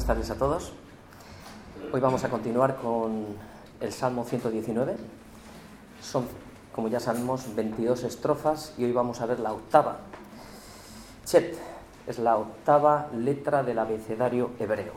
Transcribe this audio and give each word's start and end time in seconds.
Buenas 0.00 0.16
tardes 0.16 0.30
a 0.30 0.34
todos. 0.36 0.72
Hoy 1.92 2.00
vamos 2.00 2.24
a 2.24 2.30
continuar 2.30 2.76
con 2.76 3.26
el 3.80 3.92
Salmo 3.92 4.24
119. 4.24 4.96
Son, 6.00 6.24
como 6.74 6.88
ya 6.88 6.98
sabemos, 6.98 7.54
22 7.54 8.04
estrofas 8.04 8.72
y 8.78 8.84
hoy 8.84 8.92
vamos 8.92 9.20
a 9.20 9.26
ver 9.26 9.40
la 9.40 9.52
octava. 9.52 9.98
Chet 11.26 11.54
es 12.06 12.18
la 12.18 12.38
octava 12.38 13.08
letra 13.14 13.62
del 13.62 13.78
abecedario 13.78 14.52
hebreo. 14.58 14.94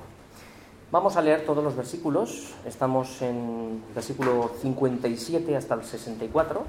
Vamos 0.89 1.17
a 1.17 1.21
leer 1.21 1.45
todos 1.45 1.61
los 1.61 1.75
versículos. 1.75 2.53
Estamos 2.65 3.21
en 3.21 3.83
versículo 3.93 4.51
57 4.61 5.57
hasta 5.57 5.73
el 5.73 5.83
64. 5.83 6.63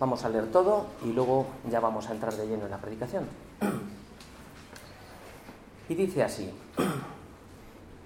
Vamos 0.00 0.24
a 0.24 0.30
leer 0.30 0.46
todo 0.46 0.86
y 1.04 1.12
luego 1.12 1.44
ya 1.70 1.78
vamos 1.80 2.08
a 2.08 2.12
entrar 2.12 2.32
de 2.34 2.46
lleno 2.46 2.64
en 2.64 2.70
la 2.70 2.78
predicación. 2.78 3.24
Y 5.90 5.94
dice 5.94 6.22
así, 6.22 6.50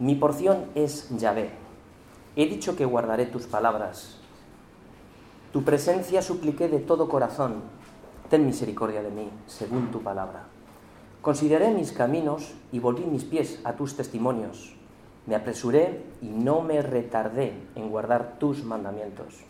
mi 0.00 0.16
porción 0.16 0.64
es 0.74 1.08
Yahvé. 1.16 1.50
He 2.34 2.46
dicho 2.46 2.74
que 2.74 2.84
guardaré 2.84 3.26
tus 3.26 3.46
palabras. 3.46 4.18
Tu 5.52 5.62
presencia 5.62 6.20
supliqué 6.20 6.68
de 6.68 6.80
todo 6.80 7.08
corazón. 7.08 7.62
Ten 8.28 8.44
misericordia 8.44 9.02
de 9.02 9.10
mí, 9.10 9.30
según 9.46 9.92
tu 9.92 10.02
palabra. 10.02 10.46
Consideré 11.22 11.70
mis 11.72 11.92
caminos 11.92 12.54
y 12.72 12.80
volví 12.80 13.04
mis 13.04 13.24
pies 13.24 13.60
a 13.62 13.74
tus 13.74 13.96
testimonios. 13.96 14.74
Me 15.26 15.36
apresuré 15.36 16.02
y 16.20 16.26
no 16.26 16.60
me 16.60 16.82
retardé 16.82 17.52
en 17.76 17.88
guardar 17.88 18.38
tus 18.40 18.64
mandamientos. 18.64 19.44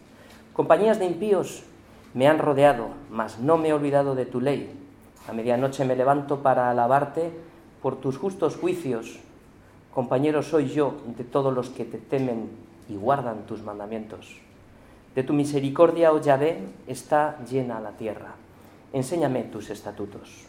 Compañías 0.52 0.98
de 0.98 1.06
impíos 1.06 1.64
me 2.12 2.28
han 2.28 2.38
rodeado, 2.38 2.88
mas 3.11 3.38
no 3.38 3.56
me 3.56 3.70
he 3.70 3.72
olvidado 3.72 4.14
de 4.14 4.27
tu 4.27 4.42
ley. 4.42 4.78
A 5.27 5.33
medianoche 5.33 5.86
me 5.86 5.96
levanto 5.96 6.42
para 6.42 6.68
alabarte 6.68 7.33
por 7.80 7.96
tus 7.96 8.18
justos 8.18 8.56
juicios. 8.56 9.20
Compañero 9.94 10.42
soy 10.42 10.68
yo 10.70 10.96
de 11.16 11.22
todos 11.22 11.54
los 11.54 11.70
que 11.70 11.84
te 11.84 11.98
temen 11.98 12.50
y 12.88 12.96
guardan 12.96 13.46
tus 13.46 13.62
mandamientos. 13.62 14.40
De 15.14 15.22
tu 15.22 15.32
misericordia, 15.32 16.12
oh 16.12 16.20
Yahvé, 16.20 16.58
está 16.88 17.38
llena 17.48 17.78
la 17.78 17.92
tierra. 17.92 18.34
Enséñame 18.92 19.44
tus 19.44 19.70
estatutos. 19.70 20.46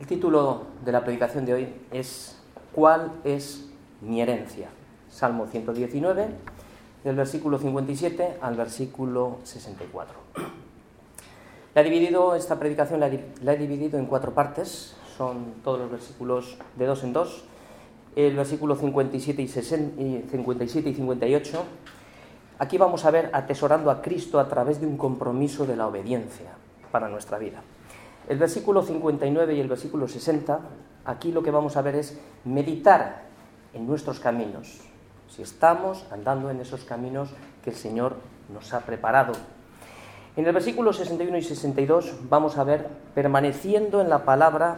El 0.00 0.06
título 0.06 0.62
de 0.82 0.92
la 0.92 1.04
predicación 1.04 1.44
de 1.44 1.52
hoy 1.52 1.68
es 1.90 2.40
¿Cuál 2.72 3.12
es 3.22 3.68
mi 4.00 4.22
herencia? 4.22 4.68
Salmo 5.10 5.46
119, 5.46 6.28
del 7.04 7.16
versículo 7.16 7.58
57 7.58 8.38
al 8.40 8.56
versículo 8.56 9.40
64. 9.44 10.18
La 11.74 11.82
he 11.82 11.84
dividido, 11.84 12.34
esta 12.34 12.58
predicación 12.58 13.00
la 13.00 13.08
he 13.08 13.58
dividido 13.58 13.98
en 13.98 14.06
cuatro 14.06 14.32
partes 14.32 14.96
son 15.16 15.54
todos 15.62 15.78
los 15.78 15.90
versículos 15.90 16.56
de 16.76 16.86
dos 16.86 17.04
en 17.04 17.12
dos, 17.12 17.44
el 18.16 18.36
versículo 18.36 18.76
57 18.76 19.42
y, 19.42 19.48
57 19.48 20.88
y 20.90 20.94
58. 20.94 21.64
Aquí 22.58 22.78
vamos 22.78 23.04
a 23.04 23.10
ver 23.10 23.30
atesorando 23.32 23.90
a 23.90 24.02
Cristo 24.02 24.38
a 24.38 24.48
través 24.48 24.80
de 24.80 24.86
un 24.86 24.96
compromiso 24.96 25.66
de 25.66 25.76
la 25.76 25.86
obediencia 25.86 26.50
para 26.90 27.08
nuestra 27.08 27.38
vida. 27.38 27.62
El 28.28 28.38
versículo 28.38 28.82
59 28.82 29.54
y 29.54 29.60
el 29.60 29.68
versículo 29.68 30.06
60, 30.06 30.60
aquí 31.04 31.32
lo 31.32 31.42
que 31.42 31.50
vamos 31.50 31.76
a 31.76 31.82
ver 31.82 31.96
es 31.96 32.18
meditar 32.44 33.22
en 33.72 33.86
nuestros 33.86 34.20
caminos, 34.20 34.80
si 35.28 35.42
estamos 35.42 36.04
andando 36.12 36.50
en 36.50 36.60
esos 36.60 36.84
caminos 36.84 37.30
que 37.64 37.70
el 37.70 37.76
Señor 37.76 38.16
nos 38.52 38.74
ha 38.74 38.80
preparado. 38.80 39.32
En 40.36 40.46
el 40.46 40.52
versículo 40.52 40.92
61 40.92 41.36
y 41.38 41.42
62 41.42 42.14
vamos 42.28 42.58
a 42.58 42.64
ver 42.64 42.86
permaneciendo 43.14 44.00
en 44.00 44.08
la 44.08 44.24
palabra 44.24 44.76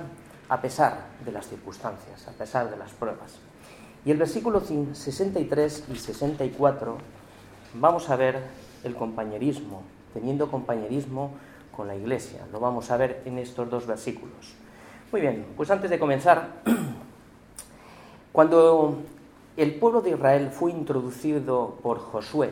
a 0.49 0.61
pesar 0.61 1.07
de 1.25 1.33
las 1.33 1.49
circunstancias, 1.49 2.29
a 2.29 2.33
pesar 2.33 2.71
de 2.71 2.77
las 2.77 2.93
pruebas. 2.93 3.39
Y 4.05 4.11
el 4.11 4.19
versículo 4.19 4.61
63 4.61 5.85
y 5.93 5.97
64 5.97 6.99
vamos 7.75 8.11
a 8.11 8.17
ver 8.17 8.43
el 8.85 8.95
compañerismo, 8.95 9.83
teniendo 10.13 10.51
compañerismo 10.51 11.31
con 11.75 11.89
la 11.89 11.97
iglesia. 11.97 12.41
Lo 12.53 12.61
vamos 12.61 12.91
a 12.91 12.97
ver 12.97 13.23
en 13.25 13.39
estos 13.39 13.69
dos 13.71 13.87
versículos. 13.87 14.55
Muy 15.11 15.21
bien, 15.21 15.47
pues 15.57 15.71
antes 15.71 15.91
de 15.91 15.99
comenzar, 15.99 16.63
cuando 18.33 18.99
el 19.57 19.75
pueblo 19.77 20.01
de 20.03 20.11
Israel 20.11 20.51
fue 20.51 20.71
introducido 20.73 21.79
por 21.83 21.99
Josué 21.99 22.51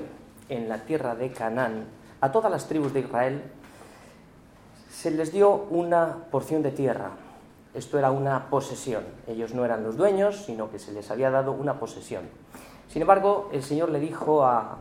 en 0.49 0.69
la 0.69 0.79
tierra 0.79 1.15
de 1.15 1.33
Canaán, 1.33 1.85
a 2.21 2.31
todas 2.31 2.51
las 2.51 2.69
tribus 2.69 2.93
de 2.95 3.01
Israel 3.01 3.43
se 4.91 5.11
les 5.11 5.33
dio 5.33 5.55
una 5.71 6.27
porción 6.31 6.63
de 6.63 6.71
tierra, 6.71 7.11
esto 7.75 7.99
era 7.99 8.11
una 8.11 8.51
posesión. 8.51 9.05
Ellos 9.27 9.55
no 9.55 9.65
eran 9.65 9.83
los 9.83 9.97
dueños, 9.97 10.45
sino 10.45 10.71
que 10.71 10.79
se 10.79 10.93
les 10.93 11.11
había 11.11 11.31
dado 11.31 11.53
una 11.53 11.79
posesión. 11.79 12.25
Sin 12.89 13.03
embargo, 13.03 13.49
el 13.53 13.63
Señor 13.63 13.91
le 13.91 14.01
dijo 14.01 14.45
a, 14.45 14.79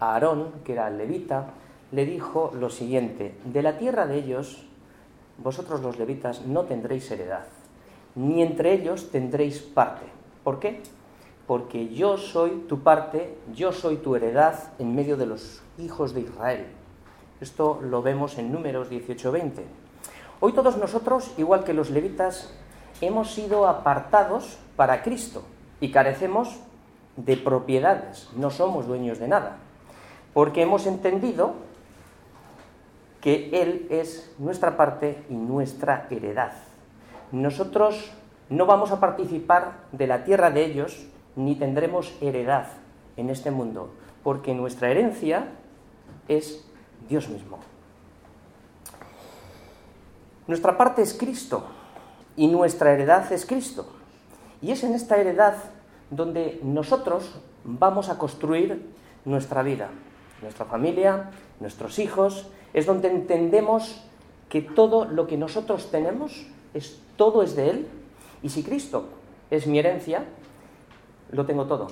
Aarón, 0.00 0.50
que 0.64 0.72
era 0.72 0.88
el 0.88 0.98
levita, 0.98 1.46
le 1.92 2.04
dijo 2.04 2.52
lo 2.58 2.70
siguiente, 2.70 3.36
de 3.44 3.62
la 3.62 3.78
tierra 3.78 4.06
de 4.06 4.16
ellos, 4.16 4.66
vosotros 5.38 5.80
los 5.80 5.98
levitas 5.98 6.44
no 6.46 6.64
tendréis 6.64 7.10
heredad, 7.10 7.46
ni 8.16 8.42
entre 8.42 8.72
ellos 8.72 9.10
tendréis 9.10 9.60
parte. 9.60 10.06
¿Por 10.42 10.58
qué? 10.58 10.82
Porque 11.46 11.88
yo 11.94 12.16
soy 12.16 12.64
tu 12.68 12.80
parte, 12.82 13.38
yo 13.54 13.72
soy 13.72 13.96
tu 13.96 14.16
heredad 14.16 14.72
en 14.80 14.94
medio 14.94 15.16
de 15.16 15.26
los 15.26 15.62
hijos 15.78 16.14
de 16.14 16.22
Israel. 16.22 16.66
Esto 17.40 17.80
lo 17.82 18.02
vemos 18.02 18.38
en 18.38 18.50
números 18.50 18.90
18-20. 18.90 19.62
Hoy 20.46 20.52
todos 20.52 20.76
nosotros, 20.76 21.32
igual 21.38 21.64
que 21.64 21.72
los 21.72 21.88
levitas, 21.88 22.52
hemos 23.00 23.32
sido 23.32 23.66
apartados 23.66 24.58
para 24.76 25.02
Cristo 25.02 25.42
y 25.80 25.90
carecemos 25.90 26.60
de 27.16 27.38
propiedades, 27.38 28.28
no 28.36 28.50
somos 28.50 28.86
dueños 28.86 29.18
de 29.18 29.26
nada, 29.26 29.56
porque 30.34 30.60
hemos 30.60 30.86
entendido 30.86 31.54
que 33.22 33.48
Él 33.54 33.86
es 33.88 34.34
nuestra 34.38 34.76
parte 34.76 35.24
y 35.30 35.34
nuestra 35.34 36.08
heredad. 36.10 36.52
Nosotros 37.32 38.12
no 38.50 38.66
vamos 38.66 38.90
a 38.90 39.00
participar 39.00 39.78
de 39.92 40.06
la 40.06 40.24
tierra 40.24 40.50
de 40.50 40.66
ellos, 40.66 41.06
ni 41.36 41.54
tendremos 41.54 42.14
heredad 42.20 42.66
en 43.16 43.30
este 43.30 43.50
mundo, 43.50 43.94
porque 44.22 44.52
nuestra 44.52 44.90
herencia 44.90 45.46
es 46.28 46.70
Dios 47.08 47.30
mismo. 47.30 47.60
Nuestra 50.46 50.76
parte 50.76 51.02
es 51.02 51.14
Cristo 51.14 51.64
y 52.36 52.48
nuestra 52.48 52.92
heredad 52.92 53.32
es 53.32 53.46
Cristo. 53.46 53.86
Y 54.60 54.70
es 54.72 54.84
en 54.84 54.94
esta 54.94 55.16
heredad 55.16 55.54
donde 56.10 56.60
nosotros 56.62 57.40
vamos 57.64 58.08
a 58.08 58.18
construir 58.18 58.90
nuestra 59.24 59.62
vida, 59.62 59.88
nuestra 60.42 60.66
familia, 60.66 61.30
nuestros 61.60 61.98
hijos, 61.98 62.46
es 62.72 62.86
donde 62.86 63.10
entendemos 63.10 64.04
que 64.48 64.60
todo 64.60 65.04
lo 65.06 65.26
que 65.26 65.36
nosotros 65.36 65.90
tenemos 65.90 66.46
es 66.74 67.00
todo 67.16 67.42
es 67.42 67.56
de 67.56 67.70
él 67.70 67.88
y 68.42 68.50
si 68.50 68.62
Cristo 68.62 69.06
es 69.50 69.66
mi 69.66 69.78
herencia, 69.78 70.24
lo 71.30 71.46
tengo 71.46 71.66
todo. 71.66 71.88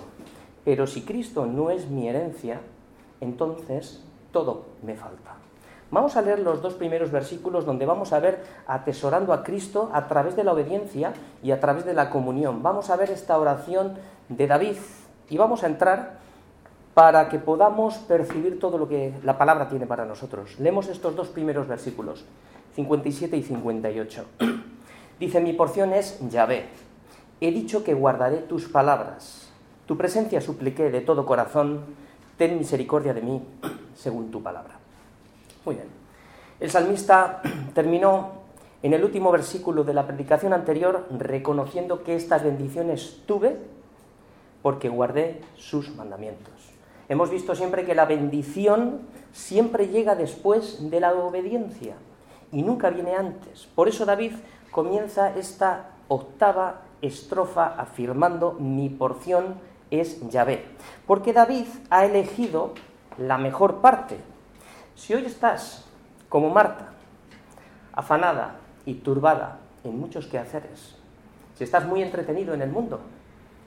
Pero 0.65 0.87
si 0.87 1.03
Cristo 1.03 1.47
no 1.47 1.71
es 1.71 1.89
mi 1.89 2.09
herencia, 2.09 2.61
entonces 3.21 4.05
todo 4.33 4.67
me 4.83 4.95
falta. 4.95 5.37
Vamos 5.93 6.17
a 6.17 6.23
leer 6.23 6.39
los 6.39 6.63
dos 6.63 6.73
primeros 6.73 7.11
versículos 7.11 7.67
donde 7.67 7.85
vamos 7.85 8.15
a 8.15 8.19
ver 8.19 8.43
atesorando 8.67 9.35
a 9.35 9.45
Cristo 9.45 9.91
a 9.93 10.09
través 10.09 10.35
de 10.35 10.43
la 10.43 10.55
obediencia 10.55 11.13
y 11.43 11.51
a 11.51 11.61
través 11.61 11.85
de 11.85 11.93
la 11.93 12.09
comunión. 12.09 12.63
Vamos 12.63 12.89
a 12.89 12.97
ver 12.97 13.11
esta 13.11 13.39
oración 13.39 13.99
de 14.31 14.47
David 14.47 14.77
y 15.29 15.37
vamos 15.37 15.63
a 15.63 15.67
entrar 15.67 16.17
para 16.95 17.29
que 17.29 17.39
podamos 17.39 17.99
percibir 17.99 18.59
todo 18.59 18.79
lo 18.79 18.89
que 18.89 19.13
la 19.23 19.37
palabra 19.37 19.69
tiene 19.69 19.87
para 19.87 20.07
nosotros. 20.07 20.59
Leemos 20.59 20.89
estos 20.89 21.15
dos 21.15 21.29
primeros 21.29 21.69
versículos, 21.69 22.25
57 22.75 23.37
y 23.37 23.43
58. 23.43 24.25
Dice, 25.21 25.41
mi 25.43 25.53
porción 25.53 25.93
es 25.93 26.19
Yahvé. 26.31 26.69
He 27.43 27.51
dicho 27.51 27.85
que 27.85 27.93
guardaré 27.93 28.39
tus 28.39 28.67
palabras. 28.67 29.51
Tu 29.85 29.99
presencia 29.99 30.41
supliqué 30.41 30.91
de 30.91 31.03
todo 31.03 31.27
corazón. 31.27 31.85
Ten 32.39 32.57
misericordia 32.57 33.13
de 33.13 33.21
mí, 33.21 33.43
según 33.95 34.31
tu 34.31 34.43
palabra. 34.43 34.82
Muy 35.65 35.77
bien. 35.77 35.89
El 36.61 36.71
salmista 36.71 37.43
terminó 37.75 38.43
en 38.83 38.93
el 38.93 39.05
último 39.05 39.31
versículo 39.31 39.85
de 39.85 39.95
la 39.95 40.07
predicación 40.07 40.53
anterior 40.53 41.07
reconociendo 41.11 42.03
que 42.03 42.17
estas 42.17 42.43
bendiciones 42.43 43.21
tuve 43.27 43.57
porque 44.63 44.89
guardé 44.89 45.41
sus 45.57 45.95
mandamientos. 45.95 46.53
Hemos 47.09 47.31
visto 47.31 47.55
siempre 47.55 47.85
que 47.85 47.95
la 47.95 48.07
bendición 48.07 49.01
siempre 49.33 49.89
llega 49.89 50.15
después 50.15 50.91
de 50.91 51.01
la 51.01 51.13
obediencia 51.15 51.95
y 52.53 52.63
nunca 52.63 52.91
viene 52.91 53.15
antes. 53.15 53.69
Por 53.75 53.89
eso 53.89 54.07
David 54.07 54.33
comienza 54.71 55.37
esta 55.37 55.91
octava 56.09 56.83
estrofa 57.03 57.75
afirmando 57.79 58.53
mi 58.53 58.89
porción 58.89 59.57
es 59.91 60.27
Yahvé. 60.31 60.65
Porque 61.07 61.33
David 61.33 61.67
ha 61.91 62.05
elegido 62.05 62.73
la 63.19 63.37
mejor 63.37 63.81
parte, 63.81 64.17
si 64.95 65.15
hoy 65.15 65.25
estás 65.25 65.85
como 66.29 66.51
Marta, 66.51 66.93
afanada 67.93 68.57
y 68.85 68.95
turbada 68.95 69.59
en 69.85 69.99
muchos 69.99 70.27
quehaceres, 70.27 70.97
si 71.57 71.65
estás 71.65 71.85
muy 71.87 72.03
entretenido 72.03 72.55
en 72.55 72.63
el 72.63 72.71
mundo, 72.71 73.01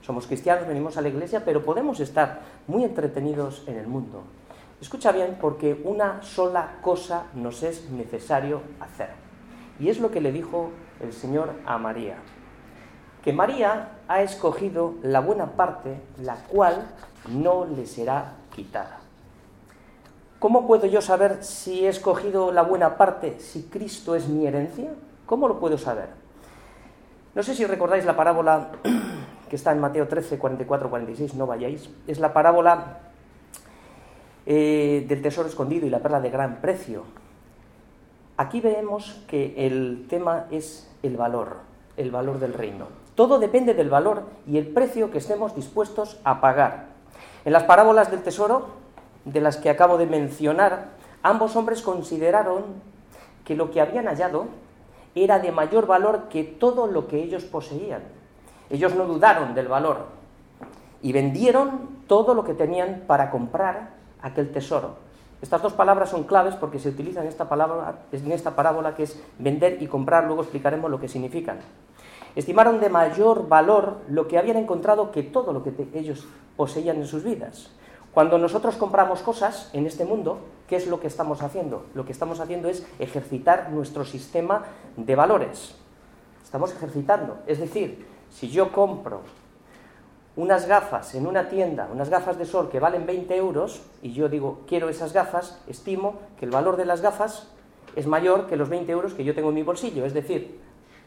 Somos 0.06 0.28
cristianos, 0.28 0.68
venimos 0.68 0.96
a 0.96 1.00
la 1.00 1.08
iglesia, 1.08 1.44
pero 1.44 1.64
podemos 1.64 1.98
estar 1.98 2.40
muy 2.68 2.84
entretenidos 2.84 3.64
en 3.66 3.76
el 3.76 3.88
mundo. 3.88 4.22
Escucha 4.80 5.10
bien, 5.10 5.36
porque 5.40 5.80
una 5.82 6.22
sola 6.22 6.76
cosa 6.80 7.24
nos 7.34 7.64
es 7.64 7.90
necesario 7.90 8.62
hacer. 8.78 9.08
Y 9.80 9.88
es 9.88 9.98
lo 9.98 10.12
que 10.12 10.20
le 10.20 10.30
dijo 10.30 10.70
el 11.00 11.12
Señor 11.12 11.50
a 11.66 11.76
María. 11.78 12.18
Que 13.24 13.32
María 13.32 13.98
ha 14.06 14.22
escogido 14.22 14.94
la 15.02 15.18
buena 15.18 15.56
parte, 15.56 16.00
la 16.22 16.36
cual 16.36 16.86
no 17.28 17.64
le 17.64 17.84
será 17.84 18.34
quitada. 18.54 19.00
¿Cómo 20.46 20.64
puedo 20.64 20.86
yo 20.86 21.00
saber 21.02 21.42
si 21.42 21.86
he 21.86 21.88
escogido 21.88 22.52
la 22.52 22.62
buena 22.62 22.96
parte, 22.96 23.40
si 23.40 23.64
Cristo 23.64 24.14
es 24.14 24.28
mi 24.28 24.46
herencia? 24.46 24.92
¿Cómo 25.26 25.48
lo 25.48 25.58
puedo 25.58 25.76
saber? 25.76 26.08
No 27.34 27.42
sé 27.42 27.56
si 27.56 27.66
recordáis 27.66 28.04
la 28.04 28.14
parábola 28.14 28.68
que 29.50 29.56
está 29.56 29.72
en 29.72 29.80
Mateo 29.80 30.06
13, 30.06 30.38
44, 30.38 30.88
46, 30.88 31.34
no 31.34 31.48
vayáis. 31.48 31.90
Es 32.06 32.20
la 32.20 32.32
parábola 32.32 32.98
eh, 34.46 35.04
del 35.08 35.20
tesoro 35.20 35.48
escondido 35.48 35.84
y 35.84 35.90
la 35.90 35.98
perla 35.98 36.20
de 36.20 36.30
gran 36.30 36.60
precio. 36.60 37.02
Aquí 38.36 38.60
vemos 38.60 39.20
que 39.26 39.66
el 39.66 40.06
tema 40.08 40.46
es 40.52 40.88
el 41.02 41.16
valor, 41.16 41.56
el 41.96 42.12
valor 42.12 42.38
del 42.38 42.54
reino. 42.54 42.86
Todo 43.16 43.40
depende 43.40 43.74
del 43.74 43.90
valor 43.90 44.22
y 44.46 44.58
el 44.58 44.68
precio 44.68 45.10
que 45.10 45.18
estemos 45.18 45.56
dispuestos 45.56 46.20
a 46.22 46.40
pagar. 46.40 46.84
En 47.44 47.52
las 47.52 47.64
parábolas 47.64 48.12
del 48.12 48.22
tesoro 48.22 48.85
de 49.26 49.40
las 49.40 49.58
que 49.58 49.68
acabo 49.68 49.98
de 49.98 50.06
mencionar, 50.06 50.86
ambos 51.22 51.56
hombres 51.56 51.82
consideraron 51.82 52.62
que 53.44 53.56
lo 53.56 53.70
que 53.70 53.80
habían 53.80 54.06
hallado 54.06 54.46
era 55.14 55.38
de 55.38 55.52
mayor 55.52 55.86
valor 55.86 56.28
que 56.30 56.44
todo 56.44 56.86
lo 56.86 57.08
que 57.08 57.22
ellos 57.22 57.44
poseían. 57.44 58.02
Ellos 58.70 58.94
no 58.94 59.04
dudaron 59.04 59.54
del 59.54 59.68
valor 59.68 60.06
y 61.02 61.12
vendieron 61.12 61.88
todo 62.06 62.34
lo 62.34 62.44
que 62.44 62.54
tenían 62.54 63.04
para 63.06 63.30
comprar 63.30 63.90
aquel 64.22 64.52
tesoro. 64.52 64.96
Estas 65.42 65.60
dos 65.60 65.72
palabras 65.72 66.10
son 66.10 66.24
claves 66.24 66.54
porque 66.54 66.78
se 66.78 66.88
utilizan 66.88 67.24
en 67.24 67.28
esta, 67.28 67.48
palabra, 67.48 68.02
en 68.12 68.32
esta 68.32 68.56
parábola 68.56 68.94
que 68.94 69.02
es 69.02 69.20
vender 69.38 69.82
y 69.82 69.86
comprar, 69.86 70.24
luego 70.24 70.42
explicaremos 70.42 70.90
lo 70.90 71.00
que 71.00 71.08
significan. 71.08 71.58
Estimaron 72.34 72.80
de 72.80 72.90
mayor 72.90 73.48
valor 73.48 73.98
lo 74.08 74.28
que 74.28 74.38
habían 74.38 74.56
encontrado 74.56 75.10
que 75.10 75.22
todo 75.22 75.52
lo 75.52 75.62
que 75.62 75.72
ellos 75.94 76.26
poseían 76.56 76.96
en 76.96 77.06
sus 77.06 77.24
vidas. 77.24 77.70
Cuando 78.16 78.38
nosotros 78.38 78.76
compramos 78.76 79.20
cosas 79.20 79.68
en 79.74 79.86
este 79.86 80.06
mundo, 80.06 80.38
¿qué 80.68 80.76
es 80.76 80.86
lo 80.86 81.00
que 81.00 81.06
estamos 81.06 81.42
haciendo? 81.42 81.84
Lo 81.92 82.06
que 82.06 82.12
estamos 82.12 82.40
haciendo 82.40 82.70
es 82.70 82.82
ejercitar 82.98 83.70
nuestro 83.70 84.06
sistema 84.06 84.64
de 84.96 85.14
valores. 85.14 85.74
Estamos 86.42 86.72
ejercitando. 86.72 87.36
Es 87.46 87.58
decir, 87.58 88.06
si 88.30 88.48
yo 88.48 88.72
compro 88.72 89.20
unas 90.34 90.66
gafas 90.66 91.14
en 91.14 91.26
una 91.26 91.50
tienda, 91.50 91.90
unas 91.92 92.08
gafas 92.08 92.38
de 92.38 92.46
sol 92.46 92.70
que 92.70 92.80
valen 92.80 93.04
20 93.04 93.36
euros, 93.36 93.82
y 94.00 94.14
yo 94.14 94.30
digo, 94.30 94.62
quiero 94.66 94.88
esas 94.88 95.12
gafas, 95.12 95.60
estimo 95.66 96.14
que 96.38 96.46
el 96.46 96.52
valor 96.52 96.78
de 96.78 96.86
las 96.86 97.02
gafas 97.02 97.48
es 97.96 98.06
mayor 98.06 98.46
que 98.46 98.56
los 98.56 98.70
20 98.70 98.90
euros 98.92 99.12
que 99.12 99.24
yo 99.24 99.34
tengo 99.34 99.50
en 99.50 99.56
mi 99.56 99.62
bolsillo. 99.62 100.06
Es 100.06 100.14
decir, 100.14 100.58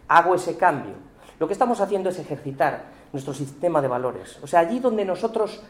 hago 0.07 0.35
ese 0.35 0.57
cambio. 0.57 0.93
Lo 1.39 1.47
que 1.47 1.53
estamos 1.53 1.81
haciendo 1.81 2.09
es 2.09 2.19
ejercitar 2.19 2.83
nuestro 3.13 3.33
sistema 3.33 3.81
de 3.81 3.87
valores. 3.87 4.37
O 4.43 4.45
sea, 4.45 4.59
allí 4.59 4.79
donde 4.79 5.05
nosotros 5.05 5.63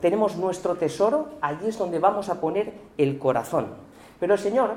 tenemos 0.00 0.36
nuestro 0.36 0.76
tesoro, 0.76 1.28
allí 1.40 1.68
es 1.68 1.78
donde 1.78 1.98
vamos 1.98 2.28
a 2.28 2.40
poner 2.40 2.72
el 2.96 3.18
corazón. 3.18 3.66
Pero 4.18 4.34
el 4.34 4.40
Señor 4.40 4.74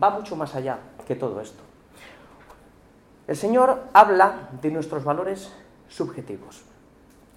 va 0.00 0.10
mucho 0.10 0.36
más 0.36 0.54
allá 0.54 0.78
que 1.06 1.14
todo 1.14 1.40
esto. 1.40 1.62
El 3.28 3.36
Señor 3.36 3.84
habla 3.92 4.50
de 4.60 4.70
nuestros 4.70 5.04
valores 5.04 5.52
subjetivos. 5.88 6.62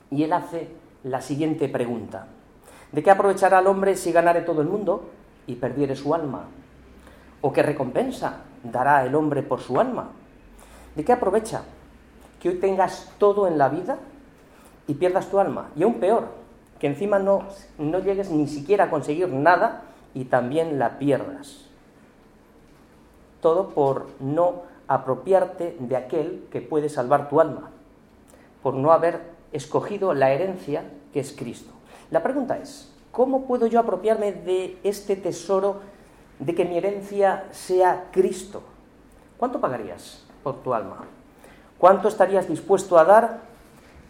Y 0.09 0.23
Él 0.23 0.33
hace 0.33 0.69
la 1.03 1.21
siguiente 1.21 1.69
pregunta. 1.69 2.27
¿De 2.91 3.03
qué 3.03 3.11
aprovechará 3.11 3.59
el 3.59 3.67
hombre 3.67 3.95
si 3.95 4.11
ganare 4.11 4.41
todo 4.41 4.61
el 4.61 4.67
mundo 4.67 5.09
y 5.47 5.55
perdiere 5.55 5.95
su 5.95 6.13
alma? 6.13 6.45
¿O 7.41 7.53
qué 7.53 7.61
recompensa 7.61 8.41
dará 8.63 9.05
el 9.05 9.13
hombre 9.13 9.43
por 9.43 9.61
su 9.61 9.79
alma? 9.79 10.09
¿De 10.95 11.03
qué 11.03 11.13
aprovecha 11.13 11.63
que 12.39 12.49
hoy 12.49 12.55
tengas 12.55 13.11
todo 13.17 13.47
en 13.47 13.57
la 13.57 13.69
vida 13.69 13.99
y 14.87 14.95
pierdas 14.95 15.29
tu 15.29 15.39
alma? 15.39 15.69
Y 15.75 15.83
aún 15.83 15.95
peor, 15.95 16.44
que 16.79 16.87
encima 16.87 17.19
no, 17.19 17.43
no 17.77 17.99
llegues 17.99 18.29
ni 18.29 18.47
siquiera 18.47 18.85
a 18.85 18.89
conseguir 18.89 19.29
nada 19.29 19.83
y 20.13 20.25
también 20.25 20.79
la 20.79 20.97
pierdas. 20.97 21.65
Todo 23.41 23.69
por 23.69 24.07
no 24.19 24.63
apropiarte 24.87 25.77
de 25.79 25.95
aquel 25.95 26.47
que 26.51 26.61
puede 26.61 26.89
salvar 26.89 27.29
tu 27.29 27.39
alma, 27.39 27.71
por 28.61 28.73
no 28.73 28.91
haber 28.91 29.21
escogido 29.51 30.13
la 30.13 30.31
herencia 30.31 30.83
que 31.13 31.19
es 31.19 31.33
Cristo. 31.33 31.71
La 32.11 32.23
pregunta 32.23 32.57
es, 32.57 32.91
¿cómo 33.11 33.45
puedo 33.45 33.67
yo 33.67 33.79
apropiarme 33.79 34.31
de 34.31 34.77
este 34.83 35.15
tesoro 35.15 35.81
de 36.39 36.53
que 36.53 36.65
mi 36.65 36.77
herencia 36.77 37.45
sea 37.51 38.09
Cristo? 38.11 38.61
¿Cuánto 39.37 39.59
pagarías 39.59 40.23
por 40.43 40.61
tu 40.61 40.73
alma? 40.73 41.05
¿Cuánto 41.77 42.07
estarías 42.07 42.47
dispuesto 42.47 42.97
a 42.97 43.05
dar? 43.05 43.39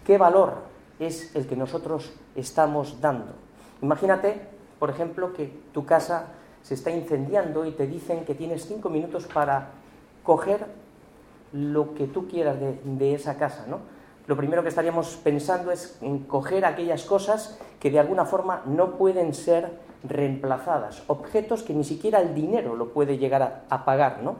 ¿Qué 0.05 0.17
valor 0.17 0.53
es 0.99 1.35
el 1.35 1.47
que 1.47 1.55
nosotros 1.55 2.11
estamos 2.35 3.01
dando. 3.01 3.33
Imagínate, 3.81 4.41
por 4.79 4.89
ejemplo, 4.89 5.33
que 5.33 5.51
tu 5.73 5.85
casa 5.85 6.27
se 6.61 6.73
está 6.73 6.91
incendiando 6.91 7.65
y 7.65 7.71
te 7.71 7.87
dicen 7.87 8.25
que 8.25 8.35
tienes 8.35 8.65
cinco 8.65 8.89
minutos 8.89 9.27
para 9.27 9.69
coger 10.23 10.65
lo 11.53 11.93
que 11.93 12.07
tú 12.07 12.27
quieras 12.27 12.57
de, 12.59 13.13
esa 13.13 13.37
casa, 13.37 13.65
¿no? 13.67 13.79
Lo 14.27 14.35
primero 14.35 14.63
que 14.63 14.69
estaríamos 14.69 15.15
pensando 15.23 15.71
es 15.71 15.99
en 16.01 16.23
coger 16.23 16.65
aquellas 16.65 17.05
cosas 17.05 17.59
que 17.79 17.91
de 17.91 17.99
alguna 17.99 18.25
forma 18.25 18.63
no 18.65 18.97
pueden 18.97 19.35
ser 19.35 19.79
reemplazadas, 20.03 21.03
objetos 21.07 21.61
que 21.61 21.73
ni 21.73 21.83
siquiera 21.83 22.19
el 22.19 22.33
dinero 22.33 22.75
lo 22.75 22.89
puede 22.89 23.19
llegar 23.19 23.43
a, 23.43 23.63
a 23.69 23.85
pagar, 23.85 24.23
¿no? 24.23 24.35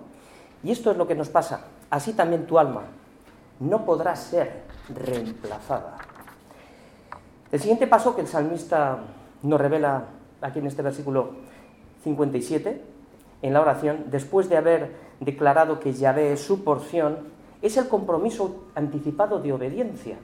Y 0.64 0.72
esto 0.72 0.90
es 0.90 0.98
lo 0.98 1.06
que 1.06 1.14
nos 1.14 1.30
pasa. 1.30 1.68
Así 1.92 2.14
también 2.14 2.48
tu 2.48 2.58
alma 2.58 2.82
no 3.60 3.86
podrá 3.86 4.16
ser 4.16 4.64
reemplazada. 4.90 5.98
El 7.52 7.60
siguiente 7.60 7.88
paso 7.88 8.16
que 8.16 8.22
el 8.22 8.28
salmista 8.28 9.00
nos 9.44 9.62
revela 9.62 10.06
aquí 10.42 10.60
en 10.60 10.68
este 10.68 10.82
versículo 10.82 11.36
57, 12.04 12.82
en 13.42 13.54
la 13.54 13.62
oración, 13.62 14.06
después 14.08 14.50
de 14.50 14.58
haber 14.58 14.96
declarado 15.20 15.80
que 15.80 15.94
Yahvé 15.94 16.34
es 16.34 16.42
su 16.42 16.64
porción, 16.64 17.18
es 17.62 17.78
el 17.78 17.88
compromiso 17.88 18.66
anticipado 18.76 19.40
de 19.40 19.54
obediencia. 19.54 20.18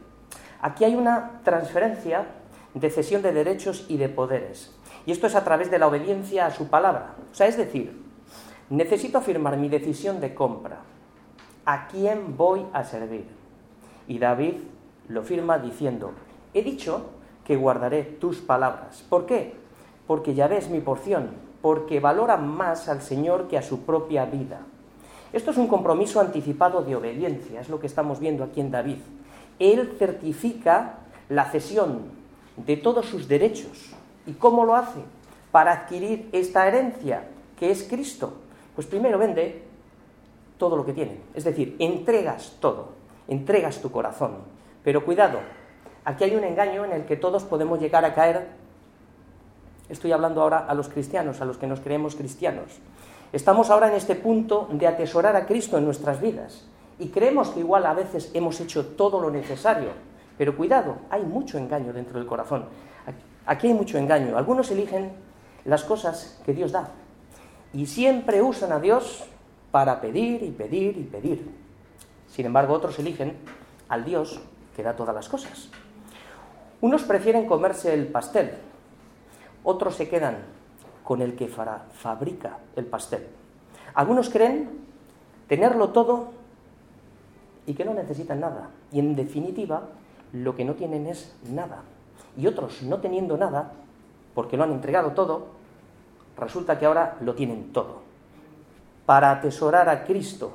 Aquí 0.62 0.84
hay 0.84 0.96
una 0.96 1.42
transferencia 1.44 2.26
de 2.74 2.90
cesión 2.90 3.22
de 3.22 3.34
derechos 3.34 3.86
y 3.90 3.98
de 3.98 4.10
poderes. 4.10 4.74
Y 5.06 5.12
esto 5.12 5.28
es 5.28 5.36
a 5.36 5.44
través 5.44 5.72
de 5.72 5.80
la 5.80 5.88
obediencia 5.88 6.46
a 6.46 6.52
su 6.52 6.70
palabra. 6.70 7.16
O 7.32 7.36
sea, 7.36 7.48
es 7.48 7.58
decir, 7.58 8.00
necesito 8.70 9.18
afirmar 9.18 9.58
mi 9.58 9.70
decisión 9.70 10.20
de 10.20 10.34
compra. 10.34 10.80
¿A 11.66 11.88
quién 11.88 12.38
voy 12.38 12.66
a 12.74 12.84
servir? 12.84 13.26
Y 14.08 14.20
David 14.20 14.56
lo 15.08 15.24
firma 15.24 15.58
diciendo, 15.58 16.14
he 16.54 16.62
dicho 16.62 17.10
que 17.46 17.56
guardaré 17.56 18.04
tus 18.04 18.38
palabras. 18.40 19.04
¿Por 19.10 19.26
qué? 19.26 19.54
Porque 20.08 20.34
ya 20.34 20.48
ves 20.48 20.70
mi 20.70 20.80
porción, 20.80 21.30
porque 21.62 22.00
valora 22.00 22.38
más 22.38 22.90
al 22.90 23.02
Señor 23.02 23.48
que 23.48 23.58
a 23.58 23.62
su 23.62 23.82
propia 23.82 24.26
vida. 24.26 24.62
Esto 25.34 25.52
es 25.52 25.58
un 25.58 25.68
compromiso 25.68 26.20
anticipado 26.20 26.82
de 26.82 26.96
obediencia, 26.96 27.62
es 27.62 27.70
lo 27.70 27.80
que 27.80 27.88
estamos 27.88 28.20
viendo 28.20 28.44
aquí 28.44 28.60
en 28.60 28.72
David. 28.72 28.98
Él 29.60 29.96
certifica 29.98 30.98
la 31.30 31.46
cesión 31.46 32.02
de 32.58 32.78
todos 32.78 33.06
sus 33.06 33.28
derechos. 33.28 33.92
¿Y 34.26 34.34
cómo 34.34 34.66
lo 34.66 34.76
hace? 34.76 35.00
Para 35.52 35.72
adquirir 35.72 36.30
esta 36.32 36.68
herencia, 36.68 37.28
que 37.58 37.72
es 37.72 37.84
Cristo. 37.84 38.34
Pues 38.76 38.88
primero 38.88 39.18
vende 39.18 39.64
todo 40.58 40.76
lo 40.76 40.86
que 40.86 40.94
tiene, 40.94 41.20
es 41.34 41.44
decir, 41.44 41.76
entregas 41.80 42.58
todo, 42.60 42.90
entregas 43.28 43.82
tu 43.82 43.92
corazón. 43.92 44.34
Pero 44.84 45.04
cuidado, 45.04 45.40
Aquí 46.04 46.24
hay 46.24 46.36
un 46.36 46.44
engaño 46.44 46.84
en 46.86 46.94
el 46.94 47.06
que 47.06 47.16
todos 47.16 47.44
podemos 47.44 47.80
llegar 47.80 48.06
a 48.06 48.14
caer. 48.14 48.48
Estoy 49.90 50.12
hablando 50.12 50.42
ahora 50.42 50.66
a 50.68 50.74
los 50.74 50.90
cristianos, 50.90 51.42
a 51.42 51.46
los 51.46 51.58
que 51.58 51.68
nos 51.68 51.80
creemos 51.80 52.16
cristianos. 52.16 52.80
Estamos 53.34 53.70
ahora 53.70 53.90
en 53.90 53.96
este 53.96 54.16
punto 54.16 54.68
de 54.72 54.88
atesorar 54.88 55.36
a 55.36 55.46
Cristo 55.46 55.78
en 55.78 55.86
nuestras 55.86 56.20
vidas 56.20 56.66
y 57.00 57.10
creemos 57.10 57.50
que 57.50 57.60
igual 57.60 57.86
a 57.86 57.94
veces 57.94 58.32
hemos 58.34 58.60
hecho 58.60 58.86
todo 58.86 59.22
lo 59.22 59.32
necesario, 59.32 59.90
pero 60.38 60.58
cuidado, 60.58 60.98
hay 61.10 61.24
mucho 61.24 61.58
engaño 61.58 61.94
dentro 61.94 62.20
del 62.20 62.28
corazón. 62.28 62.66
Aquí 63.46 63.68
hay 63.68 63.74
mucho 63.74 63.98
engaño. 63.98 64.38
Algunos 64.38 64.70
eligen 64.72 65.12
las 65.66 65.84
cosas 65.84 66.42
que 66.46 66.54
Dios 66.54 66.72
da 66.72 66.90
y 67.74 67.86
siempre 67.86 68.42
usan 68.42 68.72
a 68.72 68.80
Dios 68.80 69.24
para 69.72 70.02
pedir 70.02 70.44
y 70.44 70.52
pedir 70.52 70.98
y 70.98 71.04
pedir. 71.04 71.50
Sin 72.28 72.46
embargo, 72.46 72.74
otros 72.74 72.98
eligen 73.00 73.38
al 73.88 74.04
Dios 74.04 74.42
que 74.76 74.84
da 74.84 74.96
todas 74.96 75.16
las 75.16 75.30
cosas. 75.30 75.70
Unos 76.82 77.04
prefieren 77.04 77.46
comerse 77.46 77.94
el 77.94 78.08
pastel, 78.08 78.52
otros 79.64 79.96
se 79.96 80.10
quedan 80.10 80.38
con 81.04 81.22
el 81.22 81.36
que 81.36 81.48
fabrica 81.48 82.58
el 82.76 82.86
pastel. 82.86 83.28
Algunos 83.94 84.30
creen 84.30 84.70
tenerlo 85.48 85.90
todo 85.90 86.30
y 87.66 87.74
que 87.74 87.86
no 87.86 87.94
necesitan 87.94 88.40
nada. 88.40 88.70
Y 88.92 89.00
en 89.00 89.16
definitiva, 89.16 89.90
lo 90.34 90.56
que 90.56 90.66
no 90.66 90.74
tienen 90.76 91.08
es 91.08 91.36
nada. 91.50 91.84
Y 92.38 92.48
otros, 92.48 92.82
no 92.84 93.00
teniendo 93.00 93.38
nada, 93.38 93.74
porque 94.34 94.58
lo 94.58 94.64
han 94.64 94.72
entregado 94.72 95.12
todo, 95.12 95.48
resulta 96.38 96.80
que 96.80 96.86
ahora 96.86 97.18
lo 97.22 97.36
tienen 97.36 97.74
todo. 97.74 98.02
Para 99.06 99.32
atesorar 99.32 99.90
a 99.90 100.06
Cristo, 100.06 100.54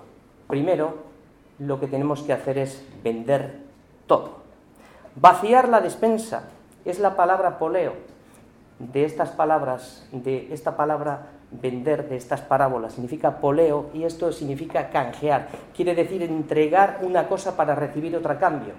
primero 0.48 0.94
lo 1.58 1.78
que 1.78 1.86
tenemos 1.86 2.22
que 2.22 2.32
hacer 2.32 2.58
es 2.58 2.84
vender 3.04 3.60
todo. 4.06 4.45
Vaciar 5.18 5.70
la 5.70 5.80
despensa 5.80 6.42
es 6.84 6.98
la 6.98 7.16
palabra 7.16 7.58
poleo 7.58 7.94
de 8.78 9.06
estas 9.06 9.30
palabras, 9.30 10.06
de 10.12 10.52
esta 10.52 10.76
palabra 10.76 11.28
vender, 11.50 12.10
de 12.10 12.16
estas 12.16 12.42
parábolas. 12.42 12.92
Significa 12.92 13.38
poleo 13.38 13.86
y 13.94 14.04
esto 14.04 14.30
significa 14.30 14.90
canjear. 14.90 15.48
Quiere 15.74 15.94
decir 15.94 16.22
entregar 16.22 16.98
una 17.00 17.28
cosa 17.28 17.56
para 17.56 17.74
recibir 17.74 18.14
otra 18.14 18.38
cambio. 18.38 18.74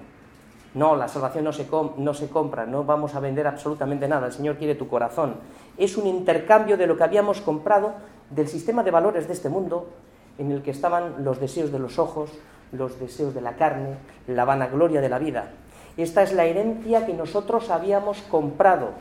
No, 0.76 0.96
la 0.96 1.08
salvación 1.08 1.44
no 1.44 1.54
se, 1.54 1.66
no 1.98 2.14
se 2.14 2.30
compra, 2.30 2.68
no 2.68 2.84
vamos 2.84 3.16
a 3.16 3.20
vender 3.20 3.48
absolutamente 3.48 4.08
nada. 4.08 4.28
El 4.28 4.34
Señor 4.34 4.58
quiere 4.58 4.76
tu 4.76 4.88
corazón. 4.88 5.38
Es 5.76 5.98
un 5.98 6.06
intercambio 6.06 6.78
de 6.78 6.86
lo 6.86 6.98
que 6.98 7.04
habíamos 7.04 7.42
comprado 7.42 7.96
del 8.30 8.48
sistema 8.48 8.84
de 8.84 8.92
valores 8.92 9.26
de 9.26 9.34
este 9.34 9.50
mundo 9.50 9.90
en 10.38 10.52
el 10.52 10.62
que 10.62 10.70
estaban 10.70 11.24
los 11.24 11.40
deseos 11.40 11.72
de 11.72 11.80
los 11.80 11.98
ojos, 11.98 12.30
los 12.72 13.00
deseos 13.00 13.34
de 13.34 13.42
la 13.42 13.56
carne, 13.56 13.96
la 14.28 14.46
vanagloria 14.46 15.02
de 15.02 15.10
la 15.10 15.18
vida. 15.18 15.52
Esta 15.98 16.22
es 16.22 16.32
la 16.32 16.46
herencia 16.46 17.08
que 17.08 17.14
nosotros 17.14 17.72
habíamos 17.72 18.22
comprado. 18.22 18.92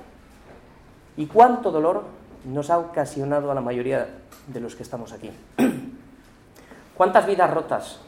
¿Y 1.18 1.26
cuánto 1.26 1.70
dolor 1.70 2.04
nos 2.44 2.70
ha 2.70 2.78
ocasionado 2.78 3.50
a 3.50 3.54
la 3.54 3.60
mayoría 3.60 4.08
de 4.46 4.60
los 4.60 4.74
que 4.74 4.82
estamos 4.82 5.12
aquí? 5.12 5.30
¿Cuántas 6.96 7.26
vidas 7.26 7.52
rotas? 7.52 8.00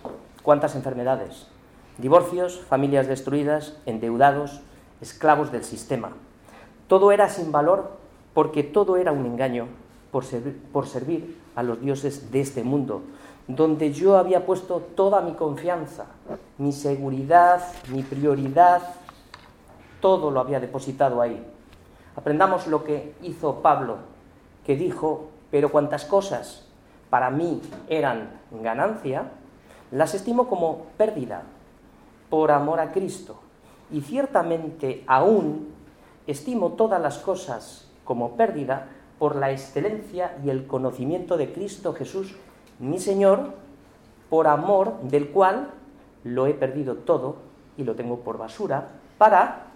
¿Cuántas 0.43 0.75
enfermedades? 0.75 1.47
Divorcios, 1.99 2.61
familias 2.61 3.07
destruidas, 3.07 3.77
endeudados, 3.85 4.63
esclavos 5.03 5.53
del 5.53 5.65
sistema. 5.65 6.13
Todo 6.87 7.13
era 7.13 7.29
sin 7.29 7.53
valor 7.53 7.99
porque 8.33 8.63
todo 8.63 8.97
era 8.97 9.13
un 9.13 9.27
engaño 9.27 9.67
por 10.11 10.25
servir, 10.25 11.37
a 11.55 11.63
los 11.63 11.81
dioses 11.81 12.31
de 12.31 12.41
este 12.41 12.63
mundo, 12.63 13.03
donde 13.49 13.93
yo 13.93 14.19
había 14.19 14.45
puesto 14.45 14.81
toda 14.95 15.23
mi 15.23 15.33
confianza, 15.33 16.05
mi 16.59 16.71
seguridad, 16.71 17.63
mi 17.89 18.03
prioridad, 18.03 18.83
todo 20.01 20.31
lo 20.31 20.41
había 20.41 20.61
depositado 20.61 21.23
ahí. 21.23 21.45
Aprendamos 22.15 22.67
lo 22.67 22.85
que 22.85 23.15
hizo 23.23 23.63
Pablo, 23.63 23.97
que 24.67 24.77
dijo, 24.77 25.31
pero 25.51 25.71
cuantas 25.71 26.05
cosas 26.05 26.67
para 27.09 27.31
mí 27.31 27.63
eran 27.89 28.39
ganancia, 28.63 29.31
las 29.91 30.15
estimo 30.15 30.47
como 30.47 30.87
pérdida 30.99 31.43
por 32.29 32.51
amor 32.51 32.81
a 32.81 32.93
Cristo. 32.93 33.41
Y 33.91 34.03
ciertamente 34.03 35.05
aún 35.07 35.69
estimo 36.27 36.73
todas 36.73 37.01
las 37.01 37.17
cosas 37.17 37.89
como 38.05 38.37
pérdida 38.37 38.89
por 39.19 39.37
la 39.37 39.51
excelencia 39.51 40.37
y 40.45 40.51
el 40.51 40.67
conocimiento 40.67 41.39
de 41.39 41.53
Cristo 41.53 41.95
Jesús, 41.95 42.37
mi 42.79 42.99
Señor, 42.99 43.55
por 44.31 44.47
amor 44.47 45.01
del 45.03 45.29
cual 45.31 45.71
lo 46.25 46.47
he 46.47 46.55
perdido 46.55 46.97
todo 46.97 47.37
y 47.77 47.85
lo 47.85 47.95
tengo 47.95 48.21
por 48.21 48.39
basura, 48.39 48.89
para, 49.17 49.67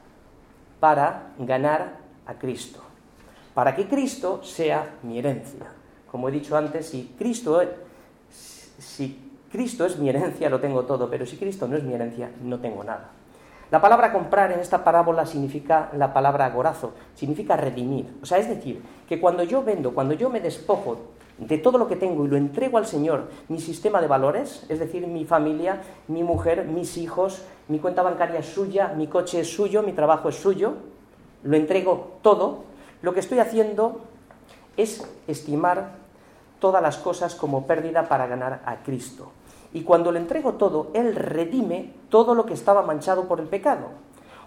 para 0.81 1.33
ganar 1.39 1.97
a 2.27 2.35
Cristo. 2.35 2.81
Para 3.55 3.75
que 3.75 3.87
Cristo 3.87 4.43
sea 4.43 4.97
mi 5.03 5.19
herencia. 5.19 5.67
Como 6.11 6.29
he 6.29 6.33
dicho 6.33 6.57
antes, 6.57 6.89
si 6.89 7.15
Cristo, 7.19 7.63
si 8.31 9.31
Cristo 9.51 9.85
es 9.85 9.99
mi 9.99 10.09
herencia, 10.09 10.51
lo 10.51 10.61
tengo 10.61 10.85
todo, 10.85 11.09
pero 11.09 11.27
si 11.27 11.37
Cristo 11.37 11.69
no 11.69 11.77
es 11.77 11.83
mi 11.83 11.95
herencia, 11.95 12.31
no 12.43 12.59
tengo 12.59 12.85
nada. 12.85 13.11
La 13.71 13.81
palabra 13.81 14.13
comprar 14.13 14.53
en 14.53 14.61
esta 14.61 14.85
parábola 14.85 15.25
significa 15.25 15.91
la 15.97 16.13
palabra 16.13 16.51
gorazo, 16.51 16.93
significa 17.15 17.57
redimir. 17.57 18.19
O 18.23 18.27
sea, 18.27 18.37
es 18.37 18.49
decir, 18.49 18.83
que 19.09 19.19
cuando 19.19 19.45
yo 19.45 19.63
vendo, 19.63 19.95
cuando 19.95 20.13
yo 20.13 20.29
me 20.29 20.41
despojo 20.41 20.99
de 21.39 21.59
todo 21.59 21.79
lo 21.79 21.89
que 21.89 21.97
tengo 21.97 22.25
y 22.25 22.29
lo 22.29 22.37
entrego 22.37 22.79
al 22.79 22.87
Señor, 22.87 23.29
mi 23.49 23.61
sistema 23.61 24.01
de 24.01 24.07
valores, 24.07 24.65
es 24.69 24.79
decir, 24.79 25.07
mi 25.07 25.25
familia, 25.25 25.83
mi 26.09 26.23
mujer, 26.23 26.67
mis 26.67 26.97
hijos, 26.97 27.43
mi 27.69 27.79
cuenta 27.79 28.03
bancaria 28.03 28.41
es 28.41 28.47
suya, 28.47 28.93
mi 28.97 29.07
coche 29.07 29.41
es 29.41 29.53
suyo, 29.53 29.83
mi 29.83 29.93
trabajo 29.93 30.29
es 30.29 30.37
suyo, 30.37 30.75
lo 31.43 31.57
entrego 31.57 32.19
todo, 32.23 32.65
lo 33.03 33.15
que 33.15 33.21
estoy 33.21 33.39
haciendo 33.39 34.01
es 34.77 35.07
estimar 35.27 36.03
todas 36.61 36.83
las 36.83 36.99
cosas 36.99 37.35
como 37.35 37.67
pérdida 37.67 38.09
para 38.09 38.27
ganar 38.27 38.63
a 38.65 38.83
Cristo. 38.83 39.33
Y 39.73 39.83
cuando 39.83 40.13
le 40.13 40.21
entrego 40.21 40.55
todo, 40.55 40.91
Él 40.95 41.17
redime 41.17 41.93
todo 42.09 42.35
lo 42.35 42.47
que 42.47 42.55
estaba 42.55 42.83
manchado 42.83 43.27
por 43.27 43.41
el 43.41 43.49
pecado. 43.49 43.89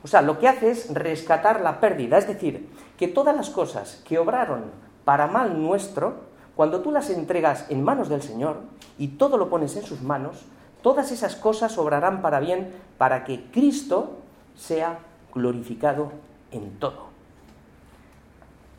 O 0.03 0.07
sea, 0.07 0.21
lo 0.21 0.37
que 0.37 0.47
hace 0.47 0.69
es 0.69 0.93
rescatar 0.93 1.61
la 1.61 1.79
pérdida, 1.79 2.17
es 2.17 2.27
decir, 2.27 2.69
que 2.95 3.07
todas 3.07 3.35
las 3.35 3.49
cosas 3.49 4.03
que 4.07 4.19
obraron 4.19 4.65
para 5.03 5.27
mal 5.27 5.61
nuestro, 5.61 6.24
cuando 6.55 6.81
tú 6.81 6.91
las 6.91 7.09
entregas 7.09 7.65
en 7.69 7.83
manos 7.83 8.09
del 8.09 8.21
Señor 8.21 8.57
y 8.97 9.09
todo 9.09 9.37
lo 9.37 9.49
pones 9.49 9.75
en 9.75 9.83
sus 9.83 10.01
manos, 10.01 10.45
todas 10.81 11.11
esas 11.11 11.35
cosas 11.35 11.77
obrarán 11.77 12.21
para 12.21 12.39
bien 12.39 12.71
para 12.97 13.25
que 13.25 13.45
Cristo 13.51 14.13
sea 14.55 14.99
glorificado 15.33 16.11
en 16.51 16.79
todo. 16.79 17.05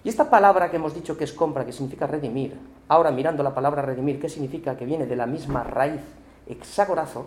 Y 0.04 0.08
esta 0.08 0.30
palabra 0.30 0.70
que 0.70 0.76
hemos 0.76 0.94
dicho 0.94 1.18
que 1.18 1.24
es 1.24 1.32
compra, 1.32 1.66
que 1.66 1.72
significa 1.72 2.06
redimir, 2.06 2.56
ahora 2.88 3.10
mirando 3.10 3.42
la 3.42 3.54
palabra 3.54 3.82
redimir, 3.82 4.20
¿qué 4.20 4.28
significa? 4.28 4.76
Que 4.76 4.86
viene 4.86 5.04
de 5.04 5.16
la 5.16 5.26
misma 5.26 5.64
raíz, 5.64 6.00
hexagorazo, 6.46 7.26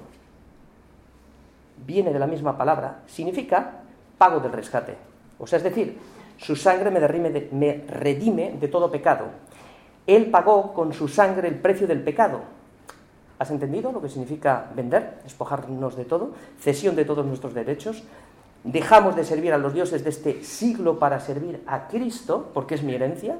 viene 1.85 2.13
de 2.13 2.19
la 2.19 2.27
misma 2.27 2.57
palabra, 2.57 3.01
significa 3.05 3.81
pago 4.17 4.39
del 4.39 4.53
rescate. 4.53 4.95
O 5.37 5.45
sea, 5.45 5.57
es 5.57 5.63
decir, 5.63 5.97
su 6.37 6.55
sangre 6.55 6.89
me, 6.89 6.99
me 7.51 7.83
redime 7.87 8.55
de 8.59 8.67
todo 8.69 8.89
pecado. 8.89 9.25
Él 10.15 10.31
pagó 10.31 10.73
con 10.73 10.91
su 10.91 11.07
sangre 11.07 11.47
el 11.47 11.59
precio 11.59 11.85
del 11.85 12.01
pecado. 12.01 12.41
¿Has 13.37 13.51
entendido 13.51 13.91
lo 13.91 14.01
que 14.01 14.09
significa 14.09 14.71
vender, 14.75 15.19
despojarnos 15.21 15.95
de 15.95 16.03
todo, 16.03 16.31
cesión 16.59 16.95
de 16.95 17.05
todos 17.05 17.27
nuestros 17.27 17.53
derechos? 17.53 18.03
Dejamos 18.63 19.15
de 19.15 19.23
servir 19.23 19.53
a 19.53 19.59
los 19.59 19.75
dioses 19.75 20.03
de 20.03 20.09
este 20.09 20.43
siglo 20.43 20.97
para 20.97 21.19
servir 21.19 21.61
a 21.67 21.87
Cristo, 21.87 22.49
porque 22.55 22.73
es 22.73 22.81
mi 22.81 22.95
herencia. 22.95 23.37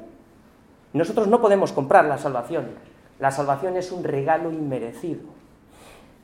Nosotros 0.92 1.26
no 1.26 1.40
podemos 1.40 1.72
comprar 1.72 2.04
la 2.04 2.18
salvación. 2.18 2.68
La 3.18 3.32
salvación 3.32 3.76
es 3.76 3.90
un 3.90 4.04
regalo 4.04 4.52
inmerecido. 4.52 5.22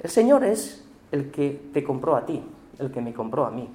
El 0.01 0.11
Señor 0.11 0.45
es 0.45 0.85
el 1.11 1.33
que 1.33 1.61
te 1.73 1.83
compró 1.83 2.15
a 2.15 2.25
ti, 2.25 2.41
el 2.79 2.93
que 2.93 3.01
me 3.01 3.13
compró 3.13 3.47
a 3.47 3.51
mí. 3.51 3.69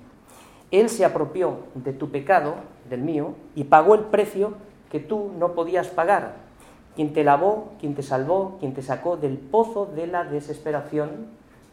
Él 0.72 0.88
se 0.88 1.04
apropió 1.04 1.66
de 1.76 1.92
tu 1.92 2.12
pecado, 2.12 2.56
del 2.90 3.02
mío, 3.02 3.36
y 3.56 3.66
pagó 3.66 3.94
el 3.94 4.06
precio 4.06 4.54
que 4.90 5.02
tú 5.02 5.34
no 5.38 5.52
podías 5.52 5.90
pagar 5.90 6.50
quien 6.96 7.14
te 7.14 7.24
lavó, 7.24 7.72
quien 7.80 7.96
te 7.96 8.04
salvó, 8.04 8.58
quien 8.60 8.74
te 8.74 8.82
sacó 8.82 9.18
del 9.18 9.38
pozo 9.38 9.86
de 9.86 10.08
la 10.08 10.24
desesperación, 10.24 11.28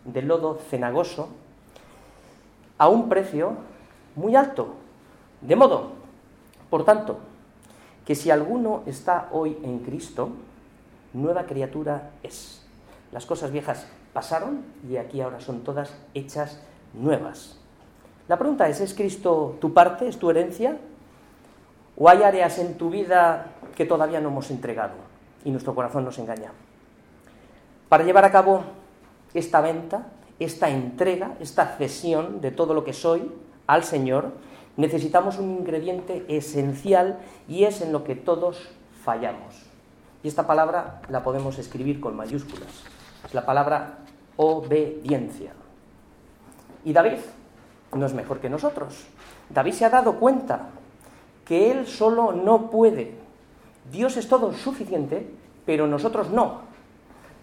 del 0.04 0.28
lodo 0.28 0.58
cenagoso, 0.70 1.28
a 2.78 2.88
un 2.88 3.08
precio 3.08 3.54
muy 4.14 4.36
alto. 4.36 4.74
De 5.40 5.56
modo, 5.56 5.92
por 6.70 6.84
tanto, 6.84 7.18
que 8.04 8.14
si 8.14 8.30
alguno 8.30 8.82
está 8.86 9.28
hoy 9.32 9.58
en 9.62 9.80
Cristo, 9.80 10.30
nueva 11.12 11.44
criatura 11.44 12.10
es. 12.22 12.64
Las 13.12 13.26
cosas 13.26 13.50
viejas 13.50 13.86
pasaron 14.12 14.62
y 14.88 14.96
aquí 14.96 15.20
ahora 15.20 15.40
son 15.40 15.60
todas 15.62 15.94
hechas 16.14 16.62
nuevas. 16.94 17.58
La 18.28 18.38
pregunta 18.38 18.68
es, 18.68 18.80
¿es 18.80 18.94
Cristo 18.94 19.56
tu 19.60 19.72
parte, 19.72 20.06
es 20.06 20.18
tu 20.18 20.30
herencia? 20.30 20.76
¿O 21.96 22.08
hay 22.08 22.22
áreas 22.22 22.58
en 22.58 22.76
tu 22.76 22.90
vida 22.90 23.46
que 23.74 23.84
todavía 23.84 24.20
no 24.20 24.28
hemos 24.28 24.50
entregado 24.50 25.07
y 25.48 25.50
nuestro 25.50 25.74
corazón 25.74 26.04
nos 26.04 26.18
engaña? 26.18 26.52
Para 27.88 28.04
llevar 28.04 28.26
a 28.26 28.30
cabo 28.30 28.64
esta 29.32 29.62
venta, 29.62 30.08
esta 30.38 30.68
entrega, 30.68 31.36
esta 31.40 31.66
cesión 31.78 32.42
de 32.42 32.50
todo 32.50 32.74
lo 32.74 32.84
que 32.84 32.92
soy 32.92 33.32
al 33.66 33.82
Señor, 33.82 34.32
necesitamos 34.76 35.38
un 35.38 35.50
ingrediente 35.50 36.26
esencial 36.28 37.18
y 37.48 37.64
es 37.64 37.80
en 37.80 37.92
lo 37.92 38.04
que 38.04 38.14
todos 38.14 38.68
fallamos. 39.02 39.64
Y 40.22 40.28
esta 40.28 40.46
palabra 40.46 41.00
la 41.08 41.22
podemos 41.22 41.58
escribir 41.58 41.98
con 41.98 42.14
mayúsculas. 42.14 42.68
Es 43.24 43.32
la 43.32 43.46
palabra 43.46 44.00
obediencia. 44.36 45.52
Y 46.84 46.92
David 46.92 47.20
no 47.94 48.04
es 48.04 48.12
mejor 48.12 48.38
que 48.38 48.50
nosotros. 48.50 49.06
David 49.48 49.72
se 49.72 49.86
ha 49.86 49.90
dado 49.90 50.16
cuenta 50.16 50.68
que 51.46 51.70
él 51.70 51.86
solo 51.86 52.32
no 52.32 52.70
puede. 52.70 53.27
Dios 53.90 54.16
es 54.16 54.28
todo 54.28 54.52
suficiente, 54.52 55.28
pero 55.64 55.86
nosotros 55.86 56.30
no. 56.30 56.62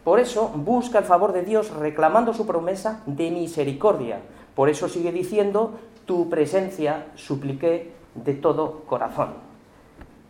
Por 0.04 0.20
eso 0.20 0.50
busca 0.50 1.00
el 1.00 1.06
favor 1.06 1.34
de 1.34 1.44
Dios 1.44 1.72
reclamando 1.72 2.34
su 2.34 2.46
promesa 2.46 3.02
de 3.06 3.32
misericordia. 3.32 4.20
Por 4.54 4.70
eso 4.70 4.88
sigue 4.88 5.12
diciendo, 5.12 5.80
tu 6.06 6.30
presencia 6.30 7.08
supliqué 7.16 7.92
de 8.14 8.34
todo 8.36 8.82
corazón. 8.86 9.30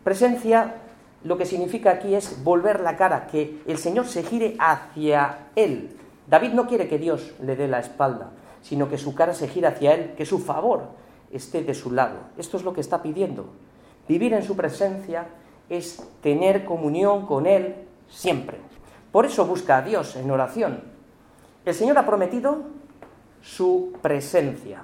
Presencia 0.02 0.76
lo 1.24 1.36
que 1.36 1.44
significa 1.44 1.90
aquí 1.90 2.14
es 2.14 2.42
volver 2.44 2.80
la 2.80 2.96
cara, 2.96 3.26
que 3.26 3.60
el 3.66 3.78
Señor 3.78 4.06
se 4.06 4.22
gire 4.22 4.56
hacia 4.58 5.48
Él. 5.56 5.96
David 6.26 6.52
no 6.52 6.66
quiere 6.66 6.88
que 6.88 6.98
Dios 6.98 7.34
le 7.42 7.56
dé 7.56 7.68
la 7.68 7.80
espalda, 7.80 8.30
sino 8.62 8.88
que 8.88 8.98
su 8.98 9.14
cara 9.14 9.34
se 9.34 9.48
gira 9.48 9.70
hacia 9.70 9.94
Él, 9.94 10.14
que 10.16 10.24
su 10.24 10.38
favor 10.38 10.84
esté 11.32 11.62
de 11.62 11.74
su 11.74 11.90
lado. 11.90 12.16
Esto 12.38 12.56
es 12.56 12.64
lo 12.64 12.72
que 12.72 12.80
está 12.80 13.02
pidiendo. 13.02 13.46
Vivir 14.08 14.32
en 14.34 14.44
su 14.44 14.56
presencia 14.56 15.26
es 15.68 16.02
tener 16.22 16.64
comunión 16.64 17.26
con 17.26 17.46
Él 17.46 17.74
siempre. 18.08 18.58
Por 19.12 19.26
eso 19.26 19.46
busca 19.46 19.78
a 19.78 19.82
Dios 19.82 20.16
en 20.16 20.30
oración. 20.30 20.82
El 21.64 21.74
Señor 21.74 21.98
ha 21.98 22.06
prometido 22.06 22.58
su 23.42 23.92
presencia. 24.02 24.82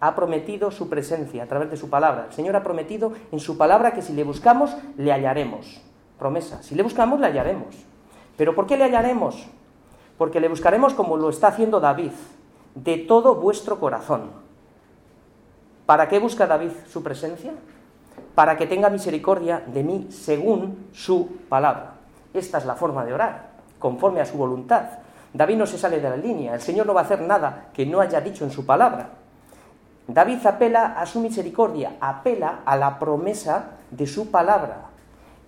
Ha 0.00 0.14
prometido 0.14 0.70
su 0.70 0.88
presencia 0.88 1.44
a 1.44 1.46
través 1.46 1.70
de 1.70 1.76
su 1.76 1.88
palabra. 1.88 2.26
El 2.28 2.34
Señor 2.34 2.56
ha 2.56 2.62
prometido 2.62 3.12
en 3.32 3.40
su 3.40 3.56
palabra 3.56 3.92
que 3.92 4.02
si 4.02 4.12
le 4.12 4.24
buscamos, 4.24 4.76
le 4.96 5.12
hallaremos. 5.12 5.80
Promesa. 6.18 6.62
Si 6.62 6.74
le 6.74 6.82
buscamos, 6.82 7.20
le 7.20 7.26
hallaremos. 7.26 7.74
¿Pero 8.36 8.54
por 8.54 8.66
qué 8.66 8.76
le 8.76 8.84
hallaremos? 8.84 9.46
Porque 10.18 10.40
le 10.40 10.48
buscaremos 10.48 10.94
como 10.94 11.16
lo 11.16 11.30
está 11.30 11.48
haciendo 11.48 11.80
David, 11.80 12.12
de 12.74 12.98
todo 12.98 13.36
vuestro 13.36 13.80
corazón. 13.80 14.30
¿Para 15.86 16.08
qué 16.08 16.18
busca 16.18 16.46
David 16.46 16.70
su 16.88 17.02
presencia? 17.02 17.52
Para 18.34 18.56
que 18.56 18.66
tenga 18.66 18.90
misericordia 18.90 19.62
de 19.66 19.82
mí 19.82 20.08
según 20.10 20.88
su 20.92 21.38
palabra. 21.48 21.94
Esta 22.32 22.58
es 22.58 22.66
la 22.66 22.74
forma 22.74 23.04
de 23.04 23.14
orar, 23.14 23.50
conforme 23.78 24.20
a 24.20 24.26
su 24.26 24.36
voluntad. 24.36 24.84
David 25.32 25.56
no 25.56 25.66
se 25.66 25.78
sale 25.78 26.00
de 26.00 26.10
la 26.10 26.16
línea, 26.16 26.54
el 26.54 26.60
Señor 26.60 26.86
no 26.86 26.94
va 26.94 27.02
a 27.02 27.04
hacer 27.04 27.20
nada 27.20 27.68
que 27.72 27.86
no 27.86 28.00
haya 28.00 28.20
dicho 28.20 28.44
en 28.44 28.50
su 28.50 28.66
palabra. 28.66 29.10
David 30.06 30.46
apela 30.46 31.00
a 31.00 31.06
su 31.06 31.20
misericordia, 31.20 31.96
apela 32.00 32.60
a 32.64 32.76
la 32.76 32.98
promesa 32.98 33.70
de 33.90 34.06
su 34.06 34.30
palabra. 34.30 34.90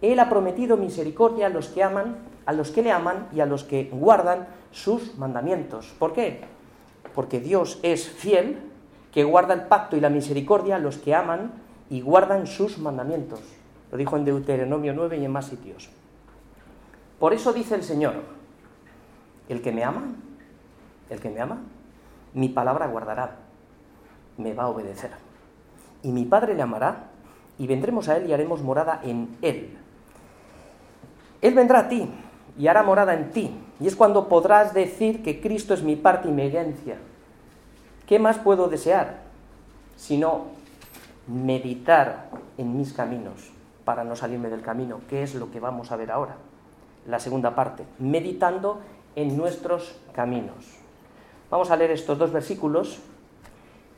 Él 0.01 0.19
ha 0.19 0.29
prometido 0.29 0.77
misericordia 0.77 1.47
a 1.47 1.51
los 1.51 1.69
que 1.69 1.83
aman, 1.83 2.17
a 2.47 2.53
los 2.53 2.71
que 2.71 2.83
le 2.83 2.93
aman 2.93 3.29
y 3.33 3.41
a 3.41 3.47
los 3.47 3.65
que 3.65 3.91
guardan 3.93 4.47
sus 4.71 5.17
mandamientos. 5.19 5.95
¿Por 5.99 6.13
qué? 6.13 6.45
Porque 7.15 7.41
Dios 7.41 7.79
es 7.83 8.09
fiel, 8.09 8.59
que 9.13 9.25
guarda 9.25 9.55
el 9.55 9.63
pacto 9.63 9.97
y 9.97 10.01
la 10.01 10.11
misericordia 10.11 10.77
a 10.77 10.79
los 10.79 10.99
que 10.99 11.15
aman 11.15 11.53
y 11.91 12.01
guardan 12.01 12.47
sus 12.47 12.79
mandamientos. 12.79 13.41
Lo 13.91 13.99
dijo 13.99 14.17
en 14.17 14.25
Deuteronomio 14.25 14.93
9 14.95 15.19
y 15.19 15.25
en 15.25 15.33
más 15.33 15.47
sitios. 15.47 15.89
Por 17.19 17.33
eso 17.33 17.53
dice 17.53 17.75
el 17.75 17.83
Señor, 17.83 18.15
el 19.49 19.63
que 19.63 19.73
me 19.73 19.85
ama, 19.85 20.03
el 21.09 21.21
que 21.21 21.31
me 21.31 21.41
ama, 21.41 21.59
mi 22.35 22.49
palabra 22.49 22.87
guardará, 22.89 23.37
me 24.37 24.53
va 24.53 24.65
a 24.65 24.69
obedecer. 24.69 25.11
Y 26.03 26.11
mi 26.13 26.25
Padre 26.25 26.55
le 26.55 26.63
amará, 26.63 27.11
y 27.59 27.67
vendremos 27.67 28.09
a 28.09 28.17
Él 28.17 28.29
y 28.29 28.33
haremos 28.33 28.63
morada 28.63 29.01
en 29.03 29.37
Él. 29.41 29.77
Él 31.41 31.55
vendrá 31.55 31.81
a 31.81 31.89
ti 31.89 32.09
y 32.59 32.67
hará 32.67 32.83
morada 32.83 33.15
en 33.15 33.31
ti. 33.31 33.51
Y 33.81 33.87
es 33.87 33.97
cuando 33.97 34.29
podrás 34.29 34.75
decir 34.75 35.23
que 35.23 35.41
Cristo 35.41 35.75
es 35.75 35.83
mi 35.83 35.97
parte 35.97 36.29
y 36.29 36.33
mi 36.33 36.43
herencia. 36.43 36.97
¿Qué 38.07 38.19
más 38.19 38.39
puedo 38.39 38.69
desear? 38.69 39.21
Sino 39.97 40.47
meditar 41.27 42.31
en 42.59 42.77
mis 42.77 42.93
caminos 42.93 43.51
para 43.85 44.05
no 44.05 44.17
salirme 44.17 44.49
del 44.49 44.63
camino, 44.63 45.01
que 45.09 45.23
es 45.23 45.35
lo 45.35 45.51
que 45.51 45.61
vamos 45.61 45.93
a 45.93 45.97
ver 45.97 46.11
ahora. 46.11 46.37
La 47.07 47.21
segunda 47.21 47.55
parte, 47.55 47.85
meditando 47.99 48.81
en 49.15 49.37
nuestros 49.37 49.97
caminos. 50.13 50.77
Vamos 51.51 51.71
a 51.71 51.77
leer 51.77 51.93
estos 51.93 52.19
dos 52.19 52.33
versículos, 52.33 52.99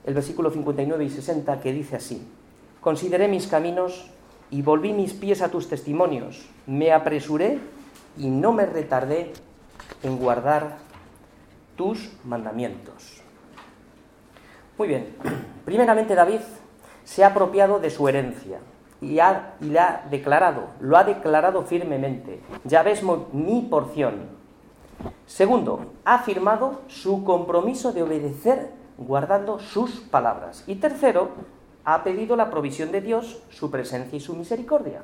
el 0.04 0.14
versículo 0.14 0.50
59 0.50 1.04
y 1.04 1.10
60, 1.10 1.60
que 1.60 1.72
dice 1.72 1.96
así, 1.96 2.26
Consideré 2.80 3.26
mis 3.28 3.46
caminos 3.46 4.08
y 4.50 4.62
volví 4.62 4.92
mis 4.92 5.12
pies 5.12 5.42
a 5.42 5.50
tus 5.50 5.68
testimonios, 5.68 6.48
me 6.66 6.92
apresuré 6.92 7.58
y 8.16 8.28
no 8.28 8.52
me 8.52 8.66
retardé 8.66 9.32
en 10.02 10.16
guardar 10.16 10.78
tus 11.76 12.10
mandamientos. 12.24 13.22
Muy 14.76 14.88
bien, 14.88 15.16
primeramente 15.64 16.14
David 16.14 16.40
se 17.08 17.24
ha 17.24 17.28
apropiado 17.28 17.80
de 17.80 17.88
su 17.88 18.06
herencia 18.06 18.58
y, 19.00 19.18
ha, 19.18 19.54
y 19.62 19.70
la 19.70 19.88
ha 20.04 20.08
declarado, 20.10 20.64
lo 20.78 20.98
ha 20.98 21.04
declarado 21.04 21.62
firmemente. 21.62 22.42
Ya 22.64 22.82
ves 22.82 23.02
mi 23.32 23.62
porción. 23.62 24.28
Segundo, 25.24 25.94
ha 26.04 26.16
afirmado 26.16 26.82
su 26.86 27.24
compromiso 27.24 27.92
de 27.92 28.02
obedecer 28.02 28.72
guardando 28.98 29.58
sus 29.58 30.00
palabras. 30.00 30.64
Y 30.66 30.74
tercero, 30.74 31.30
ha 31.82 32.04
pedido 32.04 32.36
la 32.36 32.50
provisión 32.50 32.92
de 32.92 33.00
Dios, 33.00 33.40
su 33.48 33.70
presencia 33.70 34.18
y 34.18 34.20
su 34.20 34.36
misericordia. 34.36 35.00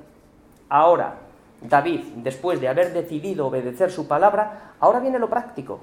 Ahora, 0.68 1.20
David, 1.62 2.00
después 2.16 2.60
de 2.60 2.68
haber 2.68 2.92
decidido 2.92 3.46
obedecer 3.46 3.90
su 3.90 4.06
palabra, 4.06 4.74
ahora 4.78 5.00
viene 5.00 5.18
lo 5.18 5.30
práctico. 5.30 5.80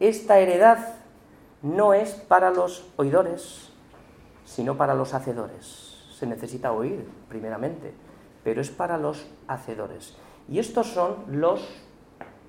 Esta 0.00 0.38
heredad 0.38 0.78
no 1.60 1.92
es 1.92 2.12
para 2.12 2.50
los 2.50 2.86
oidores, 2.96 3.71
sino 4.44 4.76
para 4.76 4.94
los 4.94 5.14
hacedores. 5.14 5.96
Se 6.18 6.26
necesita 6.26 6.72
oír, 6.72 7.08
primeramente, 7.28 7.92
pero 8.44 8.60
es 8.60 8.70
para 8.70 8.98
los 8.98 9.26
hacedores. 9.48 10.16
Y 10.48 10.58
estos 10.58 10.88
son 10.88 11.16
los 11.28 11.82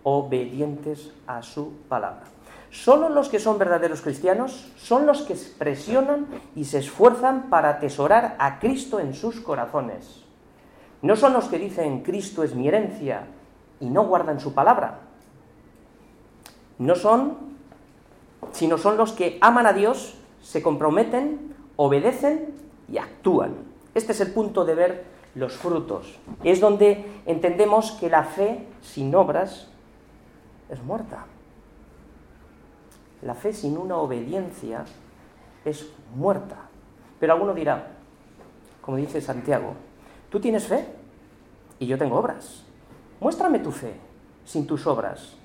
obedientes 0.03 1.11
a 1.27 1.41
su 1.41 1.73
palabra. 1.87 2.23
Solo 2.73 3.09
los 3.09 3.29
que 3.29 3.39
son 3.39 3.59
verdaderos 3.59 4.01
cristianos 4.01 4.71
son 4.77 5.05
los 5.05 5.21
que 5.21 5.35
presionan 5.57 6.25
y 6.55 6.65
se 6.65 6.79
esfuerzan 6.79 7.49
para 7.49 7.69
atesorar 7.69 8.35
a 8.39 8.59
Cristo 8.59 8.99
en 8.99 9.13
sus 9.13 9.39
corazones. 9.39 10.23
No 11.03 11.15
son 11.15 11.33
los 11.33 11.45
que 11.45 11.59
dicen 11.59 12.01
Cristo 12.01 12.43
es 12.43 12.55
mi 12.55 12.67
herencia 12.67 13.27
y 13.79 13.89
no 13.89 14.05
guardan 14.07 14.39
su 14.39 14.53
palabra. 14.53 15.01
No 16.79 16.95
son, 16.95 17.37
sino 18.51 18.79
son 18.79 18.97
los 18.97 19.11
que 19.11 19.37
aman 19.39 19.67
a 19.67 19.73
Dios, 19.73 20.15
se 20.41 20.63
comprometen, 20.63 21.52
obedecen 21.75 22.53
y 22.91 22.97
actúan. 22.97 23.55
Este 23.93 24.11
es 24.11 24.21
el 24.21 24.31
punto 24.31 24.65
de 24.65 24.75
ver 24.75 25.05
los 25.35 25.53
frutos. 25.53 26.19
Es 26.43 26.59
donde 26.59 27.05
entendemos 27.25 27.91
que 27.93 28.09
la 28.09 28.23
fe 28.23 28.67
sin 28.81 29.13
obras 29.15 29.67
es 30.69 30.81
muerta. 30.83 31.25
La 33.21 33.33
fe 33.33 33.53
sin 33.53 33.77
una 33.77 33.97
obediencia 33.97 34.85
es 35.65 35.87
muerta. 36.15 36.69
Pero 37.19 37.33
alguno 37.33 37.53
dirá, 37.53 37.87
como 38.81 38.97
dice 38.97 39.21
Santiago, 39.21 39.73
tú 40.29 40.39
tienes 40.39 40.67
fe 40.67 40.85
y 41.79 41.87
yo 41.87 41.97
tengo 41.97 42.17
obras. 42.17 42.63
Muéstrame 43.19 43.59
tu 43.59 43.71
fe 43.71 43.93
sin 44.43 44.67
tus 44.67 44.85
obras 44.85 45.35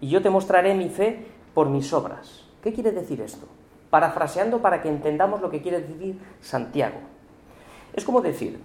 y 0.00 0.08
yo 0.08 0.22
te 0.22 0.30
mostraré 0.30 0.74
mi 0.74 0.88
fe 0.88 1.26
por 1.52 1.68
mis 1.68 1.92
obras. 1.92 2.44
¿Qué 2.62 2.72
quiere 2.72 2.92
decir 2.92 3.20
esto? 3.20 3.46
Parafraseando 3.90 4.60
para 4.60 4.82
que 4.82 4.88
entendamos 4.88 5.40
lo 5.40 5.50
que 5.50 5.62
quiere 5.62 5.80
decir 5.80 6.18
Santiago. 6.40 6.98
Es 7.94 8.04
como 8.04 8.20
decir, 8.20 8.60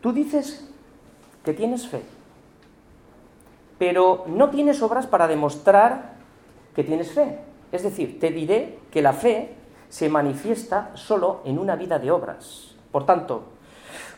tú 0.00 0.12
dices 0.12 0.68
que 1.44 1.54
tienes 1.54 1.86
fe, 1.88 2.02
pero 3.78 4.24
no 4.26 4.50
tienes 4.50 4.82
obras 4.82 5.06
para 5.06 5.28
demostrar 5.28 6.14
que 6.74 6.84
tienes 6.84 7.12
fe. 7.12 7.38
Es 7.70 7.82
decir, 7.82 8.18
te 8.18 8.30
diré 8.30 8.78
que 8.90 9.02
la 9.02 9.12
fe 9.12 9.54
se 9.88 10.08
manifiesta 10.08 10.90
solo 10.94 11.42
en 11.44 11.58
una 11.58 11.76
vida 11.76 11.98
de 11.98 12.10
obras. 12.10 12.74
Por 12.90 13.06
tanto, 13.06 13.44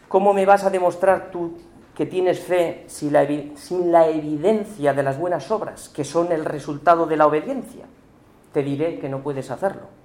¿cómo 0.09 0.33
me 0.33 0.47
vas 0.47 0.65
a 0.65 0.71
demostrar 0.71 1.31
tú 1.31 1.59
que 1.95 2.07
tienes 2.07 2.41
fe 2.41 2.85
sin 2.87 3.13
la, 3.13 3.27
sin 3.57 3.93
la 3.93 4.09
evidencia 4.09 4.95
de 4.95 5.03
las 5.03 5.19
buenas 5.19 5.51
obras, 5.51 5.89
que 5.89 6.05
son 6.05 6.33
el 6.33 6.45
resultado 6.45 7.07
de 7.07 7.17
la 7.17 7.27
obediencia? 7.27 7.85
Te 8.53 8.63
diré 8.63 8.99
que 8.99 9.09
no 9.09 9.23
puedes 9.23 9.51
hacerlo. 9.51 10.00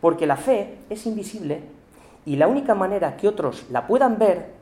Porque 0.00 0.26
la 0.26 0.36
fe 0.36 0.78
es 0.90 1.06
invisible 1.06 1.62
y 2.24 2.36
la 2.36 2.46
única 2.46 2.74
manera 2.74 3.16
que 3.16 3.28
otros 3.28 3.66
la 3.70 3.86
puedan 3.86 4.18
ver 4.18 4.52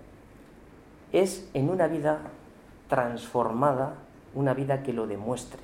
es 1.13 1.49
en 1.55 1.69
una 1.69 1.87
vida 1.89 2.19
transformada, 2.89 3.95
una 4.35 4.55
vida 4.55 4.83
que 4.83 4.93
lo 4.93 5.07
demuestre. 5.07 5.61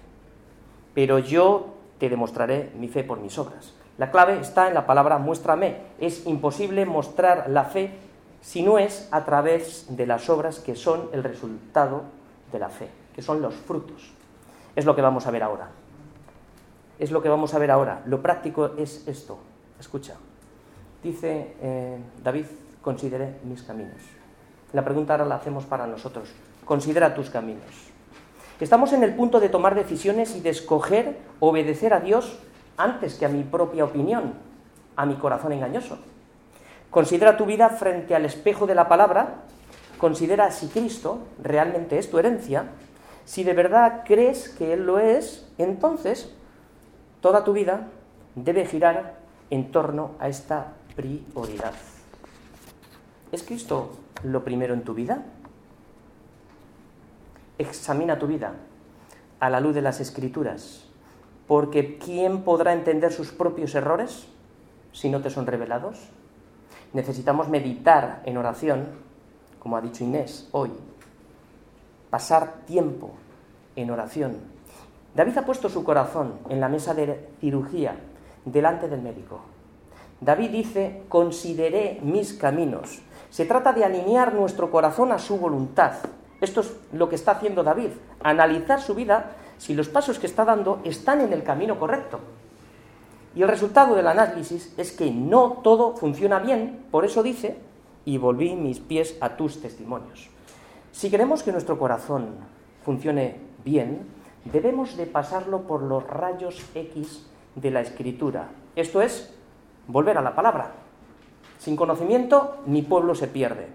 Pero 0.95 1.19
yo 1.19 1.75
te 1.99 2.09
demostraré 2.09 2.73
mi 2.77 2.89
fe 2.89 3.05
por 3.05 3.21
mis 3.21 3.39
obras. 3.39 3.75
La 3.99 4.11
clave 4.11 4.41
está 4.41 4.69
en 4.69 4.75
la 4.75 4.87
palabra 4.87 5.19
muéstrame. 5.19 5.77
Es 6.01 6.27
imposible 6.27 6.87
mostrar 6.87 7.49
la 7.51 7.65
fe 7.65 7.93
si 8.41 8.63
no 8.63 8.79
es 8.79 9.09
a 9.13 9.25
través 9.25 9.87
de 9.97 10.07
las 10.07 10.29
obras 10.29 10.59
que 10.59 10.75
son 10.75 11.09
el 11.13 11.23
resultado 11.23 12.03
de 12.51 12.59
la 12.59 12.69
fe, 12.69 12.89
que 13.15 13.23
son 13.23 13.41
los 13.41 13.55
frutos. 13.55 14.13
Es 14.75 14.85
lo 14.85 14.97
que 14.97 15.03
vamos 15.03 15.27
a 15.27 15.31
ver 15.31 15.43
ahora. 15.43 15.69
Es 16.99 17.11
lo 17.11 17.23
que 17.23 17.29
vamos 17.29 17.55
a 17.55 17.59
ver 17.59 17.71
ahora. 17.71 18.03
Lo 18.07 18.23
práctico 18.23 18.73
es 18.77 19.07
esto. 19.07 19.39
Escucha. 19.83 20.15
Dice 21.03 21.57
eh, 21.61 21.99
David, 22.23 22.47
consideré 22.81 23.41
mis 23.43 23.65
caminos. 23.65 24.01
La 24.73 24.85
pregunta 24.85 25.15
ahora 25.15 25.25
la 25.25 25.35
hacemos 25.35 25.65
para 25.65 25.89
nosotros. 25.89 26.29
Considera 26.65 27.17
tus 27.17 27.31
caminos. 27.31 27.65
Estamos 28.61 28.93
en 28.93 29.03
el 29.03 29.17
punto 29.17 29.41
de 29.41 29.49
tomar 29.49 29.75
decisiones 29.75 30.37
y 30.37 30.41
de 30.41 30.51
escoger 30.51 31.19
obedecer 31.41 31.95
a 31.95 31.99
Dios 31.99 32.39
antes 32.77 33.17
que 33.17 33.27
a 33.27 33.29
mi 33.29 33.43
propia 33.43 33.85
opinión, 33.85 34.35
a 34.95 35.05
mi 35.05 35.17
corazón 35.17 35.53
engañoso. 35.53 35.99
Considera 36.89 37.37
tu 37.37 37.45
vida 37.45 37.69
frente 37.69 38.15
al 38.15 38.25
espejo 38.25 38.69
de 38.69 38.77
la 38.77 38.87
palabra, 38.87 39.43
considera 39.99 40.53
si 40.53 40.69
Cristo 40.69 41.27
realmente 41.43 41.99
es 41.99 42.09
tu 42.09 42.21
herencia, 42.21 42.67
si 43.25 43.43
de 43.43 43.55
verdad 43.55 44.05
crees 44.07 44.49
que 44.49 44.75
Él 44.75 44.87
lo 44.87 45.01
es, 45.01 45.53
entonces 45.59 46.33
toda 47.21 47.43
tu 47.43 47.53
vida 47.53 47.89
debe 48.37 48.65
girar 48.65 49.22
en 49.53 49.71
torno 49.71 50.13
a 50.19 50.29
esta 50.29 50.73
prioridad. 50.97 51.75
¿Es 53.33 53.43
Cristo 53.43 53.91
lo 54.23 54.45
primero 54.45 54.73
en 54.73 54.83
tu 54.83 54.95
vida? 54.95 55.25
Examina 57.59 58.19
tu 58.19 58.27
vida 58.27 58.55
a 59.41 59.51
la 59.51 59.61
luz 59.61 59.75
de 59.75 59.83
las 59.83 60.01
escrituras, 60.01 60.87
porque 61.47 61.99
¿quién 61.99 62.45
podrá 62.45 62.73
entender 62.73 63.13
sus 63.13 63.31
propios 63.31 63.75
errores 63.75 64.27
si 64.93 65.11
no 65.11 65.21
te 65.21 65.29
son 65.29 65.47
revelados? 65.47 65.99
Necesitamos 66.95 67.51
meditar 67.51 68.23
en 68.25 68.39
oración, 68.39 68.87
como 69.59 69.77
ha 69.77 69.83
dicho 69.83 70.03
Inés 70.03 70.49
hoy, 70.53 70.71
pasar 72.09 72.65
tiempo 72.65 73.11
en 73.77 73.91
oración. 73.91 74.39
David 75.15 75.37
ha 75.37 75.45
puesto 75.45 75.69
su 75.69 75.85
corazón 75.85 76.39
en 76.49 76.59
la 76.59 76.71
mesa 76.71 76.95
de 76.95 77.29
cirugía 77.39 77.97
delante 78.45 78.89
del 78.89 79.03
médico. 79.03 79.41
David 80.21 80.51
dice, 80.51 81.03
consideré 81.09 81.99
mis 82.03 82.33
caminos. 82.33 83.01
Se 83.31 83.45
trata 83.45 83.73
de 83.73 83.85
alinear 83.85 84.35
nuestro 84.35 84.71
corazón 84.71 85.11
a 85.11 85.19
su 85.19 85.37
voluntad. 85.37 85.95
Esto 86.41 86.61
es 86.61 86.73
lo 86.93 87.09
que 87.09 87.17
está 87.17 87.33
haciendo 87.33 87.65
David, 87.65 87.91
analizar 88.23 88.81
su 88.81 88.95
vida 88.95 89.33
si 89.59 89.75
los 89.75 89.89
pasos 89.89 90.19
que 90.19 90.27
está 90.27 90.45
dando 90.45 90.81
están 90.85 91.21
en 91.21 91.33
el 91.33 91.43
camino 91.43 91.79
correcto. 91.79 92.21
Y 93.35 93.43
el 93.43 93.49
resultado 93.49 93.95
del 93.95 94.07
análisis 94.07 94.75
es 94.77 94.93
que 94.93 95.11
no 95.11 95.61
todo 95.63 95.97
funciona 95.97 96.39
bien, 96.39 96.85
por 96.91 97.05
eso 97.05 97.23
dice, 97.23 97.57
y 98.05 98.19
volví 98.19 98.55
mis 98.55 98.81
pies 98.81 99.17
a 99.21 99.37
tus 99.37 99.61
testimonios. 99.61 100.29
Si 100.93 101.11
queremos 101.11 101.43
que 101.43 101.53
nuestro 101.53 101.79
corazón 101.79 102.35
funcione 102.85 103.37
bien, 103.65 104.07
debemos 104.45 104.97
de 104.97 105.07
pasarlo 105.07 105.63
por 105.63 105.83
los 105.83 106.07
rayos 106.07 106.63
X 106.75 107.27
de 107.55 107.71
la 107.71 107.81
escritura. 107.81 108.49
Esto 108.77 109.03
es, 109.03 109.35
volver 109.87 110.19
a 110.19 110.23
la 110.23 110.35
palabra. 110.35 110.73
Sin 111.59 111.77
conocimiento, 111.77 112.57
mi 112.67 112.83
pueblo 112.83 113.15
se 113.15 113.29
pierde. 113.29 113.69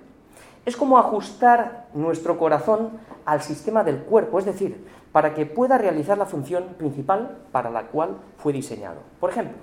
Es 0.66 0.76
como 0.76 0.98
ajustar 0.98 1.88
nuestro 1.94 2.38
corazón 2.38 2.92
al 3.26 3.42
sistema 3.42 3.84
del 3.84 4.00
cuerpo, 4.00 4.40
es 4.40 4.46
decir, 4.46 4.86
para 5.12 5.34
que 5.34 5.46
pueda 5.46 5.78
realizar 5.78 6.18
la 6.18 6.26
función 6.26 6.66
principal 6.78 7.38
para 7.52 7.70
la 7.70 7.84
cual 7.84 8.18
fue 8.38 8.52
diseñado. 8.52 8.98
Por 9.20 9.30
ejemplo, 9.30 9.58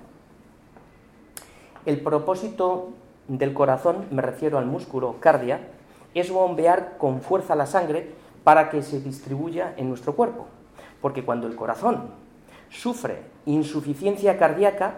el 1.85 2.01
propósito 2.01 2.89
del 3.27 3.53
corazón, 3.53 4.05
me 4.09 4.21
refiero 4.21 4.57
al 4.57 4.65
músculo 4.65 5.17
cardia, 5.19 5.59
es 6.15 6.31
bombear 6.31 6.97
con 6.97 7.21
fuerza 7.21 7.55
la 7.55 7.67
sangre 7.67 8.11
para 8.43 8.69
que 8.69 8.81
se 8.81 8.99
distribuya 8.99 9.73
en 9.77 9.89
nuestro 9.89 10.15
cuerpo. 10.15 10.47
Porque 11.01 11.23
cuando 11.23 11.45
el 11.45 11.55
corazón 11.55 12.09
sufre 12.75 13.21
insuficiencia 13.45 14.37
cardíaca, 14.37 14.95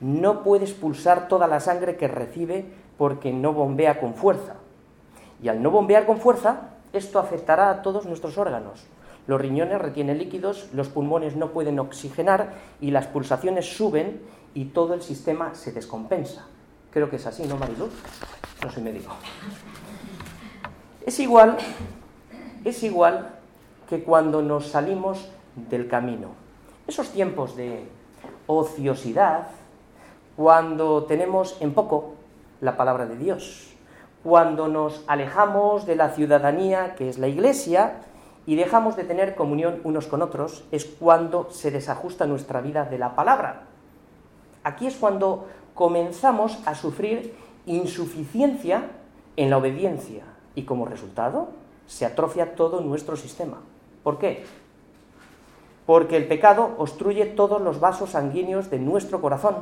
no 0.00 0.42
puede 0.42 0.64
expulsar 0.64 1.28
toda 1.28 1.46
la 1.46 1.60
sangre 1.60 1.96
que 1.96 2.08
recibe 2.08 2.64
porque 2.96 3.32
no 3.32 3.52
bombea 3.52 4.00
con 4.00 4.14
fuerza. 4.14 4.56
Y 5.42 5.48
al 5.48 5.62
no 5.62 5.70
bombear 5.70 6.06
con 6.06 6.18
fuerza, 6.18 6.70
esto 6.92 7.18
afectará 7.18 7.70
a 7.70 7.82
todos 7.82 8.06
nuestros 8.06 8.36
órganos. 8.38 8.84
Los 9.26 9.40
riñones 9.40 9.80
retienen 9.80 10.18
líquidos, 10.18 10.68
los 10.72 10.88
pulmones 10.88 11.36
no 11.36 11.50
pueden 11.50 11.78
oxigenar 11.78 12.54
y 12.80 12.90
las 12.90 13.06
pulsaciones 13.06 13.76
suben 13.76 14.20
y 14.54 14.66
todo 14.66 14.94
el 14.94 15.02
sistema 15.02 15.54
se 15.54 15.72
descompensa. 15.72 16.46
Creo 16.90 17.08
que 17.08 17.16
es 17.16 17.26
así, 17.26 17.44
¿no, 17.44 17.56
Mariluz? 17.56 17.92
No 18.64 18.70
soy 18.70 18.82
médico. 18.82 19.14
Es 21.06 21.20
igual, 21.20 21.56
es 22.64 22.82
igual 22.82 23.28
que 23.88 24.02
cuando 24.02 24.42
nos 24.42 24.68
salimos 24.68 25.30
del 25.54 25.88
camino. 25.88 26.49
Esos 26.86 27.10
tiempos 27.10 27.56
de 27.56 27.84
ociosidad, 28.46 29.48
cuando 30.36 31.04
tenemos 31.04 31.56
en 31.60 31.72
poco 31.72 32.14
la 32.60 32.76
palabra 32.76 33.06
de 33.06 33.16
Dios, 33.16 33.74
cuando 34.22 34.68
nos 34.68 35.04
alejamos 35.06 35.86
de 35.86 35.96
la 35.96 36.10
ciudadanía 36.10 36.94
que 36.94 37.08
es 37.08 37.18
la 37.18 37.28
iglesia 37.28 38.02
y 38.46 38.56
dejamos 38.56 38.96
de 38.96 39.04
tener 39.04 39.34
comunión 39.34 39.80
unos 39.84 40.06
con 40.06 40.22
otros, 40.22 40.64
es 40.72 40.84
cuando 40.84 41.50
se 41.50 41.70
desajusta 41.70 42.26
nuestra 42.26 42.60
vida 42.60 42.84
de 42.84 42.98
la 42.98 43.14
palabra. 43.14 43.62
Aquí 44.62 44.86
es 44.86 44.96
cuando 44.96 45.46
comenzamos 45.74 46.58
a 46.66 46.74
sufrir 46.74 47.34
insuficiencia 47.66 48.90
en 49.36 49.50
la 49.50 49.58
obediencia 49.58 50.24
y 50.54 50.64
como 50.64 50.84
resultado 50.84 51.48
se 51.86 52.04
atrofia 52.04 52.54
todo 52.54 52.80
nuestro 52.80 53.16
sistema. 53.16 53.58
¿Por 54.02 54.18
qué? 54.18 54.44
Porque 55.90 56.16
el 56.16 56.28
pecado 56.28 56.76
obstruye 56.78 57.26
todos 57.26 57.60
los 57.60 57.80
vasos 57.80 58.10
sanguíneos 58.10 58.70
de 58.70 58.78
nuestro 58.78 59.20
corazón 59.20 59.56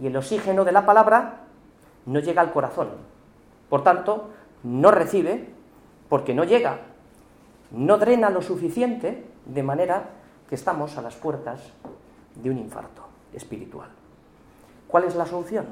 y 0.00 0.08
el 0.08 0.16
oxígeno 0.16 0.64
de 0.64 0.72
la 0.72 0.84
palabra 0.84 1.42
no 2.04 2.18
llega 2.18 2.42
al 2.42 2.52
corazón. 2.52 2.88
Por 3.70 3.84
tanto, 3.84 4.30
no 4.64 4.90
recibe 4.90 5.48
porque 6.08 6.34
no 6.34 6.42
llega, 6.42 6.80
no 7.70 7.96
drena 7.96 8.28
lo 8.28 8.42
suficiente 8.42 9.24
de 9.44 9.62
manera 9.62 10.08
que 10.48 10.56
estamos 10.56 10.98
a 10.98 11.02
las 11.02 11.14
puertas 11.14 11.60
de 12.34 12.50
un 12.50 12.58
infarto 12.58 13.02
espiritual. 13.32 13.90
¿Cuál 14.88 15.04
es 15.04 15.14
la 15.14 15.26
solución? 15.26 15.66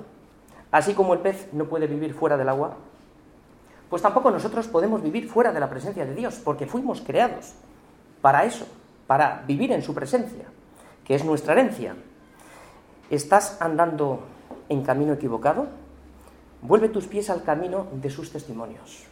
Así 0.70 0.94
como 0.94 1.14
el 1.14 1.18
pez 1.18 1.48
no 1.52 1.64
puede 1.64 1.88
vivir 1.88 2.14
fuera 2.14 2.36
del 2.36 2.48
agua, 2.48 2.76
pues 3.90 4.02
tampoco 4.02 4.30
nosotros 4.30 4.68
podemos 4.68 5.02
vivir 5.02 5.28
fuera 5.28 5.50
de 5.50 5.58
la 5.58 5.68
presencia 5.68 6.06
de 6.06 6.14
Dios, 6.14 6.40
porque 6.44 6.68
fuimos 6.68 7.00
creados 7.00 7.54
para 8.22 8.44
eso, 8.44 8.68
para 9.06 9.44
vivir 9.46 9.72
en 9.72 9.82
su 9.82 9.94
presencia, 9.94 10.46
que 11.04 11.14
es 11.14 11.24
nuestra 11.24 11.52
herencia. 11.52 11.96
¿Estás 13.10 13.60
andando 13.60 14.20
en 14.68 14.82
camino 14.82 15.12
equivocado? 15.12 15.66
Vuelve 16.62 16.88
tus 16.88 17.06
pies 17.06 17.28
al 17.28 17.42
camino 17.42 17.86
de 17.92 18.10
sus 18.10 18.32
testimonios. 18.32 19.04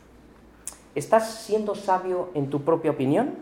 ¿Estás 0.95 1.43
siendo 1.45 1.75
sabio 1.75 2.31
en 2.35 2.49
tu 2.49 2.63
propia 2.63 2.91
opinión? 2.91 3.35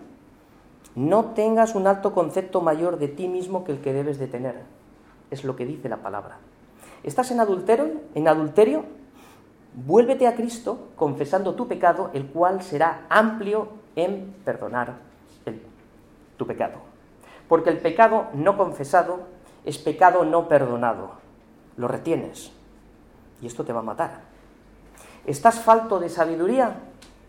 No 0.96 1.26
tengas 1.26 1.74
un 1.74 1.86
alto 1.86 2.12
concepto 2.12 2.60
mayor 2.60 2.98
de 2.98 3.08
ti 3.08 3.28
mismo 3.28 3.62
que 3.64 3.72
el 3.72 3.80
que 3.80 3.92
debes 3.92 4.18
de 4.18 4.26
tener. 4.26 4.56
Es 5.30 5.44
lo 5.44 5.54
que 5.54 5.66
dice 5.66 5.88
la 5.88 5.98
palabra. 5.98 6.38
¿Estás 7.04 7.30
en 7.30 7.40
adulterio? 7.40 7.92
¿En 8.14 8.26
adulterio? 8.26 8.84
Vuélvete 9.74 10.26
a 10.26 10.34
Cristo 10.34 10.88
confesando 10.96 11.54
tu 11.54 11.68
pecado, 11.68 12.10
el 12.12 12.26
cual 12.26 12.62
será 12.62 13.06
amplio 13.08 13.68
en 13.94 14.34
perdonar 14.44 15.09
tu 16.40 16.46
pecado. 16.46 16.78
Porque 17.48 17.68
el 17.68 17.76
pecado 17.76 18.28
no 18.32 18.56
confesado 18.56 19.28
es 19.66 19.76
pecado 19.76 20.24
no 20.24 20.48
perdonado. 20.48 21.20
Lo 21.76 21.86
retienes 21.86 22.50
y 23.42 23.46
esto 23.46 23.62
te 23.62 23.74
va 23.74 23.80
a 23.80 23.82
matar. 23.82 24.22
¿Estás 25.26 25.60
falto 25.60 26.00
de 26.00 26.08
sabiduría? 26.08 26.76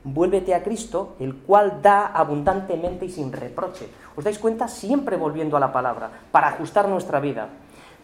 Vuélvete 0.06 0.56
a 0.56 0.64
Cristo, 0.64 1.18
el 1.20 1.36
cual 1.36 1.82
da 1.82 2.08
abundantemente 2.08 3.04
y 3.04 3.12
sin 3.12 3.34
reproche. 3.34 3.90
¿Os 4.16 4.24
dais 4.24 4.40
cuenta? 4.40 4.70
Siempre 4.70 5.18
volviendo 5.18 5.58
a 5.58 5.60
la 5.60 5.74
palabra, 5.74 6.10
para 6.32 6.48
ajustar 6.48 6.88
nuestra 6.88 7.20
vida. 7.20 7.50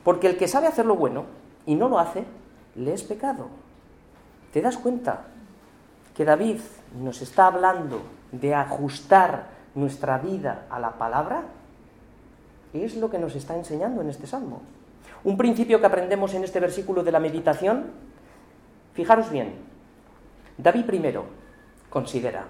Porque 0.03 0.27
el 0.27 0.37
que 0.37 0.49
sabe 0.49 0.67
hacer 0.67 0.85
lo 0.85 0.97
bueno 0.97 1.23
y 1.65 1.75
no 1.75 1.87
lo 1.87 1.99
hace, 1.99 2.25
le 2.75 2.93
es 2.93 3.03
pecado. 3.03 3.47
¿Te 4.51 4.61
das 4.61 4.77
cuenta 4.77 5.23
que 6.13 6.25
David 6.25 6.59
nos 6.99 7.21
está 7.21 7.47
hablando 7.47 8.01
de 8.33 8.53
ajustar 8.53 9.56
nuestra 9.77 10.17
vida 10.17 10.65
a 10.69 10.79
la 10.79 10.97
palabra? 10.97 11.43
Es 12.73 12.97
lo 12.97 13.09
que 13.09 13.19
nos 13.19 13.35
está 13.35 13.55
enseñando 13.55 14.01
en 14.01 14.09
este 14.09 14.27
salmo. 14.27 14.61
Un 15.23 15.37
principio 15.37 15.79
que 15.79 15.85
aprendemos 15.85 16.33
en 16.33 16.43
este 16.43 16.59
versículo 16.59 17.03
de 17.03 17.11
la 17.11 17.19
meditación, 17.19 17.85
fijaros 18.93 19.29
bien, 19.29 19.55
David 20.57 20.85
primero 20.85 21.25
considera 21.89 22.45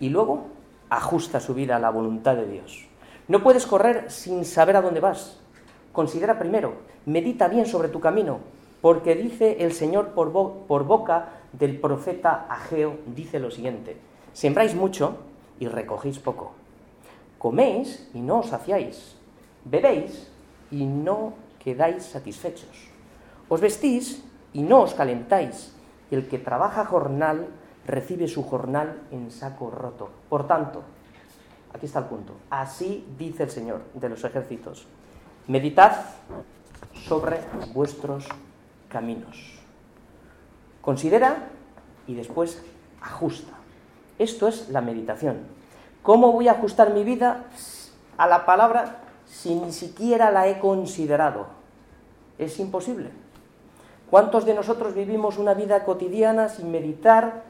y 0.00 0.08
luego 0.08 0.48
ajusta 0.90 1.40
su 1.40 1.54
vida 1.54 1.76
a 1.76 1.78
la 1.78 1.90
voluntad 1.90 2.34
de 2.34 2.46
Dios. 2.46 2.86
No 3.28 3.42
puedes 3.42 3.64
correr 3.64 4.10
sin 4.10 4.44
saber 4.44 4.76
a 4.76 4.82
dónde 4.82 5.00
vas. 5.00 5.40
Considera 5.92 6.38
primero, 6.38 6.74
medita 7.06 7.46
bien 7.46 7.66
sobre 7.66 7.88
tu 7.88 8.00
camino, 8.00 8.40
porque 8.80 9.14
dice 9.14 9.58
el 9.60 9.72
Señor 9.72 10.08
por, 10.08 10.32
por 10.66 10.84
boca 10.84 11.28
del 11.52 11.78
profeta 11.78 12.46
Ageo, 12.48 12.98
dice 13.06 13.38
lo 13.38 13.50
siguiente, 13.50 13.96
sembráis 14.32 14.74
mucho 14.74 15.18
y 15.62 15.68
recogéis 15.68 16.18
poco, 16.18 16.50
coméis 17.38 18.10
y 18.14 18.20
no 18.20 18.40
os 18.42 18.50
saciáis, 18.50 19.14
bebéis 19.62 20.26
y 20.74 20.82
no 20.82 21.38
quedáis 21.62 22.02
satisfechos, 22.02 22.90
os 23.46 23.60
vestís 23.62 24.26
y 24.50 24.66
no 24.66 24.82
os 24.82 24.98
calentáis, 24.98 25.70
y 26.10 26.18
el 26.18 26.26
que 26.26 26.42
trabaja 26.42 26.84
jornal 26.84 27.46
recibe 27.86 28.26
su 28.26 28.42
jornal 28.42 29.06
en 29.12 29.30
saco 29.30 29.70
roto. 29.70 30.10
Por 30.28 30.48
tanto, 30.48 30.82
aquí 31.72 31.86
está 31.86 32.00
el 32.00 32.06
punto, 32.06 32.34
así 32.50 33.06
dice 33.16 33.44
el 33.44 33.50
Señor 33.54 33.82
de 33.94 34.08
los 34.08 34.24
ejércitos, 34.24 34.88
meditad 35.46 35.94
sobre 37.06 37.38
vuestros 37.72 38.26
caminos. 38.88 39.62
Considera 40.80 41.50
y 42.08 42.16
después 42.16 42.60
ajusta. 43.00 43.61
Esto 44.22 44.48
es 44.48 44.68
la 44.68 44.80
meditación. 44.80 45.38
¿Cómo 46.02 46.32
voy 46.32 46.48
a 46.48 46.52
ajustar 46.52 46.92
mi 46.94 47.04
vida 47.04 47.44
a 48.16 48.26
la 48.26 48.46
palabra 48.46 48.98
si 49.26 49.54
ni 49.54 49.72
siquiera 49.72 50.30
la 50.30 50.48
he 50.48 50.58
considerado? 50.58 51.62
es 52.38 52.58
imposible. 52.58 53.10
¿Cuántos 54.10 54.44
de 54.44 54.54
nosotros 54.54 54.94
vivimos 54.94 55.38
una 55.38 55.54
vida 55.54 55.84
cotidiana 55.84 56.48
sin 56.48 56.70
meditar 56.70 57.42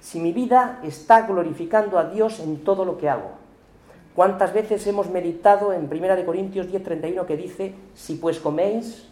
si 0.00 0.20
mi 0.20 0.32
vida 0.32 0.80
está 0.82 1.22
glorificando 1.22 1.98
a 1.98 2.04
Dios 2.04 2.40
en 2.40 2.64
todo 2.64 2.84
lo 2.84 2.96
que 2.96 3.08
hago? 3.08 3.30
¿Cuántas 4.14 4.54
veces 4.54 4.86
hemos 4.86 5.10
meditado 5.10 5.72
en 5.74 5.90
1 5.90 6.24
Corintios 6.24 6.68
10:31 6.68 7.26
que 7.26 7.36
dice, 7.36 7.74
si 7.94 8.14
pues 8.14 8.40
coméis, 8.40 9.08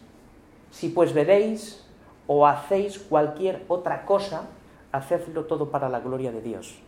si 0.70 0.88
pues 0.88 1.12
bebéis 1.12 1.84
o 2.26 2.46
hacéis 2.46 2.98
cualquier 2.98 3.64
otra 3.68 4.06
cosa, 4.06 4.48
hacedlo 4.92 5.44
todo 5.44 5.70
para 5.70 5.90
la 5.90 6.00
gloria 6.00 6.32
de 6.32 6.40
Dios? 6.40 6.78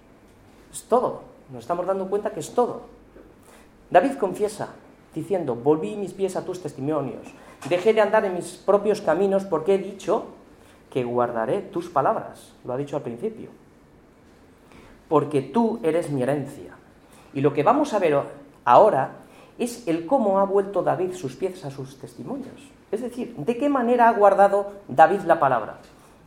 Es 0.77 0.83
todo, 0.83 1.23
nos 1.51 1.63
estamos 1.63 1.87
dando 1.87 2.07
cuenta 2.11 2.33
que 2.33 2.41
es 2.41 2.53
todo. 2.53 2.83
David 3.91 4.19
confiesa 4.19 4.75
diciendo, 5.15 5.55
volví 5.55 5.97
mis 5.97 6.13
pies 6.13 6.37
a 6.37 6.45
tus 6.45 6.61
testimonios, 6.61 7.27
dejé 7.71 7.95
de 7.95 8.03
andar 8.03 8.27
en 8.27 8.35
mis 8.35 8.59
propios 8.59 9.01
caminos 9.01 9.47
porque 9.47 9.77
he 9.77 9.79
dicho 9.79 10.27
que 10.91 11.03
guardaré 11.03 11.63
tus 11.63 11.89
palabras, 11.89 12.53
lo 12.63 12.75
ha 12.75 12.77
dicho 12.77 12.95
al 12.95 13.01
principio, 13.01 13.49
porque 15.09 15.41
tú 15.41 15.81
eres 15.83 16.11
mi 16.11 16.23
herencia 16.23 16.77
y 17.33 17.41
lo 17.41 17.55
que 17.55 17.63
vamos 17.63 17.95
a 17.95 17.99
ver 17.99 18.21
ahora 18.67 19.13
es 19.57 19.89
el 19.89 20.05
cómo 20.05 20.41
ha 20.41 20.45
vuelto 20.45 20.83
David 20.83 21.15
sus 21.15 21.37
pies 21.37 21.65
a 21.65 21.71
sus 21.71 21.99
testimonios. 21.99 22.71
Es 22.93 23.01
decir, 23.01 23.35
de 23.35 23.57
qué 23.57 23.71
manera 23.71 24.11
ha 24.11 24.13
guardado 24.13 24.73
David 24.89 25.21
la 25.21 25.41
palabra. 25.41 25.79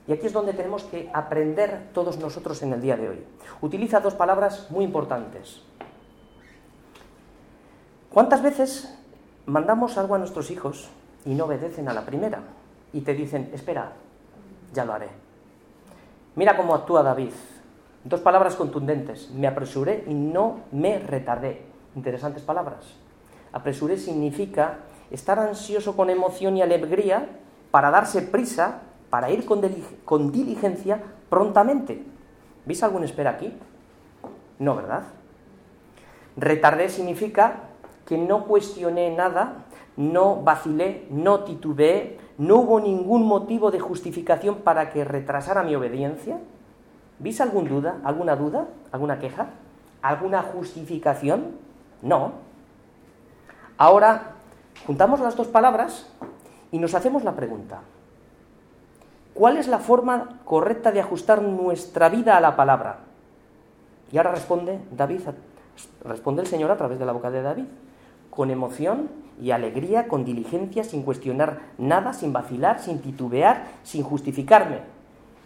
Y 0.09 0.13
aquí 0.13 0.25
es 0.25 0.33
donde 0.33 0.53
tenemos 0.53 0.85
que 0.85 1.07
aprender 1.13 1.91
todos 1.93 2.17
nosotros 2.17 2.63
en 2.63 2.73
el 2.73 2.81
día 2.81 2.97
de 2.97 3.09
hoy. 3.09 3.23
Utiliza 3.61 3.99
dos 3.99 4.15
palabras 4.15 4.71
muy 4.71 4.83
importantes. 4.83 5.61
¿Cuántas 8.11 8.41
veces 8.41 8.97
mandamos 9.45 9.99
algo 9.99 10.15
a 10.15 10.17
nuestros 10.17 10.49
hijos 10.49 10.89
y 11.25 11.35
no 11.35 11.45
obedecen 11.45 11.87
a 11.89 11.93
la 11.93 12.07
primera? 12.07 12.39
Y 12.91 13.01
te 13.01 13.13
dicen, 13.13 13.51
espera, 13.53 13.91
ya 14.73 14.83
lo 14.83 14.93
haré. 14.93 15.09
Mira 16.35 16.57
cómo 16.57 16.73
actúa 16.73 17.03
David. 17.03 17.33
Dos 18.03 18.21
palabras 18.21 18.55
contundentes. 18.55 19.29
Me 19.29 19.45
apresuré 19.45 20.05
y 20.07 20.15
no 20.15 20.61
me 20.71 20.97
retardé. 20.97 21.61
Interesantes 21.95 22.41
palabras. 22.41 22.95
Apresuré 23.51 23.95
significa 23.99 24.79
estar 25.11 25.37
ansioso 25.37 25.95
con 25.95 26.09
emoción 26.09 26.57
y 26.57 26.63
alegría 26.63 27.29
para 27.69 27.91
darse 27.91 28.23
prisa, 28.23 28.81
para 29.09 29.31
ir 29.31 29.45
con, 29.45 30.31
diligencia 30.31 31.01
prontamente. 31.29 32.03
¿Veis 32.65 32.83
algún 32.83 33.03
espera 33.03 33.31
aquí? 33.31 33.53
No, 34.59 34.75
¿verdad? 34.75 35.03
Retardé 36.37 36.89
significa 36.89 37.63
que 38.05 38.17
no 38.17 38.45
cuestioné 38.45 39.15
nada, 39.15 39.65
no 39.97 40.41
vacilé, 40.41 41.07
no 41.09 41.43
titubeé, 41.43 42.17
no 42.37 42.57
hubo 42.57 42.79
ningún 42.79 43.25
motivo 43.25 43.71
de 43.71 43.79
justificación 43.79 44.57
para 44.57 44.89
que 44.89 45.03
retrasara 45.03 45.63
mi 45.63 45.75
obediencia. 45.75 46.39
¿Viste 47.19 47.43
alguna 47.43 47.69
duda, 47.69 47.97
alguna 48.03 48.35
duda, 48.35 48.67
alguna 48.91 49.19
queja, 49.19 49.47
alguna 50.01 50.41
justificación? 50.41 51.57
No. 52.01 52.33
Ahora, 53.77 54.35
juntamos 54.85 55.19
las 55.19 55.35
dos 55.35 55.47
palabras 55.47 56.11
y 56.71 56.79
nos 56.79 56.93
hacemos 56.93 57.23
la 57.23 57.35
pregunta. 57.35 57.81
¿Cuál 59.39 59.55
es 59.55 59.69
la 59.69 59.79
forma 59.79 60.41
correcta 60.43 60.91
de 60.91 60.99
ajustar 60.99 61.41
nuestra 61.41 62.09
vida 62.09 62.35
a 62.35 62.41
la 62.41 62.57
palabra? 62.57 62.97
Y 64.11 64.17
ahora 64.17 64.33
responde 64.33 64.81
David, 64.91 65.21
responde 66.03 66.41
el 66.41 66.47
Señor 66.49 66.71
a 66.71 66.75
través 66.75 66.99
de 66.99 67.05
la 67.05 67.13
boca 67.13 67.31
de 67.31 67.41
David, 67.41 67.63
con 68.31 68.51
emoción 68.51 69.07
y 69.41 69.51
alegría, 69.51 70.09
con 70.09 70.25
diligencia, 70.25 70.83
sin 70.83 71.03
cuestionar 71.03 71.61
nada, 71.77 72.11
sin 72.11 72.33
vacilar, 72.33 72.81
sin 72.81 72.99
titubear, 72.99 73.67
sin 73.83 74.03
justificarme. 74.03 74.79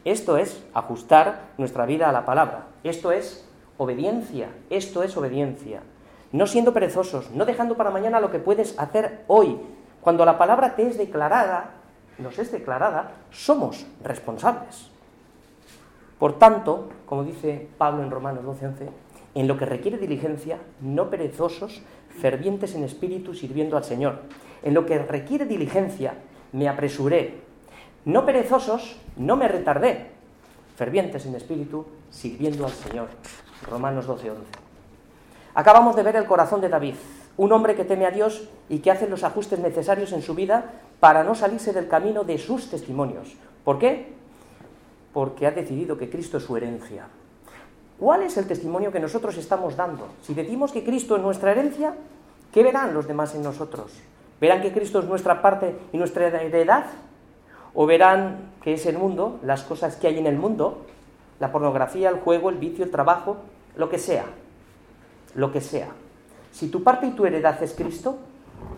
Esto 0.06 0.38
es 0.38 0.66
ajustar 0.74 1.42
nuestra 1.60 1.86
vida 1.86 2.10
a 2.10 2.14
la 2.14 2.26
palabra. 2.26 2.70
Esto 2.84 3.12
es 3.12 3.48
obediencia. 3.78 4.48
Esto 4.72 5.04
es 5.04 5.16
obediencia. 5.16 5.84
No 6.32 6.48
siendo 6.48 6.74
perezosos, 6.74 7.30
no 7.30 7.46
dejando 7.46 7.78
para 7.78 7.92
mañana 7.92 8.20
lo 8.20 8.32
que 8.32 8.40
puedes 8.40 8.74
hacer 8.80 9.24
hoy. 9.28 9.60
Cuando 10.02 10.26
la 10.26 10.40
palabra 10.40 10.76
te 10.76 10.88
es 10.88 10.98
declarada, 10.98 11.83
nos 12.18 12.38
es 12.40 12.52
declarada, 12.52 13.12
somos 13.32 13.86
responsables. 14.04 14.90
Por 16.20 16.40
tanto, 16.40 16.90
como 17.06 17.24
dice 17.24 17.68
Pablo 17.78 18.04
en 18.04 18.12
Romanos 18.12 18.46
12:11, 18.46 18.90
en 19.36 19.48
lo 19.48 19.58
que 19.58 19.66
requiere 19.66 19.98
diligencia, 19.98 20.60
no 20.80 21.10
perezosos, 21.10 21.82
fervientes 22.22 22.76
en 22.76 22.84
espíritu, 22.84 23.34
sirviendo 23.34 23.78
al 23.78 23.84
Señor. 23.84 24.20
En 24.62 24.74
lo 24.74 24.86
que 24.86 25.00
requiere 25.00 25.46
diligencia, 25.46 26.14
me 26.52 26.70
apresuré, 26.70 27.42
no 28.06 28.26
perezosos, 28.26 28.96
no 29.18 29.36
me 29.36 29.48
retardé, 29.48 30.12
fervientes 30.76 31.26
en 31.26 31.36
espíritu, 31.36 31.86
sirviendo 32.12 32.66
al 32.66 32.72
Señor. 32.72 33.08
Romanos 33.70 34.06
12, 34.06 34.32
11. 34.32 34.44
Acabamos 35.56 35.96
de 35.96 36.04
ver 36.04 36.16
el 36.16 36.26
corazón 36.26 36.62
de 36.62 36.70
David, 36.70 36.96
un 37.38 37.52
hombre 37.52 37.76
que 37.76 37.86
teme 37.86 38.06
a 38.06 38.12
Dios 38.12 38.48
y 38.70 38.80
que 38.80 38.92
hace 38.92 39.08
los 39.08 39.24
ajustes 39.24 39.60
necesarios 39.60 40.12
en 40.12 40.22
su 40.22 40.36
vida 40.36 40.66
para 41.00 41.24
no 41.24 41.36
salirse 41.36 41.74
del 41.74 41.88
camino 41.88 42.24
de 42.24 42.38
sus 42.38 42.70
testimonios. 42.70 43.36
¿Por 43.64 43.80
qué? 43.80 44.14
Porque 45.14 45.48
ha 45.48 45.52
decidido 45.52 45.98
que 45.98 46.10
Cristo 46.10 46.38
es 46.38 46.44
su 46.44 46.56
herencia. 46.56 47.08
¿Cuál 48.00 48.24
es 48.24 48.38
el 48.38 48.48
testimonio 48.48 48.92
que 48.92 49.00
nosotros 49.00 49.38
estamos 49.38 49.76
dando? 49.76 50.08
Si 50.22 50.34
decimos 50.34 50.72
que 50.72 50.84
Cristo 50.84 51.16
es 51.16 51.22
nuestra 51.22 51.52
herencia, 51.52 51.96
¿qué 52.52 52.64
verán 52.64 52.94
los 52.94 53.08
demás 53.08 53.36
en 53.36 53.44
nosotros? 53.44 53.92
¿Verán 54.42 54.62
que 54.62 54.74
Cristo 54.74 55.00
es 55.00 55.06
nuestra 55.06 55.42
parte 55.42 55.76
y 55.92 55.98
nuestra 55.98 56.28
heredad? 56.28 56.86
o 57.74 57.86
verán 57.86 58.52
que 58.62 58.74
es 58.74 58.86
el 58.86 58.98
mundo, 58.98 59.40
las 59.44 59.64
cosas 59.64 59.96
que 59.96 60.08
hay 60.08 60.20
en 60.20 60.28
el 60.28 60.38
mundo, 60.38 60.86
la 61.40 61.52
pornografía, 61.52 62.10
el 62.10 62.20
juego, 62.20 62.50
el 62.50 62.58
vicio, 62.58 62.86
el 62.86 62.92
trabajo, 62.92 63.38
lo 63.76 63.90
que 63.90 63.98
sea, 63.98 64.26
lo 65.36 65.52
que 65.52 65.62
sea. 65.62 65.90
Si 66.54 66.70
tu 66.70 66.84
parte 66.84 67.08
y 67.08 67.12
tu 67.12 67.26
heredad 67.26 67.62
es 67.64 67.74
Cristo, 67.74 68.20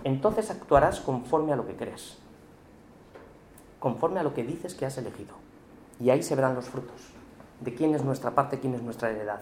entonces 0.06 0.50
actuarás 0.50 1.02
conforme 1.02 1.52
a 1.52 1.58
lo 1.58 1.68
que 1.68 1.76
crees, 1.76 2.18
conforme 3.80 4.22
a 4.22 4.24
lo 4.24 4.34
que 4.34 4.44
dices 4.44 4.74
que 4.76 4.86
has 4.86 4.98
elegido. 4.98 5.34
Y 6.00 6.10
ahí 6.10 6.24
se 6.24 6.36
verán 6.36 6.56
los 6.56 6.70
frutos 6.70 6.96
de 7.60 7.76
quién 7.76 7.94
es 7.94 8.02
nuestra 8.02 8.32
parte, 8.32 8.62
quién 8.62 8.76
es 8.76 8.82
nuestra 8.82 9.12
heredad. 9.12 9.42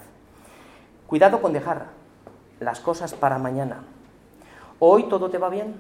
Cuidado 1.06 1.44
con 1.44 1.54
dejar 1.54 1.90
las 2.60 2.80
cosas 2.80 3.14
para 3.14 3.38
mañana. 3.38 3.84
Hoy 4.80 5.04
todo 5.10 5.30
te 5.30 5.38
va 5.38 5.50
bien, 5.50 5.76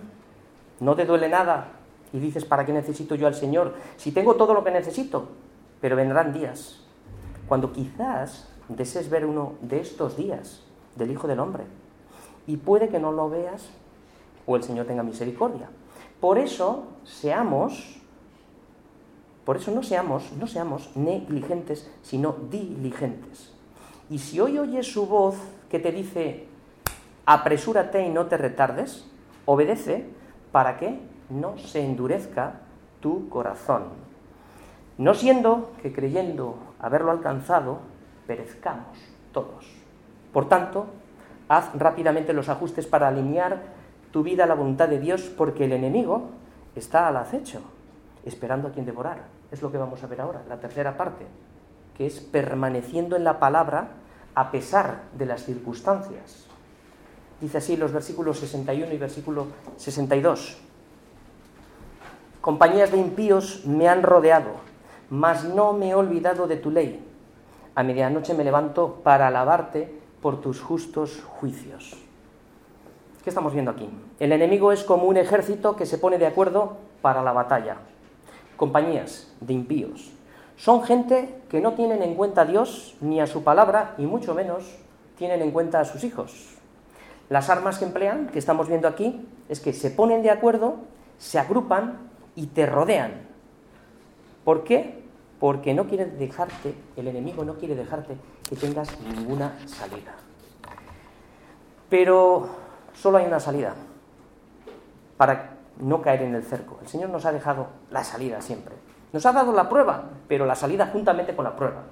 no 0.80 0.96
te 0.96 1.06
duele 1.06 1.30
nada, 1.30 1.70
y 2.13 2.20
dices, 2.20 2.46
¿para 2.46 2.68
qué 2.68 2.72
necesito 2.72 3.16
yo 3.16 3.26
al 3.26 3.34
Señor? 3.34 3.74
Si 3.98 4.12
tengo 4.12 4.36
todo 4.36 4.54
lo 4.54 4.63
que 4.63 4.70
necesito, 4.70 5.30
pero 5.82 5.96
vendrán 5.96 6.34
días 6.34 6.82
cuando 7.48 7.74
quizás 7.74 8.48
desees 8.70 9.10
ver 9.10 9.26
uno 9.26 9.54
de 9.62 9.80
estos 9.80 10.16
días 10.18 10.62
del 10.96 11.10
Hijo 11.10 11.28
del 11.28 11.39
Hombre 11.39 11.63
y 12.48 12.58
puede 12.58 12.90
que 12.90 13.00
no 13.00 13.12
lo 13.12 13.30
veas 13.30 13.70
o 14.46 14.56
el 14.56 14.64
Señor 14.64 14.86
tenga 14.86 15.04
misericordia. 15.04 15.70
Por 16.20 16.38
eso 16.38 16.86
seamos, 17.04 18.02
por 19.46 19.58
eso 19.58 19.72
no 19.72 19.84
seamos, 19.84 20.32
no 20.34 20.48
seamos 20.48 20.96
negligentes, 20.96 21.90
sino 22.02 22.36
diligentes. 22.50 23.52
Y 24.10 24.20
si 24.20 24.40
hoy 24.40 24.58
oyes 24.58 24.92
su 24.92 25.08
voz 25.08 25.36
que 25.70 25.80
te 25.80 25.92
dice, 25.92 26.48
apresúrate 27.26 28.06
y 28.06 28.10
no 28.10 28.28
te 28.28 28.38
retardes, 28.38 29.06
obedece, 29.46 30.06
¿para 30.52 30.78
qué? 30.78 31.00
no 31.30 31.58
se 31.58 31.84
endurezca 31.84 32.62
tu 33.02 33.30
corazón, 33.30 33.84
no 34.98 35.14
siendo 35.14 35.72
que 35.82 35.92
creyendo 35.92 36.58
haberlo 36.80 37.12
alcanzado, 37.12 37.80
perezcamos 38.28 38.98
todos. 39.32 39.66
Por 40.32 40.48
tanto, 40.48 40.88
haz 41.58 41.72
rápidamente 41.76 42.34
los 42.34 42.50
ajustes 42.50 42.88
para 42.88 43.08
alinear 43.08 43.62
tu 44.12 44.24
vida 44.24 44.44
a 44.44 44.48
la 44.48 44.56
voluntad 44.56 44.88
de 44.88 45.00
Dios, 45.00 45.24
porque 45.36 45.66
el 45.66 45.74
enemigo 45.74 46.30
está 46.76 47.08
al 47.08 47.18
acecho, 47.18 47.62
esperando 48.26 48.68
a 48.68 48.72
quien 48.72 48.86
devorar. 48.86 49.24
Es 49.52 49.62
lo 49.62 49.72
que 49.72 49.78
vamos 49.78 50.04
a 50.04 50.08
ver 50.08 50.22
ahora, 50.22 50.44
la 50.48 50.60
tercera 50.60 50.98
parte, 50.98 51.26
que 51.98 52.06
es 52.06 52.20
permaneciendo 52.20 53.16
en 53.16 53.24
la 53.24 53.39
palabra 53.39 53.89
a 54.36 54.52
pesar 54.52 55.04
de 55.18 55.26
las 55.26 55.44
circunstancias. 55.44 56.46
Dice 57.42 57.58
así 57.58 57.76
los 57.76 57.92
versículos 57.92 58.39
61 58.39 58.94
y 58.94 58.98
versículo 58.98 59.48
62. 59.78 60.58
Compañías 62.42 62.92
de 62.92 62.98
impíos 62.98 63.66
me 63.66 63.88
han 63.88 64.04
rodeado, 64.04 64.52
mas 65.10 65.44
no 65.44 65.74
me 65.74 65.89
he 65.89 65.96
olvidado 65.96 66.48
de 66.48 66.58
tu 66.58 66.72
ley. 66.72 67.06
A 67.76 67.84
medianoche 67.84 68.34
me 68.34 68.44
levanto 68.44 69.02
para 69.04 69.28
alabarte 69.28 70.03
por 70.24 70.40
tus 70.40 70.62
justos 70.62 71.22
juicios. 71.22 71.98
¿Qué 73.24 73.30
estamos 73.30 73.54
viendo 73.54 73.72
aquí? 73.72 73.90
El 74.22 74.32
enemigo 74.32 74.72
es 74.72 74.86
como 74.86 75.04
un 75.04 75.18
ejército 75.18 75.76
que 75.76 75.86
se 75.86 75.98
pone 75.98 76.18
de 76.18 76.26
acuerdo 76.26 76.78
para 77.02 77.22
la 77.22 77.34
batalla. 77.34 77.76
Compañías 78.56 79.34
de 79.42 79.52
impíos. 79.52 80.12
Son 80.56 80.82
gente 80.84 81.42
que 81.50 81.60
no 81.60 81.74
tienen 81.74 82.02
en 82.02 82.16
cuenta 82.16 82.42
a 82.42 82.46
Dios 82.46 82.96
ni 83.02 83.20
a 83.20 83.28
su 83.28 83.44
palabra 83.44 83.96
y 83.98 84.06
mucho 84.06 84.34
menos 84.34 84.64
tienen 85.18 85.42
en 85.42 85.52
cuenta 85.52 85.82
a 85.82 85.86
sus 85.86 86.06
hijos. 86.06 86.56
Las 87.30 87.50
armas 87.50 87.78
que 87.78 87.86
emplean, 87.86 88.28
que 88.28 88.40
estamos 88.40 88.70
viendo 88.70 88.88
aquí, 88.88 89.28
es 89.50 89.60
que 89.60 89.74
se 89.74 89.92
ponen 89.92 90.24
de 90.24 90.32
acuerdo, 90.32 90.78
se 91.18 91.38
agrupan 91.38 91.98
y 92.36 92.48
te 92.48 92.66
rodean. 92.66 93.28
¿Por 94.46 94.64
qué? 94.64 95.04
Porque 95.42 95.74
no 95.74 95.88
quiere 95.88 96.06
dejarte, 96.06 96.76
el 96.96 97.10
enemigo 97.10 97.44
no 97.44 97.56
quiere 97.56 97.76
dejarte 97.76 98.16
que 98.54 98.68
tengas 98.68 99.00
ninguna 99.00 99.58
salida. 99.66 100.13
Pero 101.89 102.50
solo 102.94 103.18
hay 103.18 103.26
una 103.26 103.39
salida 103.39 103.74
para 105.18 105.58
no 105.80 106.02
caer 106.02 106.24
en 106.24 106.36
el 106.36 106.44
cerco. 106.44 106.78
El 106.82 106.88
Señor 106.88 107.10
nos 107.10 107.26
ha 107.26 107.32
dejado 107.32 107.68
la 107.89 108.04
salida 108.04 108.42
siempre. 108.42 108.76
Nos 109.12 109.26
ha 109.26 109.32
dado 109.32 109.54
la 109.54 109.70
prueba, 109.70 110.06
pero 110.28 110.46
la 110.46 110.56
salida 110.56 110.89
juntamente 110.92 111.36
con 111.36 111.46
la 111.46 111.56
prueba. 111.56 111.84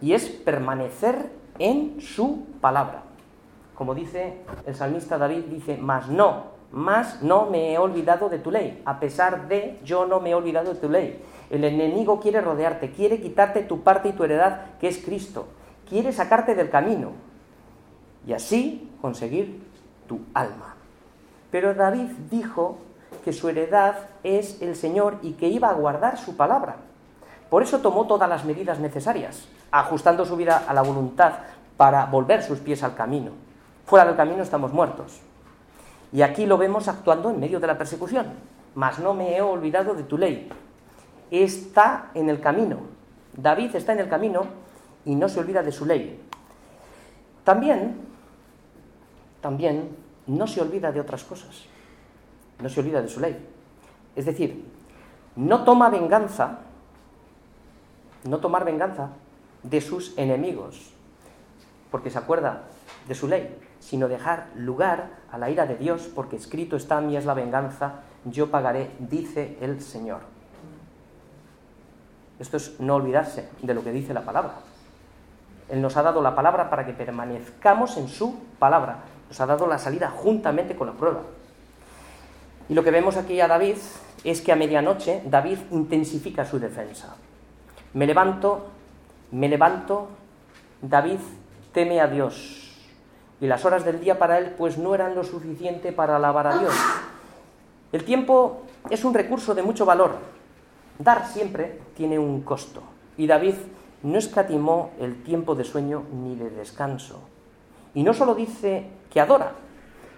Y 0.00 0.12
es 0.12 0.28
permanecer 0.28 1.30
en 1.58 2.00
su 2.00 2.46
palabra. 2.60 3.02
Como 3.74 3.94
dice 3.94 4.42
el 4.66 4.74
salmista 4.74 5.18
David, 5.18 5.44
dice, 5.46 5.76
más 5.76 6.08
no, 6.08 6.55
más 6.72 7.22
no 7.22 7.46
me 7.46 7.72
he 7.72 7.78
olvidado 7.78 8.28
de 8.28 8.38
tu 8.38 8.50
ley. 8.50 8.82
A 8.84 9.00
pesar 9.00 9.48
de, 9.48 9.78
yo 9.84 10.06
no 10.06 10.20
me 10.20 10.30
he 10.30 10.34
olvidado 10.34 10.74
de 10.74 10.80
tu 10.80 10.88
ley. 10.88 11.22
El 11.50 11.64
enemigo 11.64 12.20
quiere 12.20 12.40
rodearte, 12.40 12.90
quiere 12.90 13.20
quitarte 13.20 13.62
tu 13.62 13.82
parte 13.82 14.08
y 14.08 14.12
tu 14.12 14.24
heredad, 14.24 14.76
que 14.80 14.88
es 14.88 14.98
Cristo. 14.98 15.46
Quiere 15.88 16.12
sacarte 16.12 16.54
del 16.54 16.70
camino 16.70 17.12
y 18.26 18.32
así 18.32 18.90
conseguir 19.00 19.62
tu 20.08 20.20
alma. 20.34 20.74
Pero 21.50 21.74
David 21.74 22.10
dijo 22.30 22.78
que 23.24 23.32
su 23.32 23.48
heredad 23.48 23.94
es 24.24 24.60
el 24.60 24.74
Señor 24.74 25.18
y 25.22 25.32
que 25.32 25.48
iba 25.48 25.70
a 25.70 25.74
guardar 25.74 26.18
su 26.18 26.36
palabra. 26.36 26.76
Por 27.48 27.62
eso 27.62 27.78
tomó 27.78 28.06
todas 28.06 28.28
las 28.28 28.44
medidas 28.44 28.80
necesarias, 28.80 29.48
ajustando 29.70 30.24
su 30.24 30.36
vida 30.36 30.64
a 30.66 30.74
la 30.74 30.82
voluntad 30.82 31.34
para 31.76 32.06
volver 32.06 32.42
sus 32.42 32.58
pies 32.58 32.82
al 32.82 32.96
camino. 32.96 33.30
Fuera 33.86 34.04
del 34.04 34.16
camino 34.16 34.42
estamos 34.42 34.72
muertos. 34.72 35.20
Y 36.16 36.22
aquí 36.22 36.46
lo 36.46 36.56
vemos 36.56 36.88
actuando 36.88 37.28
en 37.28 37.38
medio 37.38 37.60
de 37.60 37.66
la 37.66 37.76
persecución. 37.76 38.24
Mas 38.74 38.98
no 39.00 39.12
me 39.12 39.36
he 39.36 39.42
olvidado 39.42 39.94
de 39.94 40.02
tu 40.02 40.16
ley. 40.16 40.48
Está 41.30 42.10
en 42.14 42.30
el 42.30 42.40
camino. 42.40 42.78
David 43.36 43.76
está 43.76 43.92
en 43.92 43.98
el 43.98 44.08
camino 44.08 44.46
y 45.04 45.14
no 45.14 45.28
se 45.28 45.40
olvida 45.40 45.62
de 45.62 45.72
su 45.72 45.84
ley. 45.84 46.18
También, 47.44 48.00
también 49.42 49.94
no 50.26 50.46
se 50.46 50.62
olvida 50.62 50.90
de 50.90 51.00
otras 51.00 51.22
cosas. 51.22 51.66
No 52.62 52.70
se 52.70 52.80
olvida 52.80 53.02
de 53.02 53.08
su 53.08 53.20
ley. 53.20 53.36
Es 54.14 54.24
decir, 54.24 54.64
no 55.36 55.64
toma 55.64 55.90
venganza, 55.90 56.60
no 58.24 58.38
tomar 58.38 58.64
venganza 58.64 59.10
de 59.62 59.82
sus 59.82 60.16
enemigos, 60.16 60.92
porque 61.90 62.08
se 62.08 62.16
acuerda 62.16 62.62
de 63.06 63.14
su 63.14 63.28
ley, 63.28 63.54
sino 63.86 64.08
dejar 64.08 64.48
lugar 64.56 65.10
a 65.30 65.38
la 65.38 65.48
ira 65.48 65.64
de 65.64 65.76
Dios, 65.76 66.10
porque 66.12 66.34
escrito 66.34 66.74
está, 66.74 67.00
mí 67.00 67.16
es 67.16 67.24
la 67.24 67.34
venganza, 67.34 68.00
yo 68.24 68.50
pagaré, 68.50 68.90
dice 68.98 69.56
el 69.60 69.80
Señor. 69.80 70.22
Esto 72.40 72.56
es 72.56 72.80
no 72.80 72.96
olvidarse 72.96 73.48
de 73.62 73.74
lo 73.74 73.84
que 73.84 73.92
dice 73.92 74.12
la 74.12 74.22
palabra. 74.22 74.54
Él 75.68 75.80
nos 75.80 75.96
ha 75.96 76.02
dado 76.02 76.20
la 76.20 76.34
palabra 76.34 76.68
para 76.68 76.84
que 76.84 76.94
permanezcamos 76.94 77.96
en 77.96 78.08
su 78.08 78.36
palabra. 78.58 79.04
Nos 79.28 79.40
ha 79.40 79.46
dado 79.46 79.68
la 79.68 79.78
salida 79.78 80.10
juntamente 80.10 80.74
con 80.74 80.88
la 80.88 80.94
prueba. 80.94 81.20
Y 82.68 82.74
lo 82.74 82.82
que 82.82 82.90
vemos 82.90 83.16
aquí 83.16 83.40
a 83.40 83.46
David 83.46 83.76
es 84.24 84.40
que 84.40 84.50
a 84.50 84.56
medianoche 84.56 85.22
David 85.26 85.58
intensifica 85.70 86.44
su 86.44 86.58
defensa. 86.58 87.14
Me 87.94 88.04
levanto, 88.04 88.66
me 89.30 89.48
levanto, 89.48 90.08
David 90.82 91.20
teme 91.72 92.00
a 92.00 92.08
Dios. 92.08 92.65
Y 93.40 93.46
las 93.46 93.64
horas 93.64 93.84
del 93.84 94.00
día 94.00 94.18
para 94.18 94.38
él 94.38 94.54
pues 94.56 94.78
no 94.78 94.94
eran 94.94 95.14
lo 95.14 95.24
suficiente 95.24 95.92
para 95.92 96.16
alabar 96.16 96.46
a 96.46 96.58
Dios. 96.58 96.74
El 97.92 98.04
tiempo 98.04 98.62
es 98.90 99.04
un 99.04 99.14
recurso 99.14 99.54
de 99.54 99.62
mucho 99.62 99.84
valor. 99.84 100.16
Dar 100.98 101.26
siempre 101.26 101.80
tiene 101.94 102.18
un 102.18 102.42
costo. 102.42 102.82
Y 103.16 103.26
David 103.26 103.54
no 104.02 104.18
escatimó 104.18 104.90
el 104.98 105.22
tiempo 105.22 105.54
de 105.54 105.64
sueño 105.64 106.04
ni 106.12 106.36
de 106.36 106.50
descanso. 106.50 107.20
Y 107.94 108.02
no 108.02 108.14
solo 108.14 108.34
dice 108.34 108.86
que 109.10 109.20
adora, 109.20 109.52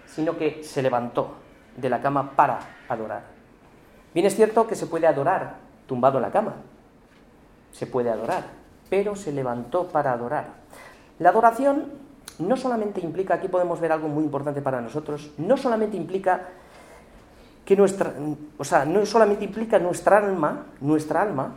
sino 0.05 0.37
que 0.37 0.63
se 0.63 0.81
levantó 0.81 1.35
de 1.75 1.89
la 1.89 2.01
cama 2.01 2.31
para 2.31 2.59
adorar. 2.87 3.23
Bien 4.13 4.25
es 4.25 4.35
cierto 4.35 4.67
que 4.67 4.75
se 4.75 4.87
puede 4.87 5.07
adorar 5.07 5.55
tumbado 5.87 6.17
en 6.17 6.23
la 6.23 6.31
cama, 6.31 6.55
se 7.71 7.87
puede 7.87 8.09
adorar, 8.09 8.43
pero 8.89 9.15
se 9.15 9.31
levantó 9.31 9.87
para 9.87 10.11
adorar. 10.11 10.47
La 11.19 11.29
adoración 11.29 11.91
no 12.39 12.57
solamente 12.57 13.01
implica, 13.01 13.35
aquí 13.35 13.47
podemos 13.47 13.79
ver 13.79 13.91
algo 13.91 14.07
muy 14.07 14.23
importante 14.23 14.61
para 14.61 14.81
nosotros, 14.81 15.31
no 15.37 15.57
solamente 15.57 15.97
implica 15.97 16.47
que 17.65 17.75
nuestra, 17.75 18.13
o 18.57 18.63
sea, 18.63 18.85
no 18.85 19.05
solamente 19.05 19.45
implica 19.45 19.77
nuestra 19.77 20.17
alma, 20.17 20.65
nuestra 20.81 21.21
alma, 21.21 21.53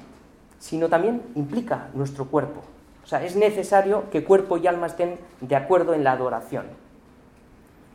sino 0.58 0.88
también 0.88 1.22
implica 1.34 1.88
nuestro 1.94 2.26
cuerpo. 2.26 2.60
O 3.02 3.06
sea, 3.06 3.24
es 3.24 3.34
necesario 3.34 4.10
que 4.10 4.24
cuerpo 4.24 4.58
y 4.58 4.66
alma 4.66 4.86
estén 4.86 5.18
de 5.40 5.56
acuerdo 5.56 5.94
en 5.94 6.04
la 6.04 6.12
adoración. 6.12 6.66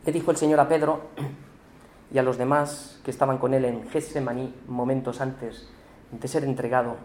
Le 0.06 0.12
dijo 0.12 0.32
el 0.32 0.38
Señor 0.38 0.60
a 0.60 0.68
Pedro 0.68 1.02
y 2.12 2.18
a 2.18 2.24
los 2.24 2.38
demás 2.38 3.00
que 3.04 3.12
estaban 3.12 3.38
con 3.38 3.54
él 3.54 3.66
en 3.66 3.88
Getsemaní 3.90 4.54
momentos 4.68 5.22
antes 5.22 5.70
de 6.12 6.28
ser 6.28 6.44
entregado, 6.44 6.96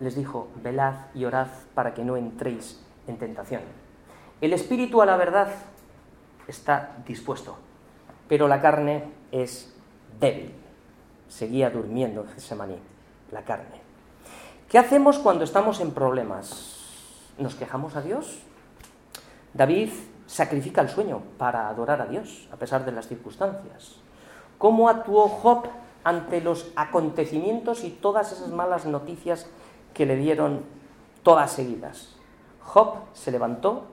les 0.00 0.14
dijo, 0.14 0.48
velad 0.62 0.94
y 1.14 1.24
orad 1.24 1.48
para 1.74 1.94
que 1.94 2.04
no 2.04 2.16
entréis 2.16 2.80
en 3.06 3.16
tentación. 3.16 3.62
El 4.40 4.52
espíritu 4.52 5.02
a 5.02 5.06
la 5.06 5.16
verdad 5.16 5.48
está 6.46 6.96
dispuesto, 7.06 7.56
pero 8.28 8.46
la 8.46 8.60
carne 8.60 9.04
es 9.32 9.74
débil. 10.20 10.54
Seguía 11.28 11.70
durmiendo 11.70 12.22
en 12.22 12.28
Getsemaní, 12.28 12.78
la 13.32 13.42
carne. 13.42 13.80
¿Qué 14.68 14.78
hacemos 14.78 15.18
cuando 15.18 15.42
estamos 15.42 15.80
en 15.80 15.90
problemas? 15.90 17.32
¿Nos 17.36 17.56
quejamos 17.56 17.96
a 17.96 18.02
Dios? 18.02 18.38
David 19.54 19.90
sacrifica 20.26 20.82
el 20.82 20.88
sueño 20.88 21.22
para 21.36 21.68
adorar 21.68 22.00
a 22.00 22.06
Dios, 22.06 22.48
a 22.52 22.56
pesar 22.56 22.84
de 22.84 22.92
las 22.92 23.08
circunstancias. 23.08 23.96
¿Cómo 24.56 24.88
actuó 24.88 25.28
Job 25.28 25.64
ante 26.04 26.40
los 26.40 26.70
acontecimientos 26.76 27.82
y 27.82 27.90
todas 27.90 28.30
esas 28.30 28.50
malas 28.50 28.86
noticias 28.86 29.46
que 29.94 30.06
le 30.06 30.16
dieron 30.16 30.64
todas 31.24 31.50
seguidas? 31.50 32.14
Job 32.60 32.98
se 33.14 33.32
levantó 33.32 33.86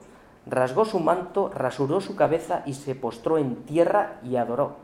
rasgó 0.46 0.84
su 0.84 1.00
manto, 1.00 1.50
rasuró 1.54 2.00
su 2.00 2.14
cabeza 2.16 2.62
y 2.66 2.74
se 2.74 2.94
postró 2.94 3.36
en 3.38 3.64
tierra 3.64 4.20
y 4.22 4.36
adoró. 4.36 4.76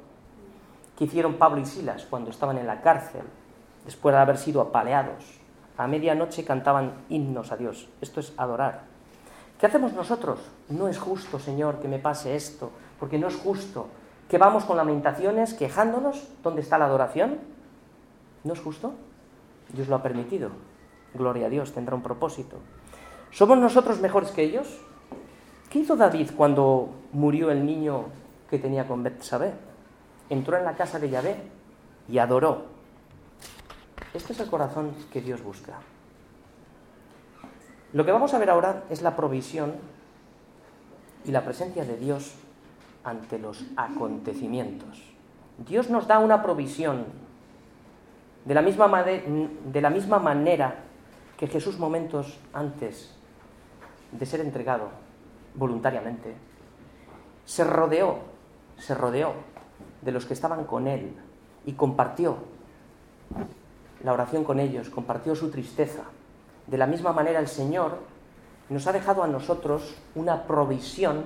¿Qué 0.97 1.05
hicieron 1.05 1.35
Pablo 1.35 1.61
y 1.61 1.67
Silas 1.67 2.07
cuando 2.09 2.31
estaban 2.31 2.59
en 2.59 2.67
la 2.67 2.83
cárcel, 2.83 3.23
después 3.85 4.15
de 4.15 4.21
haber 4.21 4.39
sido 4.39 4.61
apaleados? 4.61 5.41
A 5.79 5.87
medianoche 5.87 6.45
cantaban 6.45 6.93
himnos 7.09 7.51
a 7.51 7.57
Dios. 7.57 7.89
Esto 8.01 8.21
es 8.21 8.33
adorar. 8.37 8.83
¿Qué 9.59 9.67
hacemos 9.67 9.93
nosotros? 9.93 10.41
No 10.69 10.89
es 10.89 10.99
justo, 10.99 11.39
Señor, 11.39 11.81
que 11.81 11.89
me 11.89 11.99
pase 11.99 12.35
esto, 12.35 12.71
porque 12.99 13.19
no 13.19 13.29
es 13.29 13.37
justo. 13.37 13.87
¿Que 14.29 14.39
vamos 14.39 14.65
con 14.65 14.77
lamentaciones, 14.77 15.55
quejándonos? 15.55 16.29
¿Dónde 16.43 16.61
está 16.61 16.79
la 16.79 16.87
adoración? 16.87 17.39
¿No 18.45 18.53
es 18.53 18.61
justo? 18.61 18.95
Dios 19.73 19.89
lo 19.89 19.97
ha 19.97 20.03
permitido. 20.03 20.51
Gloria 21.15 21.47
a 21.47 21.51
Dios, 21.51 21.73
tendrá 21.73 21.95
un 21.95 22.03
propósito. 22.03 22.57
¿Somos 23.31 23.59
nosotros 23.59 24.01
mejores 24.01 24.31
que 24.31 24.43
ellos? 24.43 24.81
¿Qué 25.73 25.79
hizo 25.79 25.97
David 25.97 26.33
cuando 26.37 26.91
murió 27.13 27.51
el 27.51 27.65
niño 27.65 28.05
que 28.51 28.59
tenía 28.59 28.87
con 28.87 29.03
Betsabé? 29.03 29.55
Entró 30.29 30.59
en 30.59 30.67
la 30.67 30.75
casa 30.75 30.99
de 30.99 31.09
Yahvé 31.09 31.37
y 32.11 32.19
adoró. 32.19 32.67
Este 34.13 34.35
es 34.35 34.41
el 34.41 34.51
corazón 34.51 34.95
que 35.11 35.23
Dios 35.23 35.43
busca. 35.43 35.79
Lo 37.95 38.05
que 38.05 38.13
vamos 38.13 38.35
a 38.35 38.39
ver 38.39 38.51
ahora 38.51 38.85
es 38.91 39.01
la 39.01 39.17
provisión 39.17 39.73
y 41.25 41.31
la 41.31 41.43
presencia 41.43 41.87
de 41.87 41.97
Dios 41.97 42.35
ante 43.03 43.39
los 43.39 43.65
acontecimientos. 43.75 45.03
Dios 45.57 45.89
nos 45.89 46.07
da 46.07 46.19
una 46.19 46.43
provisión 46.43 47.07
de 48.45 48.53
la 48.53 48.61
misma, 48.61 49.05
de 49.05 49.81
la 49.81 49.89
misma 49.89 50.19
manera 50.19 50.81
que 51.39 51.47
Jesús 51.47 51.79
momentos 51.79 52.39
antes 52.53 53.15
de 54.11 54.27
ser 54.27 54.41
entregado 54.41 55.02
voluntariamente, 55.55 56.35
se 57.45 57.65
rodeó, 57.65 58.19
se 58.79 58.95
rodeó 58.95 59.33
de 60.01 60.13
los 60.13 60.27
que 60.27 60.35
estaban 60.35 60.65
con 60.65 60.87
él 60.87 61.15
y 61.65 61.73
compartió 61.73 62.37
la 64.03 64.13
oración 64.13 64.45
con 64.45 64.61
ellos, 64.61 64.91
compartió 64.91 65.35
su 65.35 65.51
tristeza. 65.51 66.03
De 66.67 66.79
la 66.79 66.87
misma 66.87 67.13
manera 67.13 67.41
el 67.41 67.49
Señor 67.49 67.99
nos 68.69 68.87
ha 68.87 68.93
dejado 68.93 69.23
a 69.23 69.29
nosotros 69.29 69.95
una 70.15 70.45
provisión 70.45 71.25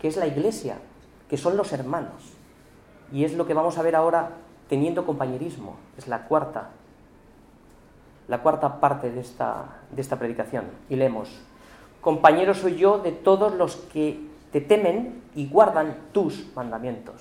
que 0.00 0.08
es 0.08 0.16
la 0.16 0.26
iglesia, 0.26 0.78
que 1.28 1.36
son 1.36 1.56
los 1.56 1.72
hermanos. 1.72 2.32
Y 3.12 3.24
es 3.24 3.34
lo 3.34 3.46
que 3.46 3.54
vamos 3.54 3.78
a 3.78 3.82
ver 3.82 3.96
ahora 3.96 4.30
teniendo 4.68 5.06
compañerismo. 5.06 5.76
Es 5.96 6.08
la 6.08 6.26
cuarta, 6.26 6.70
la 8.28 8.42
cuarta 8.42 8.80
parte 8.80 9.10
de 9.10 9.20
esta, 9.20 9.80
de 9.90 10.00
esta 10.02 10.18
predicación. 10.18 10.64
Y 10.88 10.96
leemos, 10.96 11.30
compañero 12.06 12.54
soy 12.54 12.76
yo 12.76 13.00
de 13.00 13.10
todos 13.10 13.52
los 13.56 13.74
que 13.74 14.20
te 14.52 14.60
temen 14.60 15.24
y 15.34 15.48
guardan 15.48 15.96
tus 16.12 16.46
mandamientos. 16.54 17.20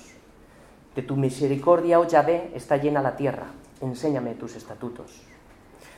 De 0.95 1.01
tu 1.01 1.15
misericordia, 1.15 1.99
oh 1.99 2.07
Yahvé, 2.07 2.51
está 2.53 2.77
llena 2.77 3.01
la 3.01 3.15
tierra. 3.15 3.47
enséñame 3.81 4.35
tus 4.35 4.55
estatutos. 4.55 5.23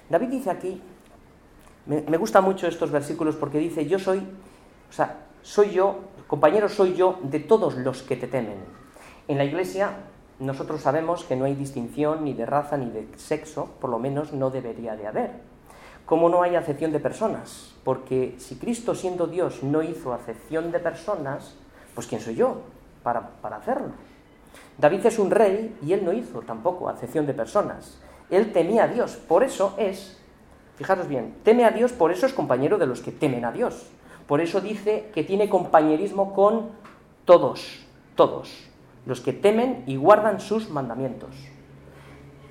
David 0.09 0.29
dice 0.29 0.51
aquí, 0.51 0.81
me, 1.85 1.99
me 2.03 2.15
gustan 2.15 2.45
mucho 2.45 2.65
estos 2.65 2.89
versículos 2.89 3.35
porque 3.35 3.59
dice, 3.59 3.85
yo 3.87 3.99
soy, 3.99 4.19
o 4.19 4.93
sea, 4.93 5.17
soy 5.41 5.71
yo, 5.71 5.97
compañero 6.25 6.69
soy 6.69 6.93
yo 6.95 7.19
de 7.23 7.41
todos 7.41 7.75
los 7.75 8.03
que 8.03 8.15
te 8.15 8.27
temen. 8.27 8.55
En 9.27 9.37
la 9.37 9.43
iglesia 9.43 9.97
nosotros 10.39 10.79
sabemos 10.79 11.25
que 11.25 11.35
no 11.35 11.43
hay 11.43 11.55
distinción 11.55 12.23
ni 12.23 12.33
de 12.33 12.45
raza 12.45 12.77
ni 12.77 12.89
de 12.89 13.05
sexo, 13.17 13.69
por 13.81 13.89
lo 13.89 13.99
menos 13.99 14.31
no 14.31 14.49
debería 14.49 14.95
de 14.95 15.07
haber. 15.07 15.56
Como 16.07 16.29
no 16.29 16.41
hay 16.41 16.55
acepción 16.55 16.93
de 16.93 17.01
personas, 17.01 17.75
porque 17.83 18.35
si 18.39 18.55
Cristo 18.55 18.95
siendo 18.95 19.27
Dios 19.27 19.61
no 19.61 19.83
hizo 19.83 20.13
acepción 20.13 20.71
de 20.71 20.79
personas, 20.79 21.53
pues 21.93 22.07
¿quién 22.07 22.21
soy 22.21 22.35
yo 22.35 22.61
para, 23.03 23.29
para 23.41 23.57
hacerlo? 23.57 23.89
David 24.77 25.05
es 25.05 25.19
un 25.19 25.29
rey 25.29 25.77
y 25.85 25.91
él 25.91 26.05
no 26.05 26.13
hizo 26.13 26.39
tampoco 26.43 26.87
acepción 26.87 27.25
de 27.25 27.33
personas. 27.33 27.99
Él 28.29 28.53
temía 28.53 28.85
a 28.85 28.87
Dios, 28.87 29.17
por 29.17 29.43
eso 29.43 29.75
es, 29.77 30.17
fijaros 30.77 31.09
bien, 31.09 31.35
teme 31.43 31.65
a 31.65 31.71
Dios, 31.71 31.91
por 31.91 32.13
eso 32.13 32.25
es 32.25 32.33
compañero 32.33 32.77
de 32.77 32.87
los 32.87 33.01
que 33.01 33.11
temen 33.11 33.43
a 33.43 33.51
Dios. 33.51 33.87
Por 34.27 34.39
eso 34.39 34.61
dice 34.61 35.09
que 35.13 35.25
tiene 35.25 35.49
compañerismo 35.49 36.33
con 36.33 36.69
todos, 37.25 37.85
todos, 38.15 38.69
los 39.05 39.19
que 39.19 39.33
temen 39.33 39.83
y 39.87 39.97
guardan 39.97 40.39
sus 40.39 40.69
mandamientos. 40.69 41.35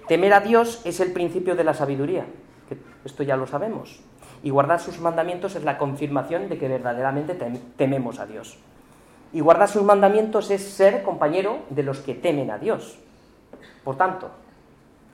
Temer 0.08 0.34
a 0.34 0.40
Dios 0.40 0.82
es 0.84 1.00
el 1.00 1.12
principio 1.12 1.56
de 1.56 1.64
la 1.64 1.72
sabiduría, 1.72 2.26
esto 3.06 3.22
ya 3.22 3.36
lo 3.36 3.46
sabemos. 3.46 4.00
Y 4.42 4.50
guardar 4.50 4.80
sus 4.80 5.00
mandamientos 5.00 5.56
es 5.56 5.64
la 5.64 5.78
confirmación 5.78 6.48
de 6.48 6.58
que 6.58 6.68
verdaderamente 6.68 7.34
tememos 7.76 8.18
a 8.18 8.26
Dios. 8.26 8.58
Y 9.32 9.40
guardar 9.40 9.68
sus 9.68 9.82
mandamientos 9.82 10.50
es 10.50 10.62
ser 10.62 11.02
compañero 11.02 11.60
de 11.70 11.82
los 11.82 12.00
que 12.00 12.14
temen 12.14 12.50
a 12.50 12.58
Dios. 12.58 12.98
Por 13.82 13.96
tanto, 13.96 14.30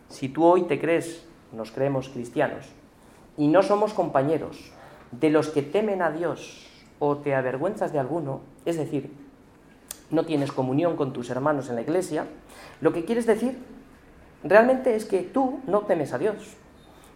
si 0.08 0.28
tú 0.28 0.44
hoy 0.44 0.62
te 0.62 0.80
crees, 0.80 1.24
nos 1.52 1.70
creemos 1.70 2.08
cristianos, 2.08 2.66
y 3.36 3.48
no 3.48 3.62
somos 3.62 3.94
compañeros 3.94 4.72
de 5.10 5.30
los 5.30 5.48
que 5.48 5.62
temen 5.62 6.02
a 6.02 6.10
Dios 6.10 6.66
o 6.98 7.16
te 7.16 7.34
avergüenzas 7.34 7.92
de 7.92 7.98
alguno, 7.98 8.40
es 8.64 8.76
decir, 8.76 9.12
no 10.10 10.24
tienes 10.24 10.52
comunión 10.52 10.96
con 10.96 11.12
tus 11.12 11.30
hermanos 11.30 11.68
en 11.68 11.76
la 11.76 11.82
iglesia, 11.82 12.26
lo 12.80 12.92
que 12.92 13.04
quieres 13.04 13.26
decir 13.26 13.58
realmente 14.44 14.94
es 14.94 15.04
que 15.04 15.20
tú 15.22 15.60
no 15.66 15.80
temes 15.80 16.12
a 16.12 16.18
Dios. 16.18 16.56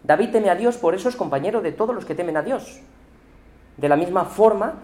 David 0.06 0.30
teme 0.30 0.50
a 0.50 0.54
Dios, 0.54 0.76
por 0.76 0.94
eso 0.94 1.08
es 1.08 1.16
compañero 1.16 1.60
de 1.60 1.72
todos 1.72 1.94
los 1.94 2.04
que 2.04 2.14
temen 2.14 2.36
a 2.36 2.42
Dios. 2.42 2.80
De 3.76 3.88
la 3.88 3.96
misma 3.96 4.24
forma 4.24 4.74